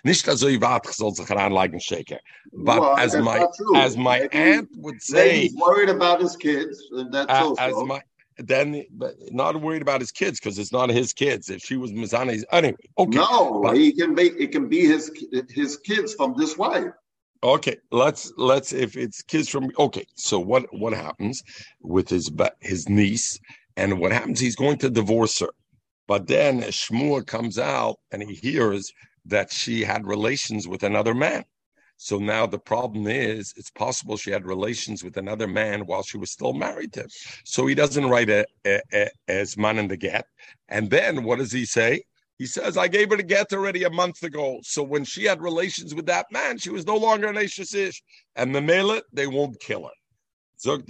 nicht 0.02 0.26
dass 0.26 0.42
ich 0.42 0.60
warte, 0.60 0.92
soll 0.92 1.14
sich 1.14 1.30
anlegen 1.30 1.80
shaker. 1.80 2.18
But 2.52 2.80
well, 2.80 2.96
as 2.96 3.16
my 3.16 3.46
as 3.76 3.96
my 3.96 4.28
aunt 4.32 4.68
would 4.76 5.00
say, 5.02 5.42
he's 5.42 5.54
worried 5.54 5.90
about 5.90 6.20
his 6.20 6.36
kids. 6.36 6.82
That's 7.10 7.30
uh, 7.30 7.48
also. 7.48 7.62
As 7.62 7.74
my 7.86 8.02
then 8.46 8.84
but 8.90 9.14
not 9.30 9.60
worried 9.60 9.82
about 9.82 10.00
his 10.00 10.12
kids 10.12 10.38
because 10.38 10.58
it's 10.58 10.72
not 10.72 10.90
his 10.90 11.12
kids. 11.12 11.50
If 11.50 11.62
she 11.62 11.76
was 11.76 11.92
Mizani's 11.92 12.44
anyway, 12.52 12.76
okay. 12.98 13.18
No, 13.18 13.60
but, 13.62 13.76
he 13.76 13.92
can 13.92 14.14
be 14.14 14.28
it 14.38 14.52
can 14.52 14.68
be 14.68 14.86
his 14.86 15.10
his 15.50 15.76
kids 15.78 16.14
from 16.14 16.34
this 16.36 16.56
wife. 16.56 16.92
Okay, 17.44 17.76
let's 17.90 18.32
let's 18.36 18.72
if 18.72 18.96
it's 18.96 19.22
kids 19.22 19.48
from 19.48 19.70
okay. 19.78 20.04
So 20.14 20.38
what 20.38 20.66
what 20.72 20.92
happens 20.92 21.42
with 21.80 22.08
his 22.08 22.30
but 22.30 22.56
his 22.60 22.88
niece 22.88 23.38
and 23.76 23.98
what 23.98 24.12
happens? 24.12 24.38
He's 24.38 24.56
going 24.56 24.78
to 24.78 24.90
divorce 24.90 25.40
her, 25.40 25.50
but 26.06 26.26
then 26.26 26.60
Shmuel 26.62 27.26
comes 27.26 27.58
out 27.58 27.96
and 28.12 28.22
he 28.22 28.34
hears 28.34 28.92
that 29.26 29.52
she 29.52 29.82
had 29.82 30.06
relations 30.06 30.68
with 30.68 30.82
another 30.82 31.14
man. 31.14 31.44
So 32.02 32.18
now 32.18 32.46
the 32.46 32.58
problem 32.58 33.06
is, 33.06 33.54
it's 33.56 33.70
possible 33.70 34.16
she 34.16 34.32
had 34.32 34.44
relations 34.44 35.04
with 35.04 35.16
another 35.16 35.46
man 35.46 35.86
while 35.86 36.02
she 36.02 36.18
was 36.18 36.32
still 36.32 36.52
married 36.52 36.92
to 36.94 37.02
him. 37.02 37.08
So 37.44 37.64
he 37.64 37.76
doesn't 37.76 38.10
write 38.10 38.28
a, 38.28 38.44
a, 38.66 38.80
a, 38.92 39.08
as 39.28 39.56
man 39.56 39.78
in 39.78 39.86
the 39.86 39.96
get. 39.96 40.26
And 40.68 40.90
then 40.90 41.22
what 41.22 41.38
does 41.38 41.52
he 41.52 41.64
say? 41.64 42.02
He 42.38 42.46
says, 42.46 42.76
I 42.76 42.88
gave 42.88 43.10
her 43.10 43.16
the 43.16 43.22
get 43.22 43.52
already 43.52 43.84
a 43.84 43.90
month 43.90 44.24
ago. 44.24 44.58
So 44.64 44.82
when 44.82 45.04
she 45.04 45.26
had 45.26 45.40
relations 45.40 45.94
with 45.94 46.06
that 46.06 46.26
man, 46.32 46.58
she 46.58 46.70
was 46.70 46.84
no 46.88 46.96
longer 46.96 47.28
an 47.28 47.36
Ish. 47.36 48.02
And 48.34 48.52
the 48.52 48.60
Mela, 48.60 49.02
they 49.12 49.28
won't 49.28 49.60
kill 49.60 49.84
her. 49.84 49.94
Zog 50.58 50.84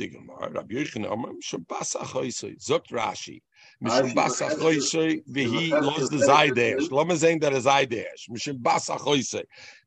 Rashi, 2.90 3.42
mishum 3.82 4.14
bas 4.14 4.40
a 4.40 4.48
khoyse 4.50 5.22
ve 5.26 5.44
hi 5.44 5.66
los 5.80 6.08
de 6.08 6.18
zaydesh 6.18 6.90
lo 6.90 7.04
me 7.04 7.14
zayn 7.14 7.40
der 7.40 7.52
zaydesh 7.52 8.28
mishum 8.30 8.62
bas 8.62 8.88
a 8.88 8.96
khoyse 8.96 9.42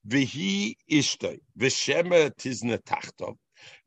ve 0.05 0.25
hi 0.25 0.75
ishte 0.89 1.39
ve 1.55 1.69
sheme 1.69 2.29
tiz 2.38 2.63
ne 2.63 2.77
tachtov 2.77 3.36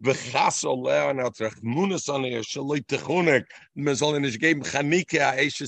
ve 0.01 0.15
gas 0.33 0.65
oler 0.65 1.15
na 1.15 1.29
trachmunes 1.31 2.09
an 2.15 2.25
er 2.25 2.43
shloit 2.43 2.99
khonek 3.07 3.45
me 3.75 3.93
zollen 3.93 4.25
is 4.25 4.37
khanike 4.37 5.21
es 5.45 5.61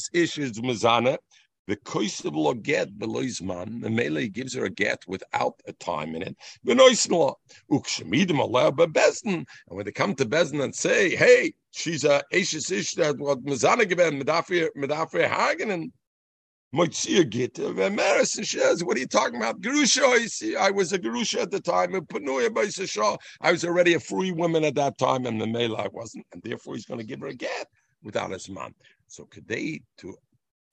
the 1.70 1.76
koisav 1.76 2.34
lo 2.34 2.52
get 2.52 2.98
below 2.98 3.22
man, 3.42 3.80
the 3.80 3.88
melee 3.88 4.28
gives 4.28 4.54
her 4.54 4.64
a 4.64 4.70
get 4.70 4.98
without 5.06 5.54
a 5.66 5.72
time 5.74 6.16
in 6.16 6.22
it. 6.22 6.36
And 6.66 6.78
when 9.68 9.84
they 9.84 9.92
come 9.92 10.14
to 10.16 10.26
bezin 10.26 10.64
and 10.64 10.74
say, 10.74 11.14
"Hey, 11.14 11.54
she's 11.70 12.02
a 12.04 12.24
eshes 12.32 12.72
ish 12.72 12.94
that 12.94 13.18
what 13.18 13.44
mezane 13.44 13.88
given 13.88 14.20
medafir 14.20 14.68
medafir 14.76 15.28
hagen," 15.28 15.92
Moitzia 16.74 17.28
Gita, 17.28 17.62
Vemeris 17.62 18.36
and 18.36 18.46
says, 18.46 18.84
What 18.84 18.96
are 18.96 19.00
you 19.00 19.06
talking 19.08 19.36
about? 19.36 19.60
Gerusha, 19.60 20.56
I 20.56 20.70
was 20.70 20.92
a 20.92 21.00
Gerusha 21.00 21.42
at 21.42 21.50
the 21.50 21.60
time, 21.60 21.96
I 23.40 23.52
was 23.52 23.64
already 23.64 23.94
a 23.94 24.00
free 24.00 24.30
woman 24.30 24.64
at 24.64 24.76
that 24.76 24.96
time, 24.96 25.26
and 25.26 25.40
the 25.40 25.48
Mela 25.48 25.78
I 25.78 25.88
wasn't, 25.88 26.26
and 26.32 26.40
therefore 26.42 26.76
he's 26.76 26.86
going 26.86 27.00
to 27.00 27.06
give 27.06 27.20
her 27.20 27.26
a 27.26 27.34
get 27.34 27.66
without 28.04 28.30
his 28.30 28.48
man. 28.48 28.72
So 29.08 29.24
could 29.24 29.48
they 29.48 29.80
to 29.98 30.16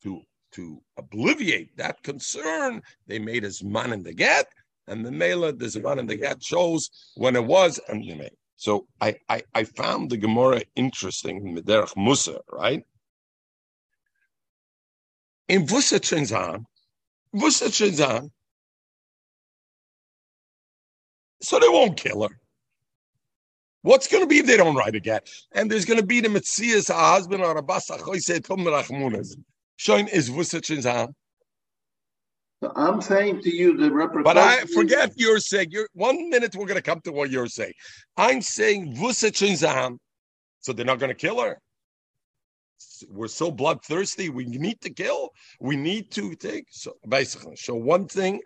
to 0.03 0.21
to 0.53 0.81
obliviate 0.97 1.75
that 1.77 2.01
concern, 2.03 2.81
they 3.07 3.19
made 3.19 3.43
his 3.43 3.63
man 3.63 3.93
in 3.93 4.03
the 4.03 4.13
get, 4.13 4.47
and 4.87 5.05
the 5.05 5.11
Mela, 5.11 5.51
the 5.53 5.81
man 5.83 5.99
in 5.99 6.07
the 6.07 6.15
get 6.15 6.43
shows 6.43 6.89
when 7.15 7.35
it 7.35 7.43
was, 7.43 7.79
and 7.89 8.03
they 8.07 8.15
made. 8.15 8.31
So 8.55 8.87
I, 9.01 9.15
I, 9.29 9.43
I 9.53 9.63
found 9.65 10.09
the 10.09 10.17
Gemara 10.17 10.61
interesting, 10.75 11.55
Mederach 11.55 11.95
Musa, 11.95 12.39
right? 12.51 12.83
in 15.47 15.65
wusse 15.65 15.99
Chinzan, 15.99 16.65
wusse 17.33 17.67
Chinzan, 17.69 18.29
so 21.41 21.59
they 21.59 21.69
won't 21.69 21.97
kill 21.97 22.23
her. 22.27 22.39
What's 23.83 24.07
going 24.07 24.23
to 24.23 24.27
be 24.27 24.39
if 24.39 24.47
they 24.47 24.57
don't 24.57 24.75
write 24.75 24.95
again? 24.95 25.21
And 25.53 25.71
there's 25.71 25.85
going 25.85 25.99
to 25.99 26.05
be 26.05 26.19
the 26.19 26.27
Metzias, 26.27 26.89
a 26.89 26.93
husband 26.93 27.43
or 27.43 27.57
a 27.57 27.63
basa 27.63 27.97
choyse 29.77 29.97
tum 29.97 30.07
rachmunas. 30.07 30.07
Showing 30.07 30.07
is 30.07 30.29
Chinzan. 30.29 31.13
I'm 32.75 33.01
saying 33.01 33.41
to 33.43 33.55
you 33.55 33.77
the 33.77 33.91
repercussions. 33.91 34.23
But 34.23 34.37
I 34.37 34.65
forget 34.73 35.13
you're 35.15 35.39
saying. 35.39 35.67
You're 35.71 35.87
one 35.93 36.29
minute. 36.29 36.55
We're 36.55 36.65
going 36.65 36.75
to 36.75 36.81
come 36.81 37.01
to 37.01 37.11
what 37.11 37.29
you're 37.29 37.47
saying. 37.47 37.73
I'm 38.17 38.41
saying 38.41 38.95
wusse 38.95 39.31
Chinzan. 39.31 39.97
So 40.61 40.73
they're 40.73 40.85
not 40.85 40.99
going 40.99 41.11
to 41.11 41.15
kill 41.15 41.39
her 41.41 41.59
we're 43.09 43.27
so 43.27 43.51
bloodthirsty. 43.51 44.29
We 44.29 44.45
need 44.45 44.81
to 44.81 44.89
kill. 44.89 45.31
We 45.59 45.75
need 45.75 46.11
to 46.11 46.35
take. 46.35 46.65
So 46.69 46.93
basically, 47.07 47.55
so 47.55 47.75
one 47.75 48.07
thing, 48.07 48.41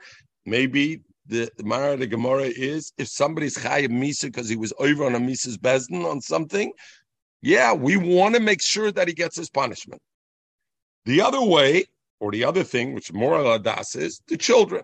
maybe 0.45 1.01
the, 1.27 1.49
the 1.57 1.63
Mara 1.63 1.97
the 1.97 2.07
Gemara 2.07 2.43
is 2.43 2.91
if 2.97 3.07
somebody's 3.07 3.57
chayim 3.57 3.91
misa 3.91 4.23
because 4.23 4.49
he 4.49 4.55
was 4.55 4.73
over 4.79 5.05
on 5.05 5.15
a 5.15 5.19
misa's 5.19 5.57
bezdin 5.57 6.09
on 6.09 6.21
something, 6.21 6.71
yeah, 7.41 7.73
we 7.73 7.97
want 7.97 8.35
to 8.35 8.41
make 8.41 8.61
sure 8.61 8.91
that 8.91 9.07
he 9.07 9.13
gets 9.13 9.37
his 9.37 9.49
punishment. 9.49 10.01
The 11.05 11.21
other 11.21 11.41
way, 11.43 11.85
or 12.19 12.31
the 12.31 12.43
other 12.43 12.63
thing, 12.63 12.93
which 12.93 13.11
moral 13.11 13.57
adas 13.57 13.95
is 13.95 14.21
the 14.27 14.37
children 14.37 14.83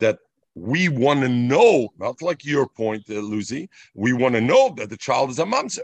that 0.00 0.18
we 0.54 0.88
want 0.88 1.20
to 1.22 1.28
know, 1.28 1.88
not 1.98 2.22
like 2.22 2.44
your 2.44 2.68
point, 2.68 3.04
uh, 3.10 3.14
Lucy, 3.14 3.68
we 3.94 4.12
want 4.12 4.34
to 4.34 4.40
know 4.40 4.74
that 4.76 4.90
the 4.90 4.96
child 4.96 5.30
is 5.30 5.38
a 5.38 5.44
mamzer 5.44 5.80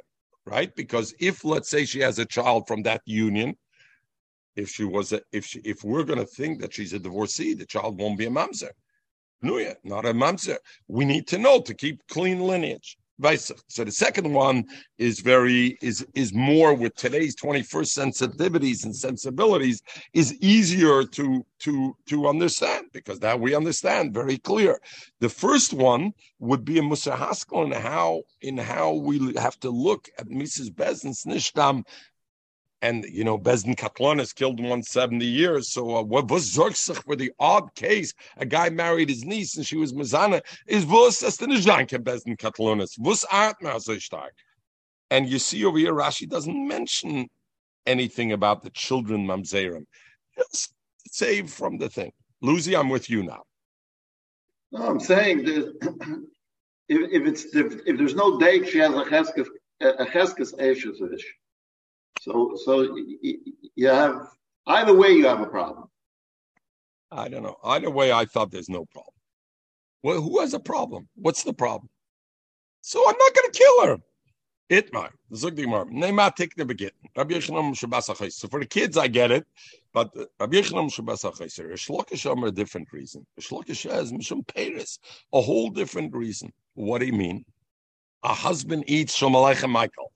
right? 0.47 0.75
Because 0.75 1.15
if 1.21 1.45
let's 1.45 1.71
say 1.71 1.85
she 1.85 2.01
has 2.01 2.19
a 2.19 2.25
child 2.25 2.67
from 2.67 2.83
that 2.83 3.03
union, 3.07 3.57
if 4.57 4.69
she 4.69 4.85
was 4.85 5.13
a, 5.13 5.21
if 5.33 5.47
she, 5.47 5.61
if 5.61 5.85
we're 5.85 6.05
going 6.05 6.19
to 6.19 6.27
think 6.27 6.61
that 6.61 6.75
she's 6.75 6.93
a 6.93 6.99
divorcee, 6.99 7.55
the 7.55 7.67
child 7.67 7.99
won't 7.99 8.19
be 8.19 8.27
a 8.27 8.31
mamzer. 8.31 8.71
Nuya, 9.45 9.77
not 9.85 10.05
a 10.05 10.13
mamzer. 10.13 10.59
We 10.89 11.05
need 11.05 11.27
to 11.29 11.39
know 11.39 11.61
to 11.63 11.73
keep 11.73 12.07
clean 12.09 12.41
lineage. 12.41 12.99
So 13.69 13.85
the 13.85 13.93
second 13.93 14.33
one 14.33 14.65
is 14.97 15.21
very 15.21 15.77
is 15.83 16.07
is 16.15 16.33
more 16.33 16.73
with 16.75 16.95
today's 16.95 17.37
21st 17.37 18.13
sensitivities 18.13 18.85
and 18.85 18.97
sensibilities 18.97 19.83
is 20.15 20.35
easier 20.41 21.05
to 21.05 21.45
to 21.61 21.97
to 22.07 22.29
understand 22.29 22.87
because 22.93 23.21
now 23.21 23.37
we 23.37 23.55
understand 23.55 24.15
very 24.15 24.39
clear. 24.39 24.81
The 25.21 25.29
first 25.29 25.75
one 25.75 26.13
would 26.39 26.65
be 26.65 26.79
a 26.79 26.83
Musa 26.83 27.15
Haskell 27.15 27.65
in 27.65 27.73
how 27.73 28.23
in 28.41 28.57
how 28.57 28.95
we 28.95 29.35
have 29.37 29.61
to 29.61 29.71
look 29.71 30.09
at 30.19 30.29
Mrs. 30.29 30.71
Bezin's 30.75 31.25
Nishtam 31.25 31.85
and 32.83 33.05
you 33.05 33.25
know 33.25 33.39
Bezdin 33.39 33.77
Katlanis 33.77 34.35
killed 34.35 34.59
him 34.59 34.83
70 34.83 35.25
years. 35.25 35.71
So 35.71 35.97
uh, 35.97 36.03
what 36.03 36.31
was 36.31 36.51
Zorgsach 36.51 37.05
for 37.05 37.17
the 37.17 37.33
odd 37.39 37.75
case? 37.75 38.15
A 38.37 38.47
guy 38.47 38.71
married 38.71 39.09
his 39.09 39.25
niece 39.25 39.57
and 39.57 39.67
she 39.67 39.77
was 39.77 39.93
Mazana. 39.93 40.41
Is 40.67 40.87
was 40.87 41.23
as 41.23 41.37
the 41.37 41.47
Nizanke 41.47 41.99
Bezdin 41.99 42.37
Katlanis? 42.39 42.99
Was 42.99 43.25
Artma 43.31 43.81
so? 43.81 44.29
And 45.11 45.29
you 45.29 45.39
see 45.39 45.65
over 45.65 45.79
here, 45.79 45.93
Rashi 45.93 46.29
doesn't 46.29 46.69
mention 46.69 47.29
anything 47.87 48.33
about 48.33 48.63
the 48.63 48.71
children 48.71 49.27
mamzerim. 49.27 49.85
Just 50.37 50.73
save 51.09 51.51
from 51.51 51.79
the 51.79 51.89
thing. 51.89 52.13
Lucy, 52.41 52.77
I'm 52.77 52.89
with 52.89 53.11
you 53.11 53.25
now. 53.25 53.43
No, 54.73 54.87
I'm 54.87 55.01
saying 55.01 55.45
that 55.45 55.75
if, 56.89 57.11
if 57.13 57.27
it's 57.27 57.45
if, 57.55 57.81
if, 57.87 57.99
there's 57.99 58.15
no 58.15 58.39
date, 58.39 58.69
she 58.69 58.79
has 58.79 58.93
a 58.93 59.05
cheskes 59.05 59.47
a 59.81 60.05
cheskes 60.07 60.55
so, 62.21 62.57
so 62.65 62.97
you 63.75 63.89
have 63.89 64.29
either 64.67 64.95
way 64.95 65.13
you 65.13 65.27
have 65.27 65.41
a 65.41 65.47
problem. 65.47 65.89
I 67.11 67.29
don't 67.29 67.43
know. 67.43 67.57
Either 67.65 67.91
way, 67.91 68.13
I 68.13 68.25
thought 68.25 68.51
there's 68.51 68.69
no 68.69 68.85
problem. 68.87 69.15
Well, 70.03 70.21
who 70.21 70.41
has 70.41 70.55
a 70.55 70.61
problem? 70.61 71.09
What's 71.17 71.43
the 71.43 71.53
problem? 71.53 71.89
So 72.83 73.03
I'm 73.07 73.17
not 73.19 73.35
going 73.35 73.51
to 73.51 73.59
kill 73.59 73.87
her. 73.87 73.99
Itmar, 74.71 75.11
Zugdimar, 75.33 75.91
Neymar 75.91 76.35
the 76.37 76.65
begit. 76.65 76.93
Rabbi 77.17 77.35
Yechanam 77.35 77.77
Shabbos 77.77 78.37
So 78.37 78.47
for 78.47 78.61
the 78.61 78.67
kids, 78.67 78.97
I 78.97 79.09
get 79.09 79.33
it, 79.33 79.45
but 79.93 80.15
Rabbi 80.39 80.59
Yechanam 80.59 80.93
Shabbos 80.93 81.23
Achayis. 81.23 81.59
Shlokish 81.59 82.47
a 82.47 82.53
different 82.53 82.93
reason. 82.93 83.27
Shlokish 83.41 83.91
has 83.91 84.13
Mishum 84.13 84.47
Paris, 84.47 85.01
a 85.33 85.41
whole 85.41 85.71
different 85.71 86.15
reason. 86.15 86.53
What 86.75 87.01
do 87.01 87.07
you 87.07 87.13
mean? 87.13 87.45
A 88.23 88.33
husband 88.33 88.85
eats 88.87 89.19
Shomalechem 89.19 89.71
Michael. 89.71 90.13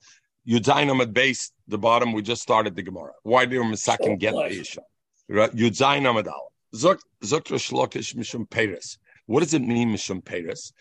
Yudzainam 0.47 1.01
at 1.01 1.11
base, 1.11 1.51
the 1.67 1.77
bottom, 1.77 2.13
we 2.13 2.21
just 2.21 2.41
started 2.41 2.75
the 2.75 2.83
Gemara. 2.83 3.11
Why 3.23 3.45
do 3.45 3.61
Misakim 3.63 4.19
get 4.19 4.33
the 4.33 4.47
Isha? 4.47 4.81
Yudzainam 5.29 6.19
at 6.19 6.27
Zok 6.75 6.99
Shlokish 7.23 8.15
Mishum 8.15 8.49
Peres. 8.49 8.97
What 9.27 9.39
does 9.39 9.53
it 9.53 9.61
mean, 9.61 9.93
Mishum 9.93 10.23
Peres? 10.23 10.71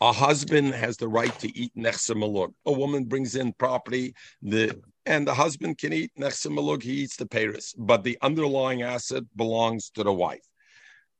A 0.00 0.12
husband 0.12 0.74
has 0.74 0.96
the 0.96 1.08
right 1.08 1.36
to 1.38 1.56
eat 1.56 1.72
Nechse 1.76 2.52
A 2.66 2.72
woman 2.72 3.04
brings 3.04 3.36
in 3.36 3.52
property, 3.54 4.14
the 4.42 4.80
and 5.06 5.26
the 5.26 5.34
husband 5.34 5.78
can 5.78 5.92
eat 5.92 6.10
Nechse 6.18 6.82
he 6.82 6.92
eats 6.92 7.16
the 7.16 7.26
Peres. 7.26 7.74
But 7.78 8.02
the 8.02 8.18
underlying 8.20 8.82
asset 8.82 9.22
belongs 9.36 9.90
to 9.90 10.02
the 10.02 10.12
wife. 10.12 10.44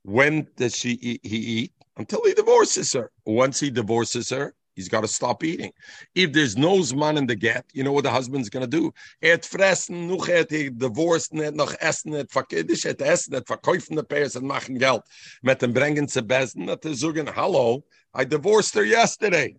When 0.03 0.47
does 0.57 0.77
she 0.77 0.91
eat, 0.91 1.21
he 1.23 1.37
eat? 1.37 1.73
Until 1.97 2.25
he 2.25 2.35
divorces 2.35 2.93
her. 2.93 3.11
Once 3.25 3.61
he 3.61 3.71
divorces 3.71 4.31
her, 4.31 4.55
He's 4.75 4.89
got 4.89 5.03
to 5.03 5.09
stop 5.09 5.45
eating. 5.45 5.73
If 6.15 6.33
there's 6.33 6.57
no 6.57 6.83
man 6.95 7.17
in 7.17 7.27
the 7.27 7.37
get, 7.37 7.65
you 7.73 7.85
know 7.85 7.93
what 7.93 8.05
the 8.05 8.11
husband's 8.11 8.49
going 8.49 8.69
to 8.69 8.77
do? 8.81 8.93
Er 9.23 9.39
fressen, 9.39 10.09
noch 10.09 10.29
er 10.29 10.45
divorced 10.45 11.33
nicht, 11.33 11.55
noch 11.55 11.75
essen 11.81 12.13
nicht, 12.13 12.33
verkiddisch, 12.33 12.85
er 12.85 13.01
essen 13.01 13.35
nicht, 13.35 13.47
verkaufen 13.47 13.97
die 13.97 14.03
Pairs 14.03 14.37
und 14.37 14.47
machen 14.47 14.79
Geld. 14.79 15.03
Mit 15.43 15.63
dem 15.63 15.73
bringen 15.73 16.09
zu 16.09 16.23
Besen, 16.23 16.69
hat 16.69 16.85
er 16.85 16.95
sagen, 16.95 17.33
hello, 17.33 17.85
I 18.15 18.25
divorced 18.25 18.75
her 18.75 18.85
yesterday. 18.85 19.57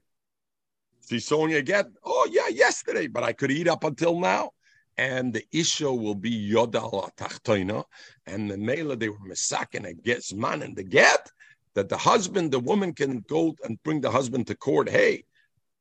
See 0.99 1.19
Sonia 1.19 1.61
get, 1.61 1.87
oh 2.03 2.27
yeah, 2.29 2.49
yesterday, 2.49 3.07
but 3.07 3.23
I 3.23 3.31
could 3.31 3.51
eat 3.51 3.67
up 3.67 3.83
until 3.83 4.19
now. 4.19 4.51
And 4.97 5.33
the 5.33 5.45
issue 5.51 5.91
will 5.91 6.15
be 6.15 6.31
Yodal 6.31 7.09
Tachtoina, 7.15 7.83
and 8.25 8.49
the 8.49 8.57
male 8.57 8.95
they 8.95 9.09
were 9.09 9.19
misakin 9.27 9.85
against 9.85 10.33
man 10.35 10.61
in 10.61 10.73
the 10.73 10.83
get 10.83 11.29
that 11.75 11.89
the 11.89 11.97
husband, 11.97 12.51
the 12.51 12.59
woman 12.59 12.93
can 12.93 13.23
go 13.27 13.55
and 13.63 13.81
bring 13.83 14.01
the 14.01 14.11
husband 14.11 14.47
to 14.47 14.55
court. 14.55 14.89
Hey, 14.89 15.25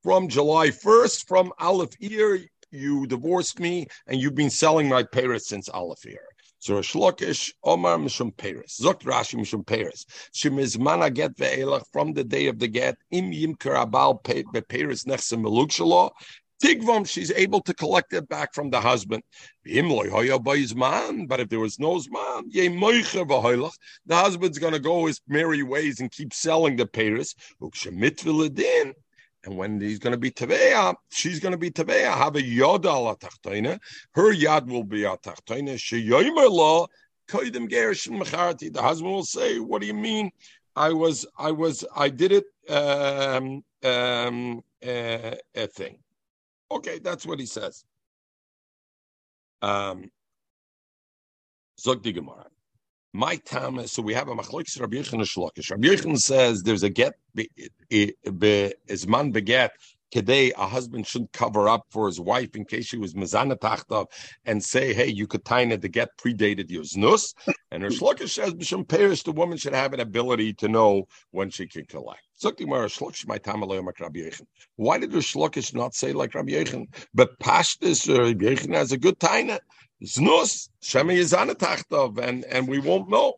from 0.03 0.29
July 0.29 0.69
1st, 0.69 1.27
from 1.27 1.53
Aleph 1.59 1.99
year, 1.99 2.41
you 2.71 3.07
divorced 3.07 3.59
me 3.61 3.87
and 4.07 4.21
you've 4.21 4.35
been 4.35 4.51
selling 4.51 4.89
my 4.89 5.05
Paris 5.05 5.47
since 5.47 5.69
Aleph 5.69 6.05
year. 6.05 6.29
So 6.59 6.75
Shlokish 6.81 7.53
Omar 7.63 7.99
Mishum 7.99 8.37
Paris. 8.37 8.81
Zokt 8.83 9.03
Rashi 9.03 9.39
Mishum 9.39 9.67
Paris. 9.67 10.07
Shemizmana 10.35 11.13
get 11.13 11.37
ve'elach 11.37 11.85
from 11.93 12.15
the 12.15 12.25
day 12.25 12.47
of 12.47 12.59
the 12.59 12.69
get 12.69 12.97
im 13.11 13.33
yimker 13.33 13.77
abal 13.77 14.23
Paris 14.25 15.05
nechse 15.05 15.39
meluk 15.39 15.71
Tigvam, 16.65 17.07
she's 17.07 17.31
able 17.33 17.61
to 17.61 17.75
collect 17.75 18.15
it 18.15 18.27
back 18.27 18.55
from 18.55 18.71
the 18.71 18.81
husband. 18.81 19.23
But 19.65 19.71
if 19.75 21.49
there 21.51 21.61
was 21.61 21.79
no 21.79 21.97
Zman, 21.97 22.51
the 24.07 24.17
husband's 24.17 24.59
going 24.59 24.73
to 24.73 24.79
go 24.79 25.05
his 25.05 25.21
merry 25.29 25.63
ways 25.63 26.01
and 26.01 26.11
keep 26.11 26.33
selling 26.33 26.77
the 26.77 26.87
Paris. 26.87 27.35
And 29.47 29.59
when 29.59 29.79
he's 29.79 29.99
going 29.99 30.13
to 30.13 30.19
be 30.19 30.31
Taveya, 30.31 30.95
she's 31.11 31.39
going 31.39 31.53
to 31.53 31.59
be 31.59 31.71
Taveya. 31.71 32.17
Have 32.17 32.37
a 32.37 32.43
Yod 32.43 32.87
ala 32.87 33.15
Tachtoina. 33.19 33.79
Her 34.15 34.33
Yad 34.33 34.67
will 34.67 34.85
be 34.85 35.05
a 35.05 35.19
Tachtoina. 35.19 35.75
Sheyoimer 35.75 36.51
law. 36.51 36.87
The 37.29 38.83
husband 38.83 39.13
will 39.13 39.25
say, 39.25 39.59
What 39.59 39.83
do 39.83 39.87
you 39.87 39.95
mean? 39.95 40.31
I 40.77 40.93
was, 40.93 41.27
I 41.39 41.53
was, 41.53 41.85
I 41.95 42.09
did 42.09 42.33
it, 42.33 42.45
um, 42.71 43.63
um, 43.83 44.63
uh, 44.83 45.37
a 45.55 45.67
thing. 45.67 45.99
Okay, 46.71 46.99
that's 46.99 47.27
what 47.27 47.41
he 47.41 47.47
says. 47.47 47.85
Um, 49.63 50.11
Zog 51.81 52.03
Gemara. 52.03 52.47
My 53.13 53.37
time, 53.37 53.87
so 53.87 54.03
we 54.03 54.13
have 54.15 54.29
a 54.29 54.35
machlokes 54.35 54.81
Rabbi 54.81 54.97
Yechon 54.97 55.21
Shlokish. 55.21 55.71
Rabbi 55.71 55.87
Yechon 55.89 56.19
says 56.19 56.63
there's 56.65 56.83
a 56.83 56.91
get 56.91 57.15
is 57.91 59.07
man 59.07 59.31
beget 59.31 59.73
today 60.15 60.53
a 60.53 60.67
husband 60.67 61.05
shouldn't 61.07 61.33
cover 61.33 61.69
up 61.69 61.85
for 61.91 62.07
his 62.07 62.21
wife 62.21 62.55
in 62.55 62.65
case 62.65 62.87
she 62.87 62.97
was 62.97 63.15
mezana 63.15 63.59
tachtav 63.59 64.07
and 64.45 64.63
say, 64.63 64.95
hey, 64.95 65.09
you 65.09 65.27
could 65.27 65.45
tie 65.45 65.63
it 65.63 65.83
the 65.83 65.89
get 65.89 66.17
predated 66.17 66.71
your 66.71 66.85
znus. 66.85 67.35
And 67.73 67.83
her 67.83 67.89
shlokish 67.89 68.31
says, 68.31 68.55
b'shem 68.55 68.89
perish, 68.89 69.25
the 69.25 69.33
woman 69.33 69.59
should 69.59 69.75
have 69.75 69.93
an 69.93 69.99
ability 69.99 70.53
to 70.55 70.69
know 70.69 71.09
when 71.33 71.51
she 71.51 71.67
can 71.67 71.85
collect. 71.87 72.21
Why 72.41 72.53
did 72.53 72.71
the 75.11 75.19
shlokish 75.19 75.75
not 75.75 75.95
say 75.95 76.13
like 76.13 76.35
Rabbi 76.37 76.51
Yechon? 76.51 76.87
But 77.13 77.37
pashtis, 77.41 78.09
uh, 78.09 78.23
Rabbi 78.23 78.45
Yechon 78.45 78.73
has 78.75 78.93
a 78.93 78.99
good 78.99 79.19
taina. 79.19 79.59
Znus, 80.05 80.69
Shemi 80.81 81.19
Yizana 81.19 81.55
Tachtov, 81.55 82.19
and, 82.19 82.45
and 82.45 82.69
we 82.69 82.79
won't 82.79 83.09
know. 83.09 83.35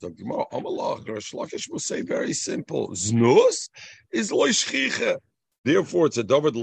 So 0.00 0.10
Gemara, 0.10 0.44
Amalach, 0.52 1.08
or 1.08 1.16
Shlakish 1.16 1.70
will 1.70 1.78
say 1.78 2.02
very 2.02 2.32
simple. 2.32 2.90
Znus 2.90 3.68
is 4.12 4.30
loishchiche. 4.30 5.18
Therefore, 5.64 6.06
it's 6.06 6.16
a 6.16 6.24
David 6.24 6.54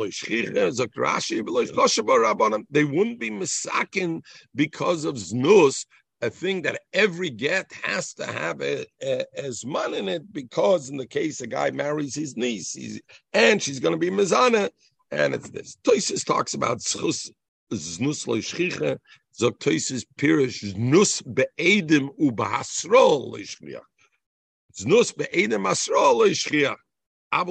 Rabbanim. 2.24 2.66
They 2.70 2.84
wouldn't 2.84 3.20
be 3.20 3.30
misakin 3.30 4.22
because 4.56 5.06
of 5.06 5.16
Znus, 5.16 5.86
a 6.22 6.30
thing 6.32 6.64
that 6.64 6.82
every 6.94 7.30
get 7.30 7.72
has 7.84 8.14
to 8.16 8.26
have 8.26 8.62
a, 8.62 8.86
a, 9.04 9.24
as 9.38 9.64
man 9.66 9.94
in 9.94 10.10
it, 10.10 10.34
because 10.34 10.90
in 10.90 10.98
the 10.98 11.06
case 11.06 11.42
a 11.42 11.48
guy 11.48 11.70
marries 11.70 12.16
his 12.16 12.36
niece, 12.36 12.76
and 13.34 13.62
she's 13.62 13.80
going 13.80 13.94
to 13.94 14.00
be 14.00 14.10
mizana, 14.10 14.72
and 15.12 15.36
it's 15.36 15.52
this. 15.52 15.78
Toises 15.84 16.26
talks 16.26 16.56
about 16.56 16.80
znus 16.80 17.30
loishchiche, 17.72 18.98
sagt 19.32 19.60
Toises 19.60 20.06
Pirish, 20.18 20.64
Znus 20.74 21.22
be'edim 21.34 22.10
u 22.18 22.32
b'hasrol 22.32 23.32
l'ishchiach. 23.32 23.82
Znus 24.76 25.16
be'edim 25.16 25.68
asrol 25.68 26.18
l'ishchiach. 26.18 26.78
The. 27.32 27.44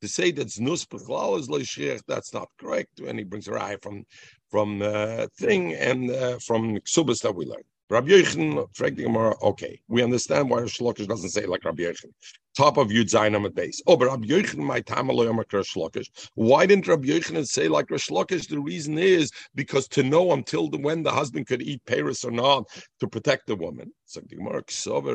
To 0.00 0.08
say 0.08 0.30
that 0.30 0.46
znus 0.46 0.86
b'chlal 0.86 1.38
is 1.40 1.50
l'ishchiach, 1.50 2.02
that's 2.06 2.32
not 2.32 2.48
correct. 2.60 3.00
And 3.00 3.18
he 3.18 3.24
brings 3.24 3.48
a 3.48 3.54
eye 3.54 3.76
from 3.82 4.04
from 4.50 4.78
the 4.78 5.24
uh, 5.24 5.26
thing 5.38 5.74
and 5.74 6.10
uh, 6.10 6.38
from 6.38 6.78
Ksubas 6.78 7.20
that 7.22 7.34
we 7.34 7.44
learned. 7.44 7.64
Rabbi 7.90 8.08
Yechon, 8.08 8.66
frankly, 8.76 9.06
okay, 9.06 9.80
we 9.88 10.02
understand 10.02 10.50
why 10.50 10.60
Shlokish 10.60 11.08
doesn't 11.08 11.30
say 11.30 11.46
like 11.46 11.64
Rabbi 11.64 11.84
Yechon. 11.84 12.12
Top 12.54 12.76
of 12.76 12.88
Yud 12.88 13.10
Zayin 13.10 13.34
on 13.34 13.46
at 13.46 13.54
base. 13.54 13.80
Oh, 13.86 13.96
but 13.96 14.08
Rabbi 14.08 14.26
Yechon, 14.26 14.58
my 14.58 14.80
time 14.80 15.08
Shlokish. 15.08 16.10
Why 16.34 16.66
didn't 16.66 16.86
Rabbi 16.86 17.08
Yechon 17.08 17.46
say 17.46 17.66
like 17.66 17.86
Shlokish? 17.86 18.48
The 18.48 18.58
reason 18.58 18.98
is 18.98 19.30
because 19.54 19.88
to 19.88 20.02
know 20.02 20.32
until 20.32 20.68
the, 20.68 20.76
when 20.78 21.02
the 21.02 21.10
husband 21.10 21.46
could 21.46 21.62
eat 21.62 21.82
Paris 21.86 22.24
or 22.24 22.30
not 22.30 22.68
to 23.00 23.08
protect 23.08 23.46
the 23.46 23.56
woman. 23.56 23.90
So 24.04 24.20
the 24.20 24.36
Gemara 24.36 24.62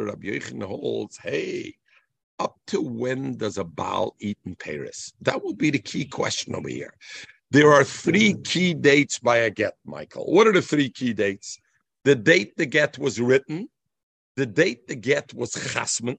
Rabbi 0.06 0.28
Yechon 0.28 0.64
holds, 0.64 1.18
hey, 1.18 1.76
up 2.44 2.56
to 2.68 2.82
when 2.82 3.38
does 3.38 3.58
a 3.58 3.64
Baal 3.64 4.16
eat 4.20 4.38
in 4.46 4.56
Paris? 4.56 5.14
That 5.22 5.44
will 5.44 5.56
be 5.56 5.72
the 5.72 5.80
key 5.80 6.06
question 6.06 6.56
over 6.56 6.70
here. 6.70 6.94
There 7.52 7.72
are 7.72 7.84
three 7.84 8.34
mm. 8.34 8.44
key 8.44 8.74
dates 8.74 9.20
by 9.20 9.38
a 9.38 9.50
get, 9.50 9.76
Michael. 9.86 10.26
What 10.26 10.48
are 10.48 10.54
the 10.54 10.62
three 10.62 10.90
key 10.90 11.14
dates? 11.14 11.60
the 12.04 12.16
date 12.16 12.56
the 12.58 12.66
get 12.66 12.98
was 12.98 13.20
written, 13.20 13.70
the 14.36 14.46
date 14.46 14.88
the 14.88 14.96
get 14.96 15.34
was 15.34 15.52
chasman. 15.52 16.18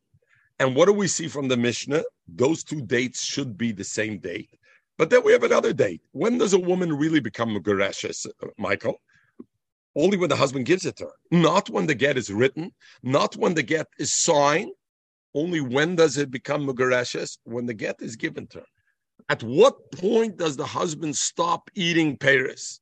And 0.58 0.74
what 0.76 0.86
do 0.86 0.92
we 0.92 1.08
see 1.08 1.28
from 1.28 1.48
the 1.48 1.56
Mishnah? 1.56 2.04
Those 2.28 2.62
two 2.62 2.80
dates 2.80 3.22
should 3.22 3.58
be 3.58 3.72
the 3.72 3.84
same 3.84 4.18
date. 4.18 4.50
But 4.96 5.10
then 5.10 5.24
we 5.24 5.32
have 5.32 5.42
another 5.42 5.72
date. 5.72 6.00
When 6.12 6.38
does 6.38 6.52
a 6.52 6.58
woman 6.58 6.92
really 6.92 7.20
become 7.20 7.56
a 7.56 8.52
Michael? 8.56 9.00
Only 9.96 10.16
when 10.16 10.28
the 10.28 10.36
husband 10.36 10.66
gives 10.66 10.86
it 10.86 10.96
to 10.96 11.04
her. 11.04 11.12
Not 11.30 11.70
when 11.70 11.86
the 11.86 11.94
get 11.94 12.16
is 12.16 12.32
written, 12.32 12.72
not 13.02 13.36
when 13.36 13.54
the 13.54 13.62
get 13.62 13.88
is 13.98 14.14
signed. 14.14 14.70
Only 15.34 15.60
when 15.60 15.96
does 15.96 16.16
it 16.16 16.30
become 16.30 16.66
Mugareshes? 16.66 17.38
When 17.44 17.66
the 17.66 17.74
get 17.74 18.00
is 18.00 18.16
given 18.16 18.46
to 18.48 18.58
her. 18.60 18.66
At 19.28 19.42
what 19.42 19.90
point 19.92 20.36
does 20.36 20.56
the 20.56 20.66
husband 20.66 21.16
stop 21.16 21.70
eating 21.74 22.16
Paris? 22.16 22.80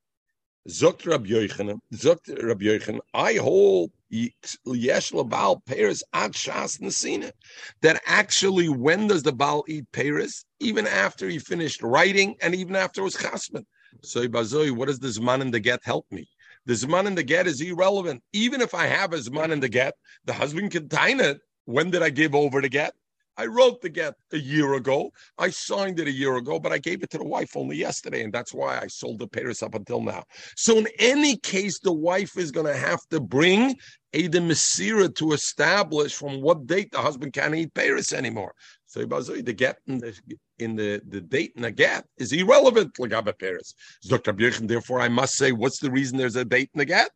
Zokt 0.68 1.06
Rabbi 1.06 1.28
Yochanan, 1.28 1.80
Zokt 1.94 2.28
Rabbi 2.42 2.64
Yochanan, 2.64 3.00
I 3.14 3.34
hold 3.34 3.90
Yesh 4.10 5.10
Baal 5.10 5.60
Paris 5.66 6.04
at 6.12 6.32
Shas 6.32 6.80
Nasina. 6.80 7.32
That 7.80 8.00
actually, 8.06 8.68
when 8.68 9.08
does 9.08 9.22
the 9.24 9.32
Baal 9.32 9.64
eat 9.66 9.86
Paris? 9.92 10.44
Even 10.60 10.86
after 10.86 11.28
he 11.28 11.38
finished 11.38 11.82
writing 11.82 12.36
and 12.40 12.54
even 12.54 12.76
after 12.76 13.00
it 13.00 13.04
was 13.04 13.16
Chasman. 13.16 13.66
So, 14.02 14.26
Bazoi, 14.28 14.70
what 14.70 14.86
does 14.86 15.00
this 15.00 15.20
man 15.20 15.42
in 15.42 15.50
the 15.50 15.60
get 15.60 15.80
help 15.84 16.06
me? 16.10 16.28
The 16.66 16.74
Zman 16.74 17.06
in 17.06 17.16
the 17.16 17.24
get 17.24 17.48
is 17.48 17.60
irrelevant. 17.60 18.22
Even 18.32 18.60
if 18.60 18.72
I 18.72 18.86
have 18.86 19.12
a 19.12 19.16
Zman 19.16 19.50
in 19.50 19.58
the 19.58 19.68
get, 19.68 19.94
the 20.26 20.32
husband 20.32 20.70
can 20.70 20.86
dine 20.86 21.18
it. 21.18 21.40
When 21.64 21.90
did 21.90 22.02
I 22.02 22.10
give 22.10 22.34
over 22.34 22.60
the 22.60 22.68
get? 22.68 22.92
I 23.36 23.46
wrote 23.46 23.80
the 23.80 23.88
get 23.88 24.14
a 24.32 24.38
year 24.38 24.74
ago. 24.74 25.10
I 25.38 25.50
signed 25.50 25.98
it 25.98 26.06
a 26.06 26.12
year 26.12 26.36
ago, 26.36 26.60
but 26.60 26.72
I 26.72 26.78
gave 26.78 27.02
it 27.02 27.10
to 27.10 27.18
the 27.18 27.24
wife 27.24 27.56
only 27.56 27.76
yesterday, 27.76 28.22
and 28.24 28.32
that's 28.32 28.52
why 28.52 28.78
I 28.78 28.88
sold 28.88 29.20
the 29.20 29.26
Paris 29.26 29.62
up 29.62 29.74
until 29.74 30.02
now. 30.02 30.24
So 30.56 30.76
in 30.76 30.86
any 30.98 31.36
case, 31.36 31.78
the 31.78 31.92
wife 31.92 32.36
is 32.36 32.50
going 32.50 32.66
to 32.66 32.76
have 32.76 33.00
to 33.10 33.20
bring 33.20 33.76
a 34.12 34.26
the 34.26 34.38
Masira 34.38 35.14
to 35.14 35.32
establish 35.32 36.14
from 36.14 36.42
what 36.42 36.66
date 36.66 36.92
the 36.92 36.98
husband 36.98 37.32
can't 37.32 37.54
eat 37.54 37.72
Paris 37.72 38.12
anymore. 38.12 38.54
So 38.84 39.06
the 39.06 39.54
get 39.54 39.78
in 39.86 39.98
the 39.98 40.14
in 40.58 40.76
the, 40.76 41.00
the 41.08 41.22
date 41.22 41.54
in 41.56 41.62
the 41.62 41.70
get 41.70 42.04
is 42.18 42.32
irrelevant. 42.32 42.94
Lagabe 42.98 43.38
Paris. 43.38 43.74
Dr. 44.02 44.34
Therefore, 44.34 45.00
I 45.00 45.08
must 45.08 45.36
say, 45.36 45.52
what's 45.52 45.78
the 45.78 45.90
reason 45.90 46.18
there's 46.18 46.36
a 46.36 46.44
date 46.44 46.70
in 46.74 46.78
the 46.78 46.84
get? 46.84 47.10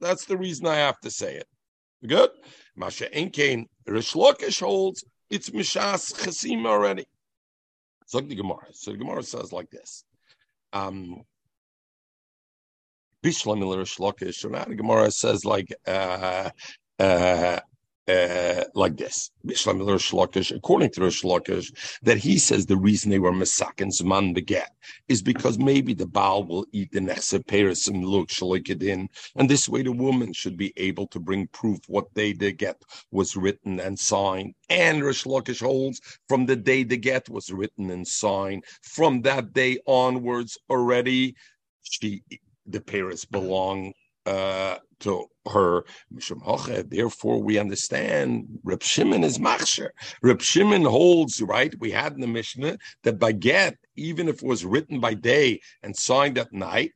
That's 0.00 0.24
the 0.24 0.36
reason 0.36 0.66
I 0.66 0.74
have 0.76 0.98
to 1.00 1.10
say 1.12 1.36
it. 1.36 1.46
Good. 2.06 2.30
Masha 2.76 3.08
Enkain 3.10 3.66
Rish 3.86 4.12
Lakish 4.12 4.60
holds 4.60 5.04
it's 5.30 5.50
Mishas 5.50 6.14
Chasim 6.14 6.66
already. 6.66 7.06
So 8.06 8.20
the 8.20 8.34
Gemara. 8.34 8.66
So 8.72 8.92
the 8.92 8.98
Gemara 8.98 9.22
says 9.22 9.52
like 9.52 9.70
this. 9.70 10.04
Um 10.72 11.22
Bishlam 13.22 13.76
Rish 13.76 13.96
Lakish. 13.96 14.36
So 14.36 14.48
now 14.48 14.64
the 14.64 14.76
Gemara 14.76 15.10
says 15.10 15.44
like 15.44 15.74
uh 15.86 16.50
uh 16.98 17.60
uh, 18.08 18.64
like 18.74 18.96
this. 18.96 19.30
According 19.44 20.90
to 20.90 21.02
Rish 21.02 21.22
Lakish, 21.22 21.98
that 22.02 22.18
he 22.18 22.38
says 22.38 22.66
the 22.66 22.76
reason 22.76 23.10
they 23.10 23.18
were 23.18 23.32
Masakin 23.32 23.92
Zman 23.92 24.34
beget 24.34 24.70
is 25.08 25.22
because 25.22 25.58
maybe 25.58 25.94
the 25.94 26.06
Baal 26.06 26.44
will 26.44 26.66
eat 26.72 26.90
the 26.92 27.00
Nechse 27.00 27.46
Paris 27.46 27.86
and 27.86 28.04
look 28.04 28.30
in, 28.82 29.08
and 29.36 29.50
this 29.50 29.68
way 29.68 29.82
the 29.82 29.92
woman 29.92 30.32
should 30.32 30.56
be 30.56 30.72
able 30.76 31.06
to 31.08 31.20
bring 31.20 31.46
proof 31.48 31.78
what 31.86 32.12
day 32.14 32.32
the 32.32 32.52
get 32.52 32.80
was 33.10 33.36
written 33.36 33.78
and 33.80 33.98
signed. 33.98 34.54
And 34.70 35.04
Rish 35.04 35.24
Lakish 35.24 35.60
holds 35.60 36.00
from 36.28 36.46
the 36.46 36.56
day 36.56 36.84
the 36.84 36.96
get 36.96 37.28
was 37.28 37.50
written 37.50 37.90
and 37.90 38.06
signed, 38.06 38.64
from 38.82 39.22
that 39.22 39.52
day 39.52 39.78
onwards 39.86 40.58
already, 40.70 41.34
she 41.82 42.22
the 42.66 42.80
Paris 42.80 43.24
belong 43.24 43.92
uh, 44.28 44.78
to 45.00 45.26
her. 45.50 45.84
Therefore, 46.90 47.42
we 47.42 47.58
understand 47.58 48.46
Reb 48.62 48.82
Shimon 48.82 49.24
is 49.24 49.38
machsher. 49.38 49.90
Reb 50.22 50.42
Shimon 50.42 50.84
holds, 50.84 51.40
right? 51.40 51.72
We 51.78 51.90
had 51.90 52.12
in 52.12 52.20
the 52.20 52.26
Mishnah 52.26 52.76
that 53.04 53.18
by 53.18 53.32
get, 53.32 53.76
even 53.96 54.28
if 54.28 54.42
it 54.42 54.46
was 54.46 54.64
written 54.64 55.00
by 55.00 55.14
day 55.14 55.60
and 55.82 55.96
signed 55.96 56.36
at 56.36 56.52
night, 56.52 56.92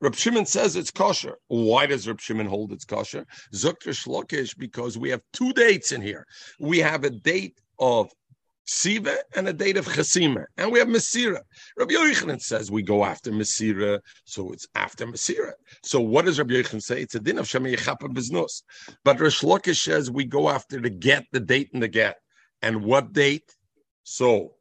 Reb 0.00 0.14
Shimon 0.14 0.46
says 0.46 0.76
it's 0.76 0.90
kosher. 0.90 1.36
Why 1.48 1.86
does 1.86 2.08
Reb 2.08 2.20
Shimon 2.20 2.46
hold 2.46 2.72
it's 2.72 2.86
kosher? 2.86 3.26
Zukter 3.54 3.94
Shlokish, 3.94 4.56
because 4.56 4.96
we 4.96 5.10
have 5.10 5.22
two 5.32 5.52
dates 5.52 5.92
in 5.92 6.00
here. 6.00 6.26
We 6.58 6.78
have 6.78 7.04
a 7.04 7.10
date 7.10 7.60
of 7.78 8.10
Siva 8.72 9.16
and 9.34 9.48
a 9.48 9.52
date 9.52 9.76
of 9.76 9.84
Chasima. 9.84 10.44
And 10.56 10.70
we 10.70 10.78
have 10.78 10.86
Masira. 10.86 11.40
Rabbi 11.76 11.92
Yochanan 11.92 12.40
says 12.40 12.70
we 12.70 12.82
go 12.82 13.04
after 13.04 13.32
Masira, 13.32 13.98
so 14.24 14.52
it's 14.52 14.68
after 14.76 15.08
Masira. 15.08 15.54
So 15.82 16.00
what 16.00 16.24
does 16.24 16.38
Rabbi 16.38 16.54
Yochanan 16.54 16.80
say? 16.80 17.02
It's 17.02 17.16
a 17.16 17.20
din 17.20 17.38
of 17.38 17.46
Shemi 17.46 17.74
Yechapa 17.74 18.14
Biznos. 18.14 18.62
But 19.02 19.18
Rish 19.18 19.40
Lakish 19.40 19.82
says 19.82 20.08
we 20.08 20.24
go 20.24 20.48
after 20.48 20.80
the 20.80 20.88
get, 20.88 21.24
the 21.32 21.40
date 21.40 21.70
and 21.74 21.82
the 21.82 21.88
get. 21.88 22.18
And 22.62 22.84
what 22.84 23.12
date? 23.12 23.56
So 24.04 24.52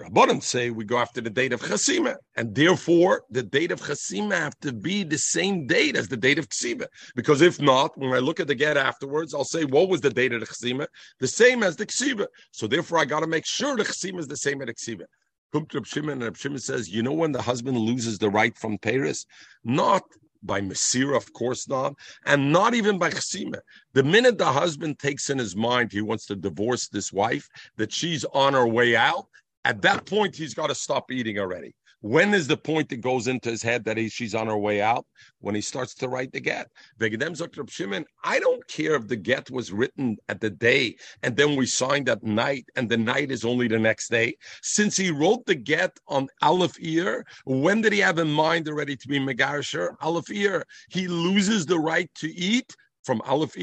Rabbanim 0.00 0.40
say 0.42 0.70
we 0.70 0.84
go 0.84 0.96
after 0.98 1.20
the 1.20 1.30
date 1.30 1.52
of 1.52 1.60
Chasima, 1.60 2.14
and 2.36 2.54
therefore 2.54 3.24
the 3.30 3.42
date 3.42 3.72
of 3.72 3.80
Chasima 3.80 4.34
have 4.34 4.56
to 4.60 4.72
be 4.72 5.02
the 5.02 5.18
same 5.18 5.66
date 5.66 5.96
as 5.96 6.06
the 6.06 6.16
date 6.16 6.38
of 6.38 6.48
Ksiva. 6.48 6.86
Because 7.16 7.40
if 7.40 7.60
not, 7.60 7.98
when 7.98 8.12
I 8.12 8.18
look 8.18 8.38
at 8.38 8.46
the 8.46 8.54
get 8.54 8.76
afterwards, 8.76 9.34
I'll 9.34 9.44
say 9.44 9.64
what 9.64 9.88
was 9.88 10.00
the 10.00 10.10
date 10.10 10.32
of 10.32 10.40
the 10.40 10.46
Chasima? 10.46 10.86
The 11.18 11.26
same 11.26 11.64
as 11.64 11.74
the 11.74 11.86
Ksiva. 11.86 12.26
So 12.52 12.68
therefore, 12.68 12.98
I 12.98 13.06
got 13.06 13.20
to 13.20 13.26
make 13.26 13.44
sure 13.44 13.76
the 13.76 13.82
Chasima 13.82 14.20
is 14.20 14.28
the 14.28 14.36
same 14.36 14.62
as 14.62 14.68
the 14.68 15.06
to 15.52 15.82
Shimon, 15.84 16.22
and 16.22 16.36
Shimon 16.36 16.58
says, 16.58 16.90
you 16.90 17.02
know 17.02 17.12
when 17.12 17.32
the 17.32 17.42
husband 17.42 17.76
loses 17.78 18.18
the 18.18 18.30
right 18.30 18.56
from 18.56 18.78
Paris? 18.78 19.24
Not 19.64 20.02
by 20.42 20.60
Masira, 20.60 21.16
of 21.16 21.32
course 21.32 21.68
not, 21.68 21.94
and 22.24 22.52
not 22.52 22.74
even 22.74 22.98
by 22.98 23.10
Chasima. 23.10 23.58
The 23.94 24.04
minute 24.04 24.38
the 24.38 24.52
husband 24.52 24.98
takes 24.98 25.30
in 25.30 25.38
his 25.38 25.56
mind 25.56 25.90
he 25.90 26.02
wants 26.02 26.26
to 26.26 26.36
divorce 26.36 26.88
this 26.88 27.12
wife, 27.12 27.48
that 27.76 27.92
she's 27.92 28.24
on 28.26 28.52
her 28.52 28.66
way 28.66 28.94
out, 28.94 29.26
at 29.68 29.82
that 29.82 30.06
point, 30.06 30.34
he's 30.34 30.54
got 30.54 30.68
to 30.68 30.74
stop 30.74 31.12
eating 31.12 31.38
already. 31.38 31.74
When 32.00 32.32
is 32.32 32.46
the 32.46 32.56
point 32.56 32.88
that 32.88 33.02
goes 33.02 33.26
into 33.26 33.50
his 33.50 33.62
head 33.62 33.84
that 33.84 33.98
he, 33.98 34.08
she's 34.08 34.34
on 34.34 34.46
her 34.46 34.56
way 34.56 34.80
out? 34.80 35.04
When 35.40 35.54
he 35.54 35.60
starts 35.60 35.94
to 35.96 36.08
write 36.08 36.32
the 36.32 36.40
get. 36.40 36.68
I 37.00 38.38
don't 38.40 38.68
care 38.68 38.94
if 38.94 39.08
the 39.08 39.16
get 39.16 39.50
was 39.50 39.72
written 39.72 40.16
at 40.28 40.40
the 40.40 40.48
day 40.48 40.96
and 41.22 41.36
then 41.36 41.54
we 41.54 41.66
signed 41.66 42.08
at 42.08 42.22
night 42.22 42.66
and 42.76 42.88
the 42.88 42.96
night 42.96 43.30
is 43.30 43.44
only 43.44 43.68
the 43.68 43.78
next 43.78 44.10
day. 44.10 44.36
Since 44.62 44.96
he 44.96 45.10
wrote 45.10 45.44
the 45.44 45.54
get 45.54 45.98
on 46.06 46.28
Aleph 46.40 46.76
ear, 46.80 47.26
when 47.44 47.82
did 47.82 47.92
he 47.92 47.98
have 47.98 48.18
in 48.18 48.30
mind 48.30 48.68
already 48.68 48.96
to 48.96 49.08
be 49.08 49.18
Megarsher? 49.18 49.96
Aleph 50.00 50.30
ear. 50.30 50.64
He 50.88 51.08
loses 51.08 51.66
the 51.66 51.78
right 51.78 52.10
to 52.14 52.28
eat 52.34 52.74
from 53.08 53.22
Aleph 53.24 53.56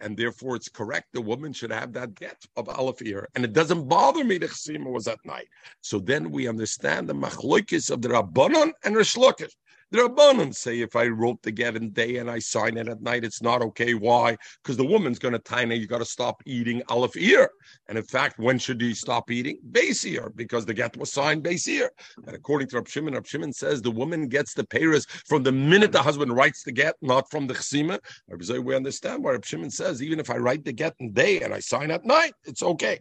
and 0.00 0.16
therefore 0.16 0.56
it's 0.56 0.70
correct. 0.70 1.08
The 1.12 1.20
woman 1.20 1.52
should 1.52 1.70
have 1.70 1.92
that 1.92 2.14
get 2.14 2.38
of 2.56 2.66
Aleph 2.70 3.02
and 3.34 3.44
it 3.44 3.52
doesn't 3.52 3.86
bother 3.90 4.24
me 4.24 4.38
the 4.38 4.46
chesima 4.46 4.90
was 4.90 5.06
at 5.06 5.18
night. 5.22 5.48
So 5.82 5.98
then 5.98 6.30
we 6.30 6.48
understand 6.48 7.06
the 7.06 7.12
machloikis 7.12 7.90
of 7.90 8.00
the 8.00 8.08
Rabbanon 8.08 8.72
and 8.84 8.96
Rish 8.96 9.18
the 9.90 9.98
Rabbanim 9.98 10.54
say 10.54 10.80
if 10.80 10.96
I 10.96 11.06
wrote 11.06 11.42
the 11.42 11.52
get 11.52 11.76
in 11.76 11.90
day 11.90 12.16
and 12.16 12.30
I 12.30 12.38
sign 12.38 12.76
it 12.76 12.88
at 12.88 13.02
night, 13.02 13.24
it's 13.24 13.42
not 13.42 13.62
okay. 13.62 13.94
Why? 13.94 14.36
Because 14.62 14.76
the 14.76 14.84
woman's 14.84 15.18
going 15.18 15.32
to 15.32 15.38
tell 15.38 15.56
you 15.56 15.86
got 15.86 15.98
to 15.98 16.04
stop 16.04 16.42
eating 16.44 16.82
aleph 16.88 17.16
ear. 17.16 17.48
And 17.88 17.96
in 17.96 18.04
fact, 18.04 18.38
when 18.38 18.58
should 18.58 18.82
you 18.82 18.94
stop 18.94 19.30
eating? 19.30 19.58
Base 19.70 20.04
ear, 20.04 20.32
because 20.34 20.66
the 20.66 20.74
get 20.74 20.96
was 20.96 21.12
signed 21.12 21.42
base 21.42 21.66
ear. 21.68 21.90
And 22.26 22.34
according 22.34 22.68
to 22.68 22.76
Rab 22.76 22.88
Shimon, 22.88 23.14
Rab 23.14 23.26
Shimon 23.26 23.52
says 23.52 23.80
the 23.80 23.90
woman 23.90 24.28
gets 24.28 24.54
the 24.54 24.64
payers 24.64 25.06
from 25.26 25.42
the 25.42 25.52
minute 25.52 25.92
the 25.92 26.02
husband 26.02 26.34
writes 26.36 26.62
the 26.62 26.72
get, 26.72 26.96
not 27.00 27.30
from 27.30 27.46
the 27.46 27.54
chesima. 27.54 27.98
We 28.62 28.74
understand 28.74 29.24
why 29.24 29.32
Rab 29.32 29.44
Shimon 29.44 29.70
says 29.70 30.02
even 30.02 30.20
if 30.20 30.30
I 30.30 30.36
write 30.36 30.64
the 30.64 30.72
get 30.72 30.94
in 30.98 31.12
day 31.12 31.42
and 31.42 31.54
I 31.54 31.60
sign 31.60 31.90
at 31.90 32.04
night, 32.04 32.34
it's 32.44 32.62
okay. 32.62 32.98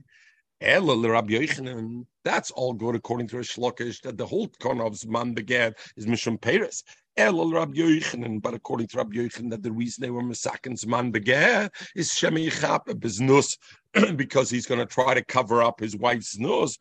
That's 0.62 2.52
all 2.52 2.74
good 2.74 2.96
according 2.96 3.28
to 3.28 3.38
Rish 3.38 3.58
Lakish, 3.58 4.02
that 4.02 4.18
the 4.18 4.26
whole 4.26 4.48
Konov's 4.60 5.06
man 5.06 5.34
began 5.34 5.74
is 5.98 6.06
Mishum 6.06 6.40
Peres. 6.40 6.84
But 7.18 8.54
according 8.54 8.88
to 8.88 8.98
Rabbi 8.98 9.16
Yochanan, 9.16 9.50
that 9.52 9.64
the 9.64 9.72
reason 9.72 10.02
they 10.02 10.10
were 10.10 10.22
Masakin's 10.22 10.86
man 10.86 11.12
began 11.12 11.70
is 11.96 12.10
Shemi 12.10 12.52
Chap 12.52 12.88
Biznus, 12.88 13.58
because 14.18 14.50
he's 14.50 14.66
going 14.66 14.80
to 14.80 14.86
try 14.86 15.14
to 15.14 15.24
cover 15.24 15.64
up 15.64 15.80
his 15.80 15.96
wife's 15.96 16.38
nose. 16.38 16.78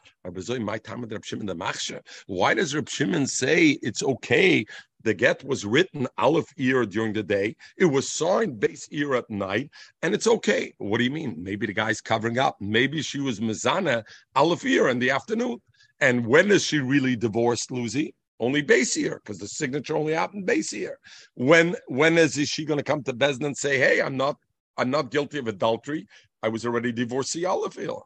Why 2.27 2.55
does 2.55 2.75
Rab 2.75 2.89
Shimon 2.89 3.27
say 3.27 3.79
it's 3.83 4.03
okay 4.03 4.67
the 5.05 5.15
get 5.15 5.45
was 5.45 5.65
written 5.65 6.09
Aleph 6.19 6.53
ear 6.57 6.85
during 6.85 7.13
the 7.13 7.23
day. 7.23 7.57
It 7.77 7.85
was 7.85 8.11
signed 8.11 8.59
base 8.59 8.89
ear 8.91 9.15
at 9.15 9.31
night, 9.31 9.71
and 10.03 10.15
it's 10.15 10.27
okay. 10.27 10.75
What 10.79 10.99
do 10.99 11.05
you 11.05 11.11
mean? 11.11 11.37
Maybe 11.39 11.67
the 11.67 11.75
guy's 11.75 12.01
covering 12.01 12.39
up. 12.39 12.57
Maybe 12.61 13.03
she 13.03 13.21
was 13.21 13.39
Mizana 13.41 14.03
Aleph 14.35 14.65
ear 14.65 14.89
in 14.89 14.99
the 14.99 15.11
afternoon. 15.11 15.59
And 16.01 16.27
when 16.27 16.51
is 16.51 16.65
she 16.65 16.79
really 16.79 17.17
divorced, 17.17 17.71
Lucy? 17.71 18.15
Only 18.41 18.63
base 18.63 18.97
ear, 18.97 19.21
because 19.23 19.39
the 19.39 19.47
signature 19.47 19.97
only 19.97 20.13
happened 20.13 20.47
base 20.47 20.73
ear. 20.73 20.99
When 21.35 21.77
when 21.87 22.19
is 22.19 22.35
she 22.49 22.65
going 22.65 22.79
to 22.79 22.85
come 22.85 23.03
to 23.05 23.13
Bezdin 23.13 23.47
and 23.47 23.57
say, 23.57 23.79
"Hey, 23.79 24.03
I'm 24.03 24.17
not 24.17 24.37
I'm 24.77 24.91
not 24.91 25.13
guilty 25.13 25.39
of 25.39 25.47
adultery. 25.47 26.09
I 26.43 26.49
was 26.49 26.67
already 26.67 26.91
divorcee 26.91 27.45
Aleph 27.45 27.79
ear." 27.79 28.01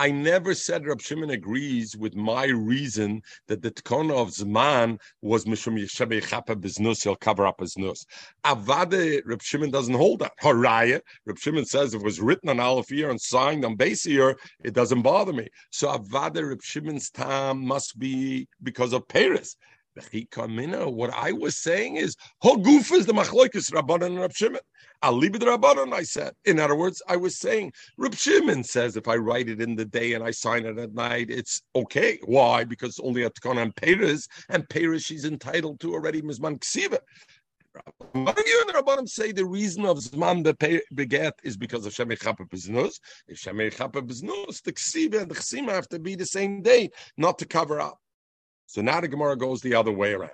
I 0.00 0.12
never 0.12 0.54
said 0.54 0.86
Rab 0.86 1.00
Shimon 1.00 1.30
agrees 1.30 1.96
with 1.96 2.14
my 2.14 2.44
reason 2.44 3.20
that 3.48 3.62
the 3.62 3.72
Tikkun 3.72 4.12
of 4.12 4.28
Zman 4.28 5.00
was 5.22 5.44
Mishum 5.44 5.76
Yeshabei 5.76 6.24
Chapa 6.24 6.54
Biznus, 6.54 7.02
he'll 7.02 7.16
cover 7.16 7.44
up 7.44 7.58
his 7.58 7.76
nose. 7.76 8.06
Avade, 8.44 9.22
Rab 9.26 9.42
Shimon 9.42 9.72
doesn't 9.72 9.94
hold 9.94 10.20
that. 10.20 10.34
Haraya, 10.40 11.00
Rab 11.26 11.38
Shimon 11.38 11.64
says 11.64 11.94
it 11.94 12.02
was 12.02 12.20
written 12.20 12.48
on 12.48 12.60
Aleph 12.60 12.92
ear 12.92 13.10
and 13.10 13.20
signed 13.20 13.64
on 13.64 13.74
base 13.74 14.06
ear, 14.06 14.38
it 14.62 14.72
doesn't 14.72 15.02
bother 15.02 15.32
me. 15.32 15.48
So 15.70 15.88
Avade, 15.88 16.48
Rab 16.48 16.62
Shimon's 16.62 17.10
time 17.10 17.66
must 17.66 17.98
be 17.98 18.46
because 18.62 18.92
of 18.92 19.08
Paris. 19.08 19.56
What 20.90 21.10
I 21.14 21.32
was 21.32 21.56
saying 21.56 21.96
is, 21.96 22.16
Hoguf 22.42 22.92
is 22.92 23.06
the 23.06 23.12
Machloikis 23.12 23.72
Rabbanan 23.72 24.06
and 24.06 24.20
Rab 24.20 24.32
Shimon. 24.32 24.60
It 25.02 25.42
Rabbanon, 25.42 25.92
I 25.92 26.02
said. 26.02 26.34
In 26.44 26.58
other 26.58 26.74
words, 26.74 27.00
I 27.08 27.16
was 27.16 27.38
saying, 27.38 27.72
Rab 27.96 28.14
Shimon 28.14 28.64
says 28.64 28.96
if 28.96 29.06
I 29.08 29.16
write 29.16 29.48
it 29.48 29.60
in 29.60 29.76
the 29.76 29.84
day 29.84 30.14
and 30.14 30.24
I 30.24 30.30
sign 30.30 30.66
it 30.66 30.78
at 30.78 30.94
night, 30.94 31.30
it's 31.30 31.62
okay. 31.74 32.18
Why? 32.24 32.64
Because 32.64 32.98
only 33.00 33.24
at 33.24 33.32
and 33.44 33.74
Paris, 33.76 34.26
and 34.48 34.68
Peres 34.68 35.04
she's 35.04 35.24
entitled 35.24 35.80
to 35.80 35.94
already 35.94 36.22
Mizman 36.22 36.58
Ksiva. 36.58 36.98
You 38.14 38.26
and 38.26 38.26
the 38.26 38.82
Rabbanim 38.82 39.08
say 39.08 39.32
the 39.32 39.44
reason 39.44 39.84
of 39.84 39.98
Zman 39.98 40.42
beget 40.94 41.34
is 41.44 41.56
because 41.56 41.86
of 41.86 41.92
Shemei 41.92 42.20
Chapa 42.20 42.44
Biznus. 42.44 42.98
If 43.28 43.38
Shemei 43.38 43.72
Chapa 43.72 44.02
Biznus, 44.02 44.62
the 44.62 44.72
Ksiva 44.72 45.22
and 45.22 45.30
the 45.30 45.34
Chsima 45.36 45.70
have 45.70 45.88
to 45.90 45.98
be 45.98 46.16
the 46.16 46.26
same 46.26 46.62
day, 46.62 46.90
not 47.16 47.38
to 47.38 47.46
cover 47.46 47.80
up. 47.80 47.98
So 48.68 48.82
now 48.82 49.00
the 49.00 49.08
Gemara 49.08 49.34
goes 49.34 49.62
the 49.62 49.74
other 49.74 49.90
way 49.92 50.12
around. 50.12 50.30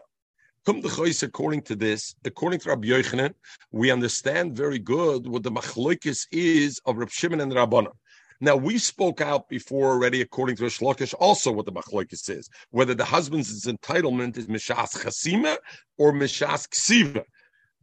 According 0.66 1.62
to 1.62 1.76
this, 1.76 2.16
according 2.24 2.58
to 2.60 2.70
Rabbi 2.70 2.88
Yochanan, 2.88 3.32
we 3.70 3.92
understand 3.92 4.56
very 4.56 4.80
good 4.80 5.28
what 5.28 5.44
the 5.44 5.52
machlokes 5.52 6.26
is 6.32 6.80
of 6.84 6.96
Rabbi 6.96 7.12
Shimon 7.12 7.40
and 7.40 7.52
Rabbanan. 7.52 7.92
Now 8.40 8.56
we 8.56 8.78
spoke 8.78 9.20
out 9.20 9.48
before 9.48 9.92
already, 9.92 10.20
according 10.20 10.56
to 10.56 10.64
Shlokish, 10.64 11.14
also 11.20 11.52
what 11.52 11.66
the 11.66 11.72
machlokes 11.72 12.28
is, 12.28 12.50
whether 12.70 12.92
the 12.92 13.04
husband's 13.04 13.66
entitlement 13.66 14.36
is 14.36 14.48
mishas 14.48 15.00
chasima 15.00 15.56
or 15.96 16.12
mishas 16.12 16.66
ksiva. 16.68 17.22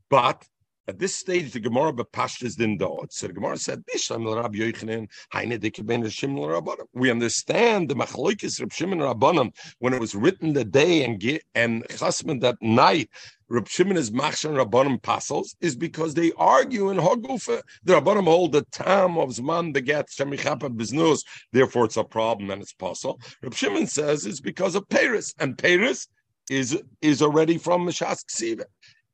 But 0.10 0.46
at 0.92 1.00
this 1.00 1.16
stage, 1.16 1.54
the 1.54 1.60
Gemara 1.62 1.94
bepashtas 1.94 2.58
din 2.58 2.76
do. 2.78 3.00
It. 3.04 3.14
So 3.14 3.28
the 3.28 3.34
Gemara 3.34 3.58
said, 3.58 3.86
"Bishlam 3.86 4.24
Rabbi 4.36 4.58
Yochanan, 4.58 5.08
Haine 5.32 5.58
dikeben 5.58 6.12
Shimon 6.12 6.44
Rabbanim." 6.44 6.86
We 6.92 7.10
understand 7.10 7.88
the 7.88 7.96
machlokes 7.96 8.60
Rab 8.60 8.74
Shimon 8.74 9.00
Rabbanim 9.00 9.54
when 9.80 9.94
it 9.94 10.02
was 10.02 10.14
written 10.16 10.52
the 10.52 10.66
day 10.66 11.06
and 11.06 11.24
and 11.56 11.86
chasman 11.98 12.40
that 12.40 12.58
night. 12.62 13.10
Rab 13.48 13.70
Shimon 13.70 13.96
is 13.96 14.12
machshan 14.12 14.54
Rabbanim 14.62 15.02
pasels 15.02 15.56
is 15.62 15.78
because 15.78 16.14
they 16.14 16.34
argue 16.34 16.90
in 16.90 16.98
Hagufa. 16.98 17.62
The 17.86 17.94
Rabbanim 17.94 18.26
hold 18.26 18.52
the 18.52 18.64
tam 18.74 19.18
of 19.18 19.30
Zman 19.30 19.72
beget 19.72 20.10
Shemichapa 20.10 20.76
Biznus. 20.76 21.22
Therefore, 21.54 21.86
it's 21.86 21.96
a 21.96 22.04
problem 22.04 22.52
and 22.52 22.62
it's 22.62 22.74
possible. 22.74 23.22
Rab 23.42 23.54
Shimon 23.54 23.88
says 23.88 24.26
it's 24.26 24.42
because 24.42 24.76
of 24.76 24.90
Paris, 24.90 25.34
and 25.40 25.58
Paris 25.58 26.10
is 26.50 26.78
is 27.02 27.22
already 27.22 27.58
from 27.58 27.88
Mishas 27.88 28.26
Ksiva. 28.26 28.66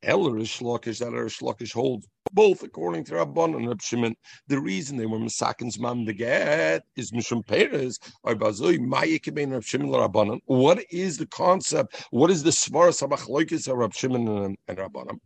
El 0.02 0.30
Rish 0.32 0.60
Lakish, 0.60 1.00
that 1.00 1.12
Rish 1.12 1.40
Lakish 1.42 1.74
holds 1.74 2.08
both 2.32 2.62
according 2.62 3.04
to 3.04 3.14
Rabban 3.14 3.56
and 3.56 3.68
Rab 3.68 3.80
Shimon. 3.80 4.16
The 4.48 4.60
reason 4.60 4.96
they 4.96 5.06
were 5.06 5.18
Masakins 5.18 5.78
Man 5.78 6.04
the 6.04 6.12
get 6.12 6.84
is 6.96 7.12
Mishum 7.12 7.46
Perez 7.46 7.98
or 8.22 8.34
Bazoi 8.34 8.78
Mayikibin 8.78 9.52
Rab 9.52 9.64
Shimon 9.64 9.88
Rabbanan. 9.88 10.40
What 10.46 10.84
is 10.90 11.18
the 11.18 11.26
concept? 11.26 12.06
What 12.10 12.30
is 12.30 12.42
the 12.42 12.50
Svaras 12.50 13.02
of 13.02 13.78
Rab 13.78 13.94
Shimon 13.94 14.28
and, 14.28 14.58
and 14.68 14.78
Rabbanan? 14.78 15.18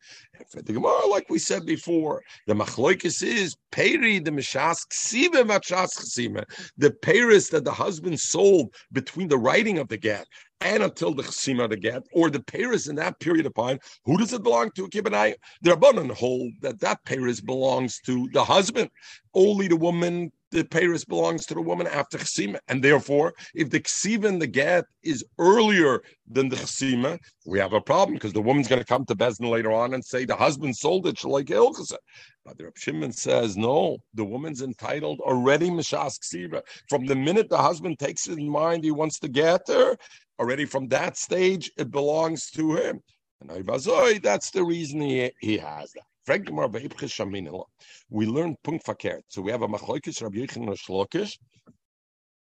For 0.48 0.62
the 0.62 0.72
Gemara, 0.72 1.06
like 1.06 1.28
we 1.28 1.38
said 1.38 1.66
before, 1.66 2.22
the 2.46 2.54
Machloikis 2.54 3.22
is 3.22 3.56
Peri 3.70 4.18
the 4.18 4.30
Mishas 4.30 4.78
Ksiva 4.88 5.44
Machas 5.44 5.90
Chesima, 5.98 6.44
the 6.76 6.90
Paris 6.90 7.48
that 7.50 7.64
the 7.64 7.72
husband 7.72 8.18
sold 8.18 8.74
between 8.92 9.28
the 9.28 9.38
writing 9.38 9.78
of 9.78 9.88
the 9.88 9.96
get 9.96 10.26
and 10.64 10.82
until 10.82 11.12
the 11.14 11.22
chesima 11.22 11.68
the 11.68 11.76
get, 11.76 12.02
or 12.12 12.30
the 12.30 12.42
Paris 12.42 12.88
in 12.88 12.96
that 12.96 13.18
period 13.20 13.46
of 13.46 13.54
time, 13.54 13.78
who 14.04 14.16
does 14.16 14.32
it 14.32 14.42
belong 14.42 14.70
to? 14.76 14.88
Kibbenai? 14.88 15.34
The 15.62 15.70
Rabbanan 15.70 16.12
hold 16.12 16.52
that 16.60 16.80
that 16.80 16.91
Paris 17.04 17.40
belongs 17.40 18.00
to 18.00 18.28
the 18.32 18.44
husband. 18.44 18.90
Only 19.34 19.68
the 19.68 19.76
woman, 19.76 20.30
the 20.50 20.64
Paris 20.64 21.04
belongs 21.04 21.46
to 21.46 21.54
the 21.54 21.60
woman 21.60 21.86
after 21.86 22.18
chesima. 22.18 22.58
And 22.68 22.82
therefore, 22.82 23.34
if 23.54 23.70
the 23.70 23.80
chesiva 23.80 24.26
and 24.26 24.40
the 24.40 24.46
get 24.46 24.84
is 25.02 25.24
earlier 25.38 26.02
than 26.30 26.48
the 26.48 26.56
chesima, 26.56 27.18
we 27.46 27.58
have 27.58 27.72
a 27.72 27.80
problem 27.80 28.14
because 28.14 28.32
the 28.32 28.42
woman's 28.42 28.68
going 28.68 28.80
to 28.80 28.86
come 28.86 29.04
to 29.06 29.14
Bezdin 29.14 29.50
later 29.50 29.72
on 29.72 29.94
and 29.94 30.04
say 30.04 30.24
the 30.24 30.36
husband 30.36 30.76
sold 30.76 31.06
it 31.06 31.22
like 31.24 31.46
Ilchasa. 31.46 31.96
But 32.44 32.58
the 32.58 32.64
Reb 32.64 32.76
Shimon 32.76 33.12
says, 33.12 33.56
no, 33.56 33.98
the 34.14 34.24
woman's 34.24 34.62
entitled 34.62 35.20
already 35.20 35.70
Mishas 35.70 36.18
Ksiva. 36.18 36.62
From 36.88 37.06
the 37.06 37.14
minute 37.14 37.48
the 37.48 37.58
husband 37.58 37.98
takes 37.98 38.28
it 38.28 38.38
in 38.38 38.48
mind 38.48 38.84
he 38.84 38.90
wants 38.90 39.18
to 39.20 39.28
get 39.28 39.68
her, 39.68 39.96
already 40.38 40.64
from 40.64 40.88
that 40.88 41.16
stage, 41.16 41.70
it 41.76 41.90
belongs 41.90 42.50
to 42.50 42.74
him. 42.74 43.00
And 43.40 43.50
I 43.50 44.18
that's 44.18 44.50
the 44.50 44.64
reason 44.64 45.00
he, 45.00 45.30
he 45.40 45.58
has 45.58 45.92
that. 45.92 46.04
We 46.28 48.26
learn 48.26 48.56
punkt 48.62 48.86
verkehrt. 48.86 49.22
So 49.28 49.42
we 49.42 49.50
have 49.50 49.62
a 49.62 49.68
machlokes 49.68 50.22
Rabbi 50.22 50.38
Yochanan 50.38 50.78
Shlokish 50.78 51.36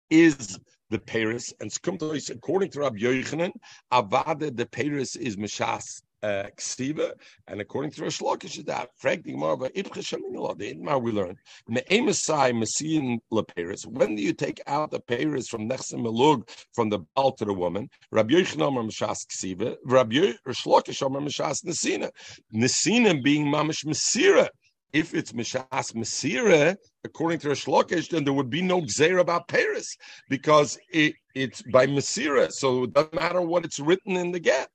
is 0.09 0.59
the 0.89 0.99
Paris, 0.99 1.53
and 1.59 1.75
according 2.29 2.71
to 2.71 2.79
Rabbi 2.79 2.97
Yochanan, 2.97 3.51
Avada 3.91 4.55
the 4.55 4.65
Paris 4.65 5.15
is 5.15 5.35
Mishas 5.35 6.01
uh, 6.25 6.49
ksiva, 6.57 7.11
and 7.47 7.61
according 7.61 7.91
to 7.91 8.01
Rosh 8.03 8.19
Lakish, 8.19 8.65
that 8.65 8.89
by 9.03 9.17
Ibcha 9.17 10.01
Shaminah, 10.09 10.57
the 10.57 10.73
Idmar 10.73 11.01
we 11.01 11.11
learn 11.11 11.37
Me'emasai 11.67 12.57
Messian 12.57 13.19
Leperis. 13.31 13.85
When 13.85 14.15
do 14.15 14.23
you 14.23 14.33
take 14.33 14.59
out 14.65 14.89
the 14.91 14.99
Paris 14.99 15.47
from 15.47 15.69
Nechsim 15.69 16.01
Melug 16.05 16.49
from 16.73 16.89
the 16.89 16.99
Baal 17.15 17.33
to 17.33 17.45
the 17.45 17.53
woman? 17.53 17.89
Rabbi 18.11 18.33
Yochanan 18.33 18.67
Omer 18.67 18.83
Mishas 18.83 19.19
ksiva, 19.31 19.75
Rabbi 19.85 20.33
Rosh 20.45 20.65
Lakish 20.65 21.01
Nesina. 21.63 22.09
Nesina 22.53 23.23
being 23.23 23.45
Mamish 23.45 23.85
Mesira. 23.85 24.47
If 24.93 25.13
it's 25.13 25.33
Mishas 25.33 25.93
Mesira, 25.93 26.75
according 27.03 27.39
to 27.39 27.49
Rosh 27.49 27.65
Lakish, 27.65 28.09
then 28.09 28.23
there 28.23 28.33
would 28.33 28.49
be 28.49 28.61
no 28.61 28.81
Gzeir 28.81 29.19
about 29.19 29.47
Paris 29.47 29.95
because 30.29 30.79
it, 30.91 31.15
it's 31.35 31.61
by 31.63 31.85
Mesira. 31.85 32.49
So 32.51 32.85
it 32.85 32.93
doesn't 32.93 33.13
matter 33.13 33.41
what 33.41 33.65
it's 33.65 33.79
written 33.79 34.15
in 34.15 34.31
the 34.31 34.39
get. 34.39 34.69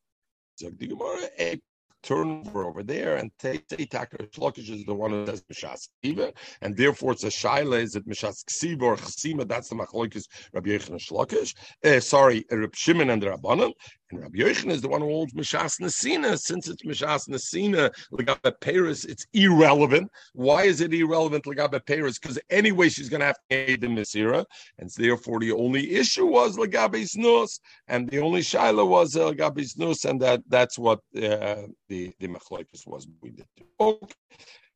The 0.60 0.86
Gemara, 0.86 1.28
a 1.38 1.60
turnover 2.02 2.64
over 2.64 2.82
there 2.82 3.16
and 3.16 3.30
take 3.38 3.66
Takar 3.68 4.30
Shlokish 4.30 4.70
is 4.70 4.84
the 4.84 4.94
one 4.94 5.10
who 5.10 5.26
says 5.26 5.42
Mishas 5.42 5.88
Ksiva, 6.04 6.32
and 6.60 6.76
therefore 6.76 7.12
it's 7.12 7.24
a 7.24 7.28
Shaila, 7.28 7.80
is 7.80 7.96
it 7.96 8.06
Mishas 8.06 8.44
Ksiva 8.44 8.82
or 8.82 8.96
Chasima? 8.96 9.46
That's 9.46 9.68
the 9.68 9.76
Machlokis 9.76 10.26
Rabbi 10.52 10.70
Yechon 10.70 10.98
Shlokish. 10.98 11.54
Uh, 11.84 12.00
sorry, 12.00 12.44
Rabbi 12.50 12.74
Shimon 12.74 13.10
and 13.10 13.22
the 13.22 13.28
Rabbanon. 13.28 13.72
And 14.10 14.20
Rabbi 14.20 14.38
Yochanan 14.38 14.70
is 14.70 14.80
the 14.80 14.88
one 14.88 15.00
who 15.00 15.08
holds 15.08 15.32
Mishas 15.34 15.80
Nesina. 15.80 16.38
Since 16.38 16.68
it's 16.68 16.82
Mishas 16.82 17.28
Nesina, 17.28 17.92
Legabe 18.12 18.52
Paris, 18.60 19.04
it's 19.04 19.26
irrelevant. 19.32 20.10
Why 20.34 20.64
is 20.64 20.80
it 20.80 20.92
irrelevant, 20.92 21.44
Legabe 21.44 21.84
Paris? 21.86 22.18
Because 22.18 22.38
anyway, 22.50 22.88
she's 22.88 23.08
going 23.08 23.20
to 23.20 23.26
have 23.26 23.38
to 23.50 23.56
aid 23.56 23.82
the 23.82 23.86
Mesira. 23.86 24.44
And 24.78 24.90
therefore, 24.90 25.40
the 25.40 25.52
only 25.52 25.92
issue 25.94 26.26
was 26.26 26.56
Legabe 26.56 27.02
Snus. 27.02 27.60
And 27.88 28.08
the 28.08 28.18
only 28.18 28.40
Shaila 28.40 28.86
was 28.86 29.16
uh, 29.16 29.30
Legabe 29.30 29.58
Snus. 29.58 30.08
And 30.08 30.20
that, 30.22 30.42
that's 30.48 30.78
what 30.78 30.98
uh, 31.16 31.66
the, 31.88 32.12
the 32.18 32.28
Machlekes 32.28 32.86
was. 32.86 33.06
We 33.20 33.30
did. 33.30 33.46
Okay. 33.78 34.14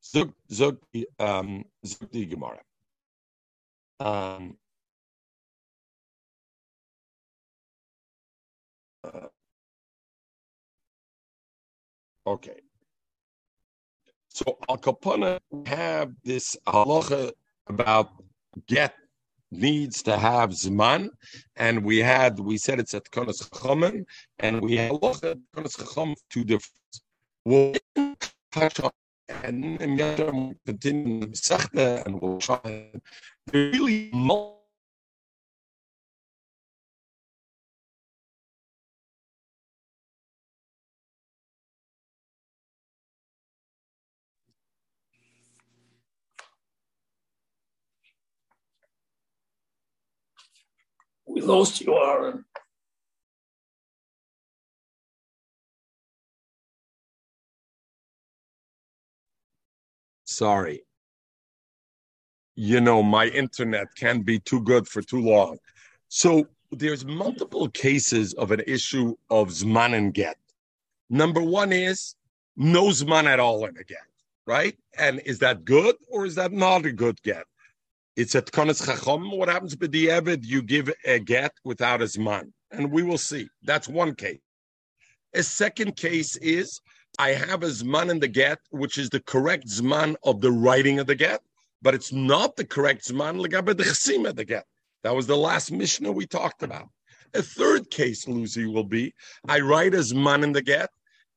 Zug, 0.04 0.32
Zug, 0.52 0.78
um, 1.18 1.64
Zug 1.84 2.10
the 2.10 2.26
Gemara. 2.26 2.60
Um, 4.00 4.56
Uh, 9.04 9.28
okay. 12.26 12.60
So 14.28 14.58
Al 14.68 14.78
have 15.66 16.12
this 16.24 16.56
halacha 16.66 17.32
about 17.68 18.10
get 18.66 18.94
needs 19.50 20.02
to 20.02 20.16
have 20.16 20.50
zman, 20.50 21.10
and 21.56 21.84
we 21.84 21.98
had 21.98 22.40
we 22.40 22.56
said 22.58 22.80
it's 22.80 22.94
at 22.94 23.04
konas 23.10 23.48
chamen, 23.50 24.04
and 24.38 24.60
we 24.62 24.76
had 24.76 24.92
halacha 24.92 25.40
konas 25.54 25.76
chacham 25.78 26.14
two 26.30 26.44
different. 26.44 26.92
We'll 27.44 27.74
touch 28.52 28.80
on 28.80 28.90
and, 29.28 29.80
continue 30.64 31.32
and 32.06 32.20
we'll 32.20 32.38
try. 32.38 32.90
Really, 33.52 34.10
multiple 34.12 34.53
We 51.26 51.40
lost 51.40 51.80
you, 51.80 51.94
Aaron. 51.96 52.44
Sorry. 60.24 60.82
You 62.56 62.80
know, 62.80 63.02
my 63.02 63.26
internet 63.26 63.88
can 63.96 64.22
be 64.22 64.38
too 64.38 64.60
good 64.62 64.86
for 64.88 65.02
too 65.02 65.20
long. 65.20 65.58
So 66.08 66.46
there's 66.70 67.04
multiple 67.04 67.68
cases 67.68 68.34
of 68.34 68.50
an 68.50 68.62
issue 68.66 69.14
of 69.30 69.48
Zman 69.48 69.94
and 69.94 70.12
Get. 70.12 70.36
Number 71.10 71.42
one 71.42 71.72
is 71.72 72.16
no 72.56 72.88
Zman 72.88 73.24
at 73.24 73.40
all 73.40 73.64
in 73.64 73.76
a 73.76 73.84
Get, 73.84 73.98
right? 74.46 74.76
And 74.98 75.20
is 75.24 75.38
that 75.40 75.64
good 75.64 75.96
or 76.08 76.26
is 76.26 76.34
that 76.36 76.52
not 76.52 76.86
a 76.86 76.92
good 76.92 77.20
Get? 77.22 77.44
It's 78.16 78.36
at 78.36 78.46
Konas 78.46 78.84
Chacham. 78.84 79.32
What 79.32 79.48
happens 79.48 79.76
with 79.76 79.90
the 79.90 80.06
Evid? 80.06 80.44
You 80.44 80.62
give 80.62 80.88
a 81.04 81.18
get 81.18 81.52
without 81.64 82.00
a 82.00 82.04
Zman. 82.04 82.52
And 82.70 82.92
we 82.92 83.02
will 83.02 83.18
see. 83.18 83.48
That's 83.64 83.88
one 83.88 84.14
case. 84.14 84.38
A 85.34 85.42
second 85.42 85.96
case 85.96 86.36
is 86.36 86.80
I 87.18 87.30
have 87.30 87.64
a 87.64 87.68
Zman 87.68 88.10
in 88.10 88.20
the 88.20 88.28
get, 88.28 88.58
which 88.70 88.98
is 88.98 89.10
the 89.10 89.20
correct 89.20 89.66
Zman 89.66 90.14
of 90.22 90.40
the 90.40 90.52
writing 90.52 91.00
of 91.00 91.08
the 91.08 91.16
get, 91.16 91.40
but 91.82 91.94
it's 91.94 92.12
not 92.12 92.54
the 92.54 92.64
correct 92.64 93.08
Zman 93.08 93.44
Legabe 93.44 93.76
the 93.76 93.82
Chasima 93.82 94.28
of 94.28 94.36
the 94.36 94.44
get. 94.44 94.64
That 95.02 95.16
was 95.16 95.26
the 95.26 95.36
last 95.36 95.72
Mishnah 95.72 96.12
we 96.12 96.26
talked 96.26 96.62
about. 96.62 96.88
A 97.34 97.42
third 97.42 97.90
case, 97.90 98.28
Lucy, 98.28 98.66
will 98.66 98.84
be 98.84 99.12
I 99.48 99.58
write 99.58 99.94
a 99.94 99.98
Zman 99.98 100.44
in 100.44 100.52
the 100.52 100.62
get, 100.62 100.90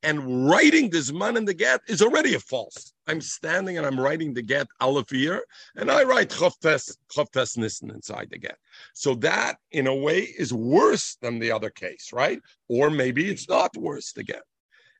and 0.03 0.47
writing 0.47 0.89
this 0.89 1.11
man 1.11 1.37
in 1.37 1.45
the 1.45 1.53
get 1.53 1.81
is 1.87 2.01
already 2.01 2.35
a 2.35 2.39
false. 2.39 2.93
I'm 3.07 3.21
standing 3.21 3.77
and 3.77 3.85
I'm 3.85 3.99
writing 3.99 4.33
the 4.33 4.41
get 4.41 4.67
aleph 4.79 5.09
here, 5.09 5.43
and 5.75 5.89
I 5.89 6.03
write 6.03 6.29
chavtes 6.29 6.95
chavtes 7.11 7.57
nissen 7.57 7.89
inside 7.91 8.29
the 8.29 8.37
get. 8.37 8.57
So 8.93 9.15
that, 9.15 9.57
in 9.71 9.87
a 9.87 9.95
way, 9.95 10.19
is 10.19 10.53
worse 10.53 11.17
than 11.21 11.39
the 11.39 11.51
other 11.51 11.69
case, 11.69 12.11
right? 12.13 12.39
Or 12.67 12.89
maybe 12.89 13.29
it's 13.29 13.49
not 13.49 13.75
worse 13.77 14.13
the 14.13 14.23
get. 14.23 14.43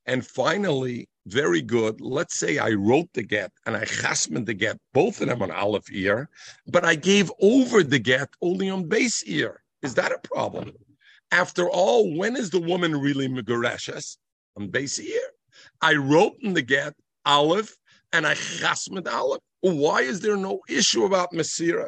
And 0.06 0.26
finally, 0.26 1.10
very 1.28 1.62
good. 1.62 2.00
Let's 2.00 2.38
say 2.38 2.58
I 2.58 2.72
wrote 2.72 3.10
the 3.14 3.24
get 3.24 3.52
and 3.66 3.76
I 3.76 3.84
chasmed 3.84 4.46
the 4.46 4.54
get, 4.54 4.78
both 4.94 5.20
of 5.22 5.28
them 5.28 5.42
on 5.42 5.52
aleph 5.52 5.90
but 6.68 6.86
I 6.86 6.96
gave 6.96 7.32
over 7.42 7.84
the 7.84 8.00
get 8.00 8.30
only 8.42 8.70
on 8.70 8.88
base 8.88 9.24
ear. 9.26 9.62
Is 9.82 9.96
that 9.96 10.14
a 10.14 10.28
problem? 10.28 10.72
After 11.32 11.70
all, 11.70 12.16
when 12.16 12.38
is 12.38 12.50
the 12.50 12.62
woman 12.62 12.96
really 12.96 13.28
megoreshes? 13.28 14.18
On 14.58 14.70
base 14.70 15.00
ear. 15.00 15.30
I 15.82 15.96
wrote 15.96 16.34
in 16.42 16.54
the 16.54 16.62
get 16.62 16.94
Aleph 17.26 17.76
and 18.14 18.26
I 18.26 18.34
chasmed 18.34 19.12
Aleph. 19.12 19.42
Why 19.62 20.02
is 20.02 20.20
there 20.22 20.38
no 20.38 20.60
issue 20.70 21.06
about 21.06 21.34
Masira? 21.34 21.88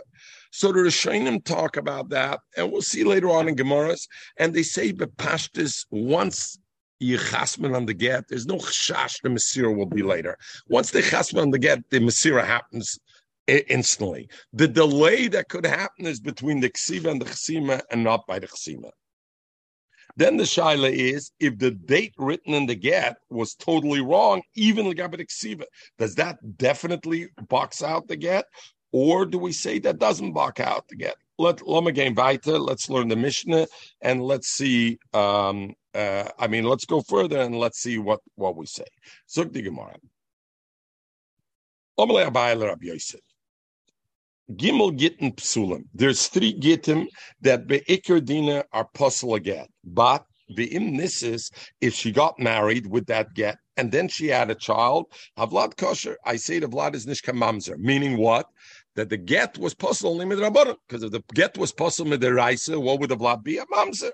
So 0.51 0.71
the 0.71 0.79
Rishonim 0.79 1.43
talk 1.43 1.77
about 1.77 2.09
that, 2.09 2.39
and 2.57 2.71
we'll 2.71 2.81
see 2.81 3.03
later 3.03 3.29
on 3.29 3.47
in 3.47 3.55
Gemara's. 3.55 4.07
And 4.37 4.53
they 4.53 4.63
say 4.63 4.91
Bepashtis 4.91 5.85
once 5.91 6.57
you 6.99 7.17
chasman 7.17 7.75
on 7.75 7.85
the 7.85 7.93
get, 7.93 8.27
there's 8.27 8.47
no 8.47 8.57
chash, 8.57 9.21
the 9.21 9.29
Masira 9.29 9.75
will 9.75 9.85
be 9.85 10.01
later. 10.01 10.37
Once 10.67 10.91
the 10.91 11.01
chasman 11.01 11.43
on 11.43 11.51
the 11.51 11.59
get, 11.59 11.87
the 11.91 11.99
Masira 11.99 12.43
happens 12.43 12.99
instantly. 13.47 14.27
The 14.53 14.67
delay 14.67 15.27
that 15.29 15.49
could 15.49 15.65
happen 15.65 16.05
is 16.05 16.19
between 16.19 16.59
the 16.59 16.69
ksiva 16.69 17.09
and 17.09 17.21
the 17.21 17.25
chsima 17.25 17.81
and 17.91 18.03
not 18.03 18.27
by 18.27 18.39
the 18.39 18.47
chsima. 18.47 18.91
Then 20.19 20.35
the 20.35 20.43
shaila 20.43 20.91
is 20.91 21.31
if 21.39 21.57
the 21.57 21.71
date 21.71 22.13
written 22.17 22.53
in 22.53 22.65
the 22.65 22.75
get 22.75 23.15
was 23.29 23.55
totally 23.55 24.01
wrong, 24.01 24.41
even 24.53 24.85
Legabit 24.85 25.25
Ksiva, 25.25 25.63
does 25.97 26.13
that 26.15 26.57
definitely 26.57 27.29
box 27.47 27.81
out 27.81 28.09
the 28.09 28.17
get? 28.17 28.43
Or 28.91 29.25
do 29.25 29.37
we 29.37 29.53
say 29.53 29.79
that 29.79 29.97
doesn't 29.97 30.33
box 30.33 30.59
out 30.59 30.89
the 30.89 30.97
get? 30.97 31.15
Let 31.37 31.65
Loma 31.65 31.93
game 31.93 32.15
weiter, 32.15 32.59
let's 32.59 32.89
learn 32.89 33.07
the 33.07 33.15
Mishnah 33.15 33.67
and 34.01 34.21
let's 34.21 34.49
see. 34.49 34.99
Um, 35.13 35.73
uh, 35.95 36.27
I 36.37 36.47
mean, 36.47 36.65
let's 36.65 36.83
go 36.83 36.99
further 36.99 37.39
and 37.39 37.57
let's 37.57 37.79
see 37.79 37.97
what, 37.97 38.19
what 38.35 38.57
we 38.57 38.65
say. 38.65 38.87
Zug 39.29 39.53
the 39.53 39.61
Gemara. 39.61 39.95
Gimel 44.51 44.97
Gittin 44.97 45.31
Psulim. 45.33 45.83
There's 45.93 46.27
three 46.27 46.59
Gittim 46.59 47.07
that 47.41 47.67
Be'ikr 47.67 48.23
Dina 48.23 48.65
are 48.73 48.87
puzzle 48.93 49.35
again. 49.35 49.67
But 49.83 50.25
Be'im 50.55 50.97
Nisis, 50.97 51.51
if 51.81 51.93
she 51.93 52.11
got 52.11 52.39
married 52.39 52.87
with 52.87 53.05
that 53.07 53.33
get, 53.35 53.57
and 53.77 53.91
then 53.91 54.07
she 54.07 54.27
had 54.27 54.49
a 54.49 54.55
child, 54.55 55.05
Havlad 55.37 55.77
Kosher, 55.77 56.17
I 56.25 56.35
say 56.35 56.59
the 56.59 56.67
Vlad 56.67 56.95
is 56.95 57.05
Nishka 57.05 57.33
Mamzer. 57.33 57.77
Meaning 57.77 58.17
what? 58.17 58.47
That 58.95 59.09
the 59.09 59.17
get 59.17 59.57
was 59.57 59.75
puzzle 59.75 60.11
only 60.11 60.25
with 60.25 60.39
Rabbanon. 60.39 60.75
Because 60.87 61.03
if 61.03 61.11
the 61.11 61.23
get 61.33 61.57
was 61.57 61.71
puzzle 61.71 62.07
with 62.07 62.21
the 62.21 62.33
Raisa, 62.33 62.79
what 62.79 62.99
would 62.99 63.11
the 63.11 63.17
Vlad 63.17 63.43
be? 63.43 63.57
A 63.57 63.65
Mamzer. 63.67 64.11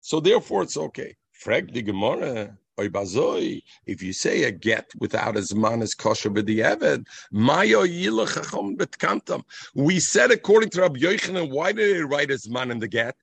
So 0.00 0.20
therefore 0.20 0.62
it's 0.62 0.76
okay. 0.76 1.16
Frag 1.32 1.74
the 1.74 1.82
Gemara. 1.82 2.56
If 2.78 4.02
you 4.02 4.12
say 4.12 4.44
a 4.44 4.50
get 4.50 4.90
without 4.98 5.36
as 5.36 5.54
man 5.54 5.82
as 5.82 5.94
kosher 5.94 6.30
b'di'eved, 6.30 7.06
mayo 7.32 7.84
yilachachom 7.84 8.76
betkantam. 8.76 9.42
We 9.74 9.98
said 9.98 10.30
according 10.30 10.70
to 10.70 10.82
Rabbi 10.82 11.00
Yochanan, 11.00 11.50
why 11.50 11.72
did 11.72 11.96
they 11.96 12.02
write 12.02 12.30
as 12.30 12.48
man 12.48 12.70
in 12.70 12.78
the 12.78 12.88
get? 12.88 13.16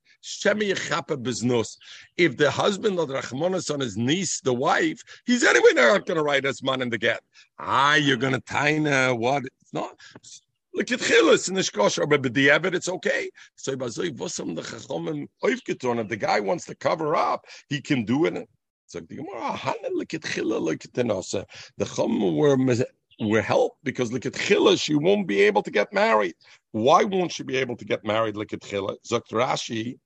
If 2.15 2.37
the 2.37 2.49
husband 2.49 2.97
of 2.97 3.09
Rachmanis 3.09 3.73
on 3.73 3.81
his 3.81 3.97
niece, 3.97 4.39
the 4.39 4.53
wife, 4.53 5.03
he's 5.25 5.43
anyway 5.43 5.73
not 5.73 6.05
going 6.05 6.17
to 6.17 6.23
write 6.23 6.45
as 6.45 6.63
man 6.63 6.81
in 6.81 6.89
the 6.89 6.97
get. 6.97 7.21
Ah, 7.59 7.95
you're 7.95 8.15
going 8.15 8.33
to 8.33 8.39
taina 8.39 9.17
what? 9.17 9.43
It's 9.43 9.73
not. 9.73 9.99
Look 10.73 10.91
at 10.91 10.99
Chilas 10.99 11.49
in 11.49 11.55
the 11.55 11.61
Shkosher, 11.61 12.09
but 12.09 12.23
the 12.23 12.47
Evid, 12.47 12.73
it's 12.73 12.89
okay. 12.89 13.29
So 13.57 13.73
If 13.73 13.79
the 16.07 16.17
guy 16.19 16.39
wants 16.39 16.65
to 16.65 16.75
cover 16.75 17.15
up, 17.15 17.45
he 17.67 17.81
can 17.81 18.05
do 18.05 18.25
it. 18.25 18.49
The 21.77 21.85
Chum 21.85 22.35
were 22.35 22.57
were 23.19 23.41
helped 23.41 23.83
because 23.83 24.11
at 24.25 24.33
she 24.79 24.95
won't 24.95 25.27
be 25.27 25.41
able 25.41 25.61
to 25.63 25.71
get 25.71 25.93
married. 25.93 26.35
Why 26.71 27.03
won't 27.03 27.31
she 27.31 27.43
be 27.43 27.57
able 27.57 27.75
to 27.77 27.85
get 27.85 28.03
married? 28.03 28.35
Look 28.35 28.53
at 28.53 28.61
Chila. 28.61 28.95
Rashi, 29.31 29.99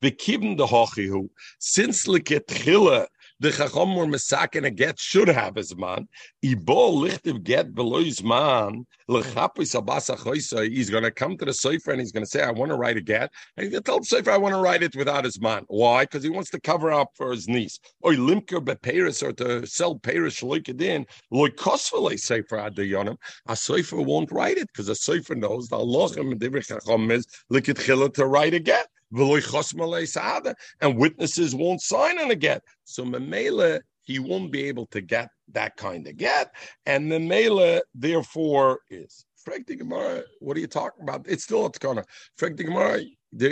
the 0.00 0.10
kibn 0.10 0.56
the 0.56 0.66
hochihu. 0.66 1.28
Since 1.58 2.06
look 2.06 2.30
at 2.30 2.46
Chila, 2.48 3.06
the 3.40 3.50
chacham 3.50 3.96
were 3.96 4.06
mesakin 4.06 4.66
a 4.66 4.70
get 4.70 4.98
should 4.98 5.28
have 5.28 5.56
his 5.56 5.74
man. 5.74 6.06
Ibo 6.44 6.92
lichtiv 6.92 7.42
get 7.42 7.74
below 7.74 8.04
his 8.04 8.22
man. 8.22 8.86
Lechapis 9.08 9.74
abasa 9.74 10.16
choisa. 10.16 10.70
He's 10.70 10.90
going 10.90 11.04
to 11.04 11.10
come 11.10 11.38
to 11.38 11.46
the 11.46 11.52
sofer 11.52 11.88
and 11.88 12.00
he's 12.00 12.12
going 12.12 12.24
to 12.24 12.30
say, 12.30 12.42
"I 12.42 12.50
want 12.50 12.70
to 12.70 12.76
write 12.76 12.98
a 12.98 13.00
get." 13.00 13.32
And 13.56 13.64
he's 13.64 13.72
going 13.72 13.82
to 13.82 13.86
tell 13.90 14.00
the 14.00 14.06
sofer, 14.06 14.32
"I 14.32 14.36
want 14.36 14.54
to 14.54 14.60
write 14.60 14.82
it 14.82 14.94
without 14.94 15.24
his 15.24 15.40
man." 15.40 15.64
Why? 15.68 16.04
Because 16.04 16.22
he 16.22 16.28
wants 16.28 16.50
to 16.50 16.60
cover 16.60 16.92
up 16.92 17.12
for 17.14 17.30
his 17.30 17.48
niece. 17.48 17.80
Or 18.02 18.12
limker 18.12 18.62
beperis 18.62 19.22
or 19.22 19.32
to 19.32 19.66
sell 19.66 19.98
peris 19.98 20.40
shloikadin. 20.40 21.06
Loy 21.30 21.48
kosvele 21.48 22.14
sofer 22.14 22.70
adayonim. 22.70 23.16
A 23.48 23.54
sofer 23.54 24.04
won't 24.04 24.30
write 24.30 24.58
it 24.58 24.68
because 24.68 24.90
a 24.90 24.92
sofer 24.92 25.36
knows 25.36 25.68
the 25.68 25.76
Allah 25.76 26.10
and 26.18 26.38
divrei 26.38 26.66
chacham 26.66 27.10
is 27.10 27.26
likit 27.50 28.12
to 28.14 28.26
write 28.26 28.54
a 28.54 28.60
get 28.60 28.86
and 29.12 30.96
witnesses 30.96 31.54
won't 31.54 31.82
sign 31.82 32.18
on 32.18 32.30
a 32.30 32.34
get. 32.34 32.62
So 32.84 33.04
Memela, 33.04 33.80
he 34.02 34.18
won't 34.18 34.52
be 34.52 34.64
able 34.64 34.86
to 34.86 35.00
get 35.00 35.28
that 35.52 35.76
kind 35.76 36.06
of 36.06 36.16
get, 36.16 36.52
and 36.86 37.10
the 37.10 37.18
Memela, 37.18 37.80
therefore, 37.94 38.80
is. 38.90 39.24
Frag 39.44 39.66
the 39.66 39.74
Gemara, 39.74 40.22
what 40.40 40.54
are 40.56 40.60
you 40.60 40.66
talking 40.66 41.02
about? 41.02 41.24
It's 41.26 41.44
still 41.44 41.64
at 41.64 41.80
corner. 41.80 42.04
Frag 42.36 42.58
the 42.58 42.64
Gemara, 42.64 43.00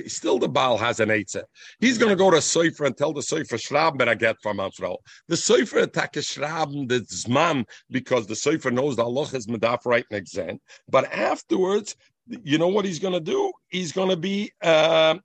still 0.07 0.39
the 0.39 0.49
Baal 0.49 0.77
has 0.77 1.01
an 1.01 1.09
Eitzah. 1.09 1.45
He's 1.81 1.99
going 1.99 2.11
to 2.11 2.17
go 2.17 2.31
to 2.31 2.39
Seifer 2.39 2.87
and 2.87 2.97
tell 2.97 3.13
the 3.13 3.21
Seifer 3.21 3.59
Schraben 3.59 4.07
I 4.07 4.15
get 4.15 4.37
from 4.43 4.59
Amfrau. 4.59 4.97
The 5.29 5.37
Seifer 5.37 5.83
attack 5.83 6.17
is 6.17 6.27
Schraben, 6.27 6.89
the 6.89 7.01
Zman, 7.01 7.65
because 7.91 8.27
the 8.27 8.35
Seifer 8.35 8.73
knows 8.73 8.97
that 8.97 9.05
Allah 9.05 9.29
is 9.33 9.47
Medaf 9.47 9.87
right 9.87 10.05
and 10.11 10.19
exent. 10.19 10.61
But 10.89 11.11
afterwards, 11.13 11.97
you 12.27 12.59
know 12.59 12.69
what 12.69 12.85
he's 12.85 12.99
going 12.99 13.15
to 13.15 13.21
do? 13.21 13.53
He's 13.69 13.93
going 13.93 14.11
to 14.11 14.17
be 14.17 14.53
uh, 14.63 15.17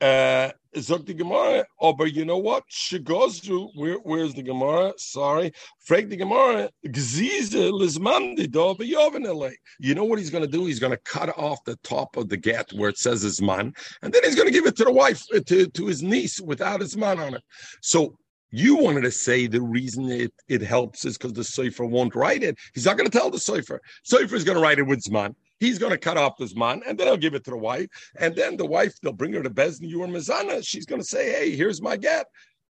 uh, 0.00 0.50
the 0.72 1.14
Gemara, 1.16 1.64
oh, 1.80 1.92
but 1.94 2.12
you 2.12 2.24
know 2.24 2.36
what? 2.36 2.64
she 2.68 2.98
Shigozru, 2.98 3.70
where, 3.74 3.94
where's 3.94 4.34
the 4.34 4.42
Gemara? 4.42 4.92
Sorry. 4.98 5.52
Frag 5.80 6.10
the 6.10 6.16
Gemara, 6.16 6.68
Gzize 6.86 7.54
Lizmandi 7.54 9.52
You 9.80 9.94
know 9.94 10.04
what 10.04 10.18
he's 10.18 10.30
going 10.30 10.44
to 10.44 10.50
do? 10.50 10.66
He's 10.66 10.78
going 10.78 10.92
to 10.92 10.98
cut 10.98 11.36
off 11.38 11.64
the 11.64 11.76
top 11.76 12.16
of 12.16 12.28
the 12.28 12.36
get 12.36 12.70
where 12.74 12.90
it 12.90 12.98
says 12.98 13.22
his 13.22 13.40
man, 13.40 13.72
and 14.02 14.12
then 14.12 14.22
he's 14.24 14.34
going 14.34 14.48
to 14.48 14.52
give 14.52 14.66
it 14.66 14.76
to 14.76 14.84
the 14.84 14.92
wife, 14.92 15.24
uh, 15.34 15.40
to, 15.46 15.66
to 15.66 15.86
his 15.86 16.02
niece 16.02 16.40
without 16.40 16.80
his 16.80 16.96
man 16.96 17.18
on 17.18 17.34
it. 17.34 17.42
So 17.80 18.18
you 18.50 18.76
wanted 18.76 19.02
to 19.02 19.10
say 19.10 19.46
the 19.46 19.62
reason 19.62 20.10
it, 20.10 20.32
it 20.48 20.60
helps 20.60 21.04
is 21.04 21.16
because 21.16 21.32
the 21.32 21.44
Sefer 21.44 21.84
won't 21.84 22.14
write 22.14 22.42
it. 22.42 22.58
He's 22.74 22.84
not 22.84 22.96
going 22.96 23.08
to 23.08 23.18
tell 23.18 23.30
the 23.30 23.38
Sefer. 23.38 23.80
Sefer 24.04 24.36
is 24.36 24.44
going 24.44 24.56
to 24.56 24.62
write 24.62 24.78
it 24.78 24.86
with 24.86 25.02
Zman. 25.02 25.34
He's 25.60 25.78
going 25.78 25.92
to 25.92 25.98
cut 25.98 26.16
off 26.16 26.36
this 26.38 26.54
man, 26.54 26.82
and 26.86 26.98
then 26.98 27.06
he'll 27.06 27.16
give 27.16 27.34
it 27.34 27.44
to 27.44 27.50
the 27.50 27.56
wife. 27.56 27.88
And 28.18 28.34
then 28.34 28.56
the 28.56 28.66
wife, 28.66 28.94
they'll 29.00 29.12
bring 29.12 29.32
her 29.32 29.42
to 29.42 29.50
Bezdin, 29.50 29.88
you 29.88 30.02
or 30.02 30.06
Mizana. 30.06 30.66
She's 30.66 30.86
going 30.86 31.00
to 31.00 31.06
say, 31.06 31.32
hey, 31.32 31.56
here's 31.56 31.80
my 31.80 31.96
get. 31.96 32.26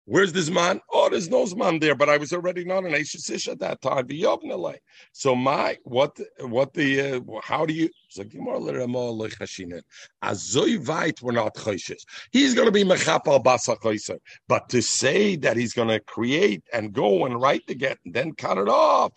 Where's 0.06 0.34
this 0.34 0.50
man? 0.50 0.82
Oh, 0.92 1.10
there's 1.10 1.30
no 1.30 1.46
man 1.56 1.78
there, 1.80 1.94
but 1.94 2.10
I 2.10 2.18
was 2.18 2.34
already 2.34 2.66
not 2.66 2.86
an 2.86 2.92
Ashish 2.94 3.48
at 3.48 3.60
that 3.60 3.82
time. 3.82 4.08
So 5.12 5.36
my 5.36 5.78
what 5.84 6.20
what 6.40 6.74
the 6.74 7.02
uh, 7.02 7.40
how 7.44 7.68
do 7.68 7.74
you 7.74 7.88
we're 11.22 11.32
not 11.32 11.56
He's 12.32 12.56
going 12.56 12.66
to 12.66 12.72
be 12.72 12.84
mechapal 12.84 13.44
basa 13.44 14.20
But 14.48 14.70
to 14.70 14.82
say 14.82 15.36
that 15.38 15.56
he's 15.56 15.74
going 15.74 15.90
to 15.90 16.00
create 16.00 16.64
and 16.74 16.92
go 16.94 17.26
and 17.26 17.40
write 17.40 17.68
the 17.68 17.76
get 17.76 18.00
and 18.04 18.14
then 18.14 18.34
cut 18.34 18.58
it 18.58 18.68
off, 18.68 19.12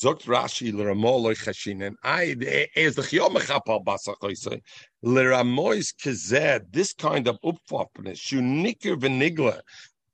Zogt 0.00 0.26
Rashi 0.26 0.72
l'ramoloi 0.72 1.34
chashinen. 1.34 1.94
I 2.04 2.36
is 2.76 2.94
the 2.94 3.02
chiyomechapal 3.02 3.84
basachoisei 3.84 4.60
l'ramois 5.02 5.92
kezed. 6.00 6.72
This 6.72 6.92
kind 6.92 7.26
of 7.26 7.36
upfopness, 7.44 8.18
shuniker 8.18 8.96
v'nigla. 8.96 9.60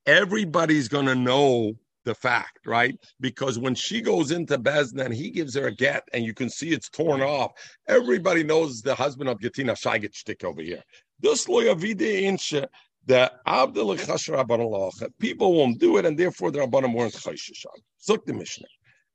Everybody's 0.07 0.89
going 0.89 1.07
to 1.07 1.14
know 1.14 1.74
the 2.05 2.14
fact, 2.14 2.61
right? 2.66 2.95
Because 3.20 3.59
when 3.59 3.74
she 3.74 4.01
goes 4.01 4.30
into 4.30 4.59
Bezna 4.59 5.05
and 5.05 5.14
he 5.14 5.30
gives 5.30 5.55
her 5.55 5.66
a 5.66 5.74
get 5.74 6.07
and 6.12 6.24
you 6.24 6.32
can 6.32 6.49
see 6.49 6.70
it's 6.70 6.89
torn 6.89 7.20
off, 7.20 7.53
everybody 7.87 8.43
knows 8.43 8.80
the 8.80 8.95
husband 8.95 9.28
of 9.28 9.41
Getina 9.41 9.72
Shaiget 9.72 10.14
stick 10.14 10.45
over 10.45 10.62
here. 10.62 10.82
This 11.20 11.49
lawyer 11.49 11.74
vide 11.74 11.99
insha 11.99 12.66
the 13.07 13.30
Abdul 13.47 13.97
people 15.18 15.53
won't 15.53 15.78
do 15.78 15.99
it 15.99 16.07
and 16.07 16.18
therefore 16.18 16.51
the 16.51 16.61
Rabbanim 16.61 16.95
weren't 16.95 17.12
chayshishan. 17.12 17.66
Look 18.09 18.24
the 18.24 18.32
Mishnah. 18.32 18.66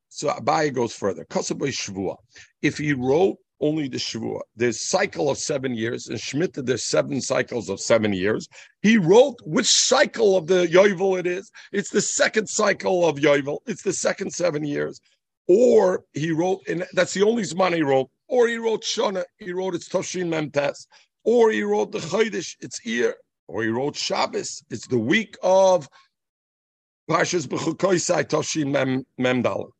So 0.09 0.29
Abaye 0.29 0.73
goes 0.73 0.93
further. 0.93 1.23
Kasaboy 1.25 1.69
Shavua. 1.69 2.17
If 2.63 2.79
he 2.79 2.93
wrote 2.93 3.37
only 3.61 3.87
the 3.87 3.97
Shavua, 3.97 4.41
there's 4.55 4.81
cycle 4.81 5.29
of 5.29 5.37
seven 5.37 5.75
years, 5.75 6.07
and 6.07 6.17
Shemitah 6.17 6.65
there's 6.65 6.83
seven 6.83 7.21
cycles 7.21 7.69
of 7.69 7.79
seven 7.79 8.11
years. 8.11 8.47
He 8.81 8.97
wrote 8.97 9.35
which 9.45 9.67
cycle 9.67 10.35
of 10.35 10.47
the 10.47 10.67
Yovel 10.67 11.19
it 11.19 11.27
is. 11.27 11.51
It's 11.71 11.91
the 11.91 12.01
second 12.01 12.49
cycle 12.49 13.07
of 13.07 13.17
Yovel. 13.17 13.59
It's 13.67 13.83
the 13.83 13.93
second 13.93 14.33
seven 14.33 14.63
years. 14.63 14.99
Or 15.47 16.03
he 16.13 16.31
wrote, 16.31 16.61
and 16.67 16.85
that's 16.93 17.13
the 17.13 17.23
only 17.23 17.43
Zman 17.43 17.75
he 17.75 17.83
wrote. 17.83 18.09
Or 18.27 18.47
he 18.47 18.57
wrote 18.57 18.83
Shana, 18.83 19.23
he 19.37 19.53
wrote 19.53 19.75
it's 19.75 19.89
Toshin 19.89 20.27
Memtes. 20.27 20.87
Or 21.23 21.51
he 21.51 21.61
wrote 21.63 21.91
the 21.91 21.99
Chodesh, 21.99 22.55
it's 22.61 22.85
ear. 22.85 23.15
Or 23.47 23.63
he 23.63 23.69
wrote 23.69 23.95
Shabbos, 23.95 24.63
it's 24.69 24.87
the 24.87 24.99
week 24.99 25.35
of 25.43 25.87
Pashas 27.09 27.47
B'chukoisai 27.47 28.25
Toshin 28.25 28.71
Mem 28.71 29.05
Memdal 29.19 29.71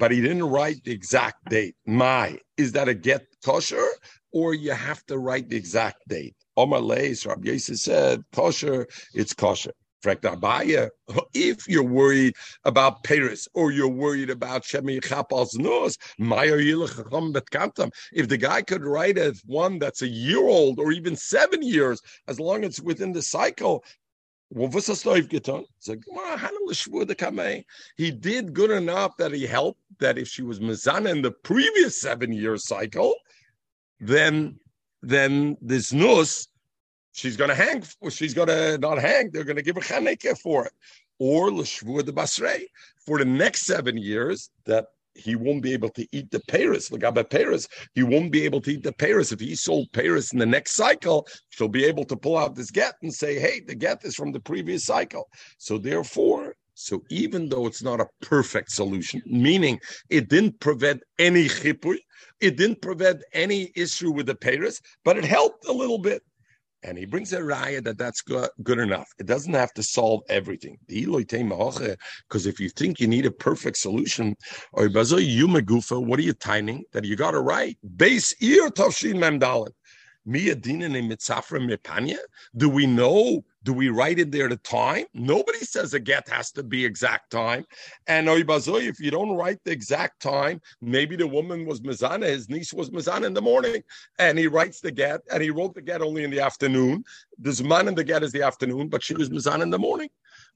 but 0.00 0.10
he 0.10 0.20
didn't 0.22 0.44
write 0.44 0.82
the 0.82 0.92
exact 0.92 1.50
date. 1.50 1.76
My, 1.86 2.38
is 2.56 2.72
that 2.72 2.88
a 2.88 2.94
get 2.94 3.26
kosher, 3.44 3.86
or 4.32 4.54
you 4.54 4.72
have 4.72 5.04
to 5.06 5.18
write 5.18 5.50
the 5.50 5.56
exact 5.56 6.08
date? 6.08 6.34
Omar 6.56 6.80
Leis, 6.80 7.26
Rabbi 7.26 7.50
Yosef 7.50 7.76
said, 7.76 8.24
kosher, 8.32 8.86
it's 9.12 9.34
kosher. 9.34 9.72
If 11.34 11.68
you're 11.68 11.82
worried 11.82 12.34
about 12.64 13.04
Paris 13.04 13.46
or 13.52 13.70
you're 13.70 13.88
worried 13.88 14.30
about 14.30 14.62
Shemi 14.62 15.04
Chapal's 15.04 15.54
nose, 15.56 15.98
if 16.18 18.28
the 18.28 18.38
guy 18.38 18.62
could 18.62 18.82
write 18.82 19.18
a 19.18 19.34
one 19.44 19.78
that's 19.78 20.00
a 20.00 20.08
year 20.08 20.48
old 20.48 20.78
or 20.78 20.92
even 20.92 21.16
seven 21.16 21.62
years, 21.62 22.00
as 22.26 22.40
long 22.40 22.64
as 22.64 22.70
it's 22.70 22.80
within 22.80 23.12
the 23.12 23.20
cycle, 23.20 23.84
he 24.52 24.66
did 28.10 28.52
good 28.52 28.70
enough 28.70 29.16
that 29.18 29.32
he 29.32 29.46
helped 29.46 29.80
that 30.00 30.18
if 30.18 30.26
she 30.26 30.42
was 30.42 30.58
Mizana 30.58 31.10
in 31.10 31.22
the 31.22 31.30
previous 31.30 32.00
seven 32.00 32.32
year 32.32 32.56
cycle, 32.56 33.14
then 34.00 34.58
then 35.02 35.56
this 35.62 35.92
nus, 35.92 36.48
she's 37.12 37.36
gonna 37.36 37.54
hang 37.54 37.84
she's 38.10 38.34
gonna 38.34 38.76
not 38.78 38.98
hang, 38.98 39.30
they're 39.30 39.44
gonna 39.44 39.62
give 39.62 39.76
her 39.76 39.82
chaneke 39.82 40.36
for 40.38 40.66
it. 40.66 40.72
Or 41.20 41.50
Lashvur 41.50 42.04
the 42.04 42.12
for 43.06 43.18
the 43.18 43.24
next 43.24 43.66
seven 43.66 43.96
years 43.96 44.50
that 44.64 44.86
he 45.14 45.34
won't 45.34 45.62
be 45.62 45.72
able 45.72 45.88
to 45.90 46.06
eat 46.12 46.30
the 46.30 46.40
Paris. 46.48 46.90
Look 46.90 47.04
at 47.04 47.30
Paris. 47.30 47.68
He 47.94 48.02
won't 48.02 48.32
be 48.32 48.44
able 48.44 48.60
to 48.62 48.72
eat 48.72 48.82
the 48.82 48.92
Paris. 48.92 49.32
If 49.32 49.40
he 49.40 49.54
sold 49.54 49.92
Paris 49.92 50.32
in 50.32 50.38
the 50.38 50.46
next 50.46 50.72
cycle, 50.72 51.26
she'll 51.50 51.68
be 51.68 51.84
able 51.84 52.04
to 52.04 52.16
pull 52.16 52.36
out 52.36 52.54
this 52.54 52.70
get 52.70 52.94
and 53.02 53.12
say, 53.12 53.38
hey, 53.38 53.60
the 53.66 53.74
get 53.74 54.04
is 54.04 54.14
from 54.14 54.32
the 54.32 54.40
previous 54.40 54.84
cycle. 54.84 55.28
So 55.58 55.78
therefore, 55.78 56.54
so 56.74 57.02
even 57.10 57.48
though 57.48 57.66
it's 57.66 57.82
not 57.82 58.00
a 58.00 58.08
perfect 58.22 58.70
solution, 58.70 59.22
meaning 59.26 59.80
it 60.08 60.28
didn't 60.28 60.60
prevent 60.60 61.02
any 61.18 61.44
chipui, 61.46 61.98
it 62.40 62.56
didn't 62.56 62.80
prevent 62.80 63.22
any 63.34 63.70
issue 63.76 64.10
with 64.10 64.26
the 64.26 64.34
Paris, 64.34 64.80
but 65.04 65.18
it 65.18 65.24
helped 65.24 65.66
a 65.66 65.72
little 65.72 65.98
bit. 65.98 66.22
And 66.82 66.96
he 66.96 67.04
brings 67.04 67.32
a 67.32 67.40
raya 67.40 67.84
that 67.84 67.98
that's 67.98 68.22
good, 68.22 68.48
good 68.62 68.78
enough. 68.78 69.12
It 69.18 69.26
doesn't 69.26 69.52
have 69.52 69.74
to 69.74 69.82
solve 69.82 70.22
everything. 70.28 70.78
Because 70.86 72.46
if 72.46 72.58
you 72.58 72.70
think 72.70 73.00
you 73.00 73.06
need 73.06 73.26
a 73.26 73.30
perfect 73.30 73.76
solution, 73.76 74.34
or 74.72 74.88
what 74.88 75.12
are 75.12 76.22
you 76.22 76.32
timing 76.32 76.84
that 76.92 77.04
you 77.04 77.16
got 77.16 77.32
to 77.32 77.40
write? 77.40 77.76
Base 77.96 78.34
ear 78.40 78.70
tafshin 78.70 79.16
memdalin. 79.16 79.72
Do 82.56 82.68
we 82.68 82.86
know 82.86 83.44
Do 83.62 83.74
we 83.74 83.90
write 83.90 84.18
in 84.18 84.30
there 84.30 84.48
the 84.48 84.56
time? 84.56 85.04
Nobody 85.12 85.58
says 85.58 85.92
a 85.92 86.00
get 86.00 86.28
has 86.30 86.50
to 86.52 86.62
be 86.62 86.84
exact 86.84 87.30
time. 87.30 87.66
And 88.06 88.26
if 88.28 89.00
you 89.00 89.10
don't 89.10 89.36
write 89.36 89.58
the 89.64 89.70
exact 89.70 90.20
time, 90.22 90.62
maybe 90.80 91.14
the 91.14 91.26
woman 91.26 91.66
was 91.66 91.80
Mizana, 91.80 92.24
his 92.24 92.48
niece 92.48 92.72
was 92.72 92.88
Mizana 92.88 93.26
in 93.26 93.34
the 93.34 93.42
morning, 93.42 93.82
and 94.18 94.38
he 94.38 94.46
writes 94.46 94.80
the 94.80 94.90
get, 94.90 95.20
and 95.30 95.42
he 95.42 95.50
wrote 95.50 95.74
the 95.74 95.82
get 95.82 96.00
only 96.00 96.24
in 96.24 96.30
the 96.30 96.40
afternoon. 96.40 97.04
The 97.38 97.62
man 97.62 97.88
in 97.88 97.94
the 97.94 98.04
get 98.04 98.22
is 98.22 98.32
the 98.32 98.42
afternoon, 98.42 98.88
but 98.88 99.02
she 99.02 99.14
was 99.14 99.28
Mizana 99.28 99.62
in 99.62 99.70
the 99.70 99.78
morning. 99.78 100.08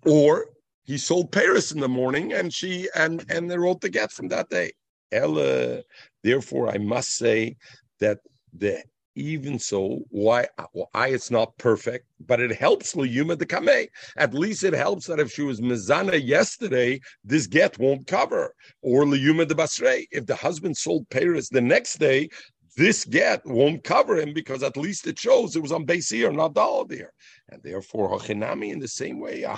Or 0.06 0.46
he 0.84 0.96
sold 0.96 1.30
Paris 1.30 1.72
in 1.72 1.80
the 1.80 1.88
morning, 1.88 2.32
and 2.32 2.52
she 2.52 2.88
and 2.94 3.24
and 3.28 3.50
they 3.50 3.58
wrote 3.58 3.82
the 3.82 3.90
get 3.90 4.12
from 4.12 4.28
that 4.28 4.48
day. 4.48 4.72
Ella, 5.12 5.82
therefore, 6.22 6.68
I 6.68 6.78
must 6.78 7.16
say 7.16 7.56
that 8.00 8.18
the 8.52 8.82
even 9.14 9.58
so, 9.58 10.00
why 10.10 10.46
why 10.72 11.08
it's 11.08 11.30
not 11.30 11.56
perfect, 11.58 12.06
but 12.26 12.40
it 12.40 12.54
helps 12.54 12.94
Liyuma 12.94 13.38
the 13.38 13.46
Kameh. 13.46 13.88
At 14.16 14.34
least 14.34 14.64
it 14.64 14.72
helps 14.72 15.06
that 15.06 15.20
if 15.20 15.32
she 15.32 15.42
was 15.42 15.60
Mizana 15.60 16.24
yesterday, 16.24 17.00
this 17.22 17.46
get 17.46 17.78
won't 17.78 18.06
cover. 18.06 18.54
Or 18.82 19.04
Liyuma 19.04 19.48
the 19.48 19.54
Basrei. 19.54 20.06
If 20.10 20.26
the 20.26 20.34
husband 20.34 20.76
sold 20.76 21.08
Paris 21.10 21.48
the 21.48 21.60
next 21.60 21.98
day, 21.98 22.28
this 22.76 23.04
get 23.04 23.44
won't 23.46 23.84
cover 23.84 24.16
him 24.16 24.32
because 24.32 24.62
at 24.62 24.76
least 24.76 25.06
it 25.06 25.18
shows 25.18 25.54
it 25.54 25.62
was 25.62 25.72
on 25.72 25.86
Beis 25.86 26.12
or 26.26 26.32
not 26.32 26.54
Dal 26.54 26.84
there. 26.84 27.12
And 27.50 27.62
therefore, 27.62 28.10
Hachinami 28.10 28.72
in 28.72 28.78
the 28.78 28.88
same 28.88 29.20
way, 29.20 29.42
the. 29.42 29.54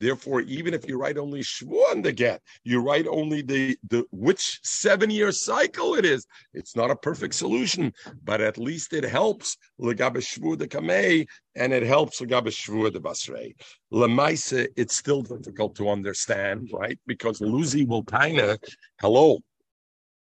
Therefore, 0.00 0.40
even 0.42 0.72
if 0.72 0.88
you 0.88 0.98
write 0.98 1.18
only 1.18 1.40
shvur 1.40 1.90
on 1.90 2.02
the 2.02 2.12
get, 2.12 2.40
you 2.62 2.80
write 2.80 3.06
only 3.06 3.42
the, 3.42 3.76
the 3.88 4.04
which 4.12 4.60
seven 4.62 5.10
year 5.10 5.32
cycle 5.32 5.94
it 5.94 6.04
is. 6.04 6.26
It's 6.54 6.76
not 6.76 6.90
a 6.90 6.96
perfect 6.96 7.34
solution, 7.34 7.92
but 8.22 8.40
at 8.40 8.56
least 8.56 8.92
it 8.92 9.04
helps 9.04 9.56
l'gabe 9.78 10.16
shvur 10.16 10.58
the 10.58 10.68
kamei, 10.68 11.26
and 11.54 11.72
it 11.72 11.82
helps 11.82 12.20
l'gabe 12.20 12.48
shvur 12.48 12.92
the 12.92 13.00
basrei. 13.00 13.54
Lemaisa, 13.92 14.66
it's 14.76 14.96
still 14.96 15.22
difficult 15.22 15.74
to 15.76 15.88
understand, 15.88 16.70
right? 16.72 16.98
Because 17.06 17.40
Luzi 17.40 17.86
will 17.86 18.04
kind 18.04 18.38
of, 18.38 18.58
hello, 19.00 19.38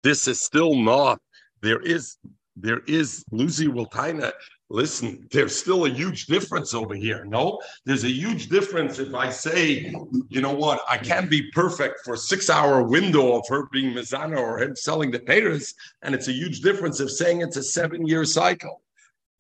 this 0.04 0.28
is 0.28 0.42
still 0.42 0.76
not. 0.76 1.20
There 1.62 1.82
is 1.82 2.18
there 2.56 2.82
is 2.88 3.24
Lucy 3.32 3.68
Wiltina. 3.68 4.32
Listen, 4.70 5.28
there's 5.32 5.56
still 5.56 5.86
a 5.86 5.90
huge 5.90 6.28
difference 6.28 6.74
over 6.74 6.94
here. 6.94 7.26
No, 7.26 7.60
there's 7.86 8.06
a 8.06 8.10
huge 8.10 8.48
difference 8.48 9.00
if 9.00 9.14
I 9.14 9.30
say, 9.30 9.94
you 10.30 10.42
know 10.42 10.54
what, 10.54 10.82
I 10.88 10.98
can't 10.98 11.30
be 11.30 11.52
perfect 11.52 12.02
for 12.06 12.16
six 12.16 12.50
hour 12.50 12.84
window 12.84 13.38
of 13.38 13.46
her 13.50 13.68
being 13.72 13.94
Mizana 13.94 14.38
or 14.38 14.60
him 14.60 14.76
selling 14.76 15.12
the 15.12 15.20
Paris, 15.20 15.74
and 16.04 16.16
it's 16.16 16.30
a 16.30 16.34
huge 16.34 16.62
difference 16.62 17.00
of 17.00 17.12
saying 17.12 17.42
it's 17.42 17.58
a 17.58 17.64
seven 17.64 18.08
year 18.08 18.24
cycle. 18.24 18.82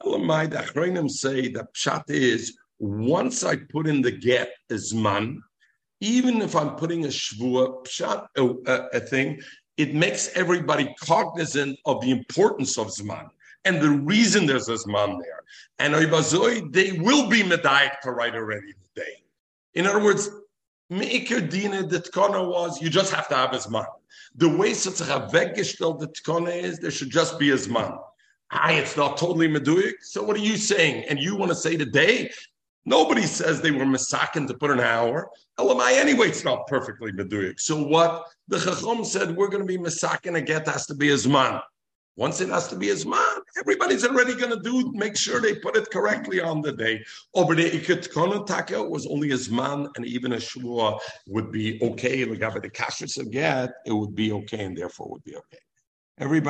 Elamai 0.03 0.49
the 0.49 0.57
Achronim 0.57 1.09
say 1.09 1.47
the 1.47 1.67
pshat 1.75 2.09
is 2.09 2.57
once 2.79 3.43
I 3.43 3.55
put 3.55 3.87
in 3.87 4.01
the 4.01 4.11
get 4.11 4.51
man, 4.93 5.41
even 6.01 6.41
if 6.41 6.55
I'm 6.55 6.75
putting 6.75 7.05
a 7.05 7.09
shvua 7.09 7.85
pshat 7.85 8.27
a, 8.35 8.43
a, 8.43 8.87
a 8.97 8.99
thing, 8.99 9.39
it 9.77 9.93
makes 9.93 10.29
everybody 10.35 10.93
cognizant 11.01 11.79
of 11.85 12.01
the 12.01 12.11
importance 12.11 12.77
of 12.77 12.87
Zman 12.87 13.29
and 13.65 13.81
the 13.81 13.89
reason 13.89 14.45
there's 14.45 14.69
a 14.69 14.73
Zman 14.73 15.19
there. 15.21 15.43
And 15.79 15.93
they 15.93 16.91
will 16.93 17.29
be 17.29 17.43
Medayik 17.43 17.99
to 18.01 18.11
write 18.11 18.35
already 18.35 18.73
today. 18.95 19.23
In 19.73 19.85
other 19.85 20.03
words, 20.03 20.29
Meikir 20.91 21.49
Dina 21.49 21.83
the 21.83 21.99
Tkona 21.99 22.47
was 22.47 22.81
you 22.81 22.89
just 22.89 23.13
have 23.13 23.27
to 23.29 23.35
have 23.35 23.53
a 23.53 23.57
Zman. 23.57 23.85
The 24.35 24.49
way 24.49 24.71
Sitzach 24.71 25.31
Weggestellt 25.31 25.99
the 25.99 26.07
Tkona 26.07 26.55
is 26.55 26.79
there 26.79 26.91
should 26.91 27.09
just 27.09 27.39
be 27.39 27.51
a 27.51 27.55
Zman. 27.55 27.97
Aye, 28.51 28.73
it's 28.73 28.97
not 28.97 29.15
totally 29.15 29.47
Meduik. 29.47 29.93
So 30.01 30.21
what 30.21 30.35
are 30.35 30.39
you 30.39 30.57
saying? 30.57 31.05
And 31.07 31.19
you 31.19 31.37
want 31.37 31.49
to 31.51 31.55
say 31.55 31.77
today 31.77 32.31
Nobody 32.85 33.23
says 33.23 33.61
they 33.61 33.71
were 33.71 33.85
masakin 33.85 34.47
to 34.47 34.53
put 34.55 34.71
an 34.71 34.79
hour. 34.79 35.29
Elamai, 35.59 35.97
anyway, 35.97 36.29
it's 36.29 36.43
not 36.43 36.65
perfectly 36.67 37.11
meduik. 37.11 37.59
So 37.59 37.81
what 37.81 38.25
the 38.47 38.59
Chacham 38.59 39.05
said, 39.05 39.35
we're 39.35 39.49
going 39.49 39.65
to 39.65 39.67
be 39.67 39.77
masakin, 39.77 40.35
a 40.37 40.41
get 40.41 40.67
has 40.67 40.87
to 40.87 40.95
be 40.95 41.09
as 41.09 41.27
man. 41.27 41.61
Once 42.17 42.41
it 42.41 42.49
has 42.49 42.67
to 42.67 42.75
be 42.75 42.89
as 42.89 43.05
man, 43.05 43.37
everybody's 43.59 44.05
already 44.05 44.35
going 44.35 44.51
to 44.51 44.61
do, 44.61 44.91
make 44.93 45.15
sure 45.15 45.39
they 45.39 45.55
put 45.55 45.77
it 45.77 45.89
correctly 45.91 46.41
on 46.41 46.61
the 46.61 46.71
day. 46.71 47.01
Over 47.33 47.55
the 47.55 47.69
ikit 47.69 48.45
taka 48.45 48.83
was 48.83 49.07
only 49.07 49.31
as 49.31 49.49
man, 49.49 49.87
and 49.95 50.05
even 50.05 50.33
a 50.33 50.39
shua 50.39 50.99
would 51.27 51.51
be 51.51 51.81
okay. 51.81 52.25
Like 52.25 52.39
the 52.61 52.69
kashrus 52.69 53.17
of 53.17 53.31
get, 53.31 53.71
it 53.85 53.93
would 53.93 54.13
be 54.13 54.33
okay, 54.33 54.65
and 54.65 54.77
therefore 54.77 55.09
would 55.09 55.23
be 55.23 55.35
okay. 55.35 55.59
Everybody. 56.19 56.39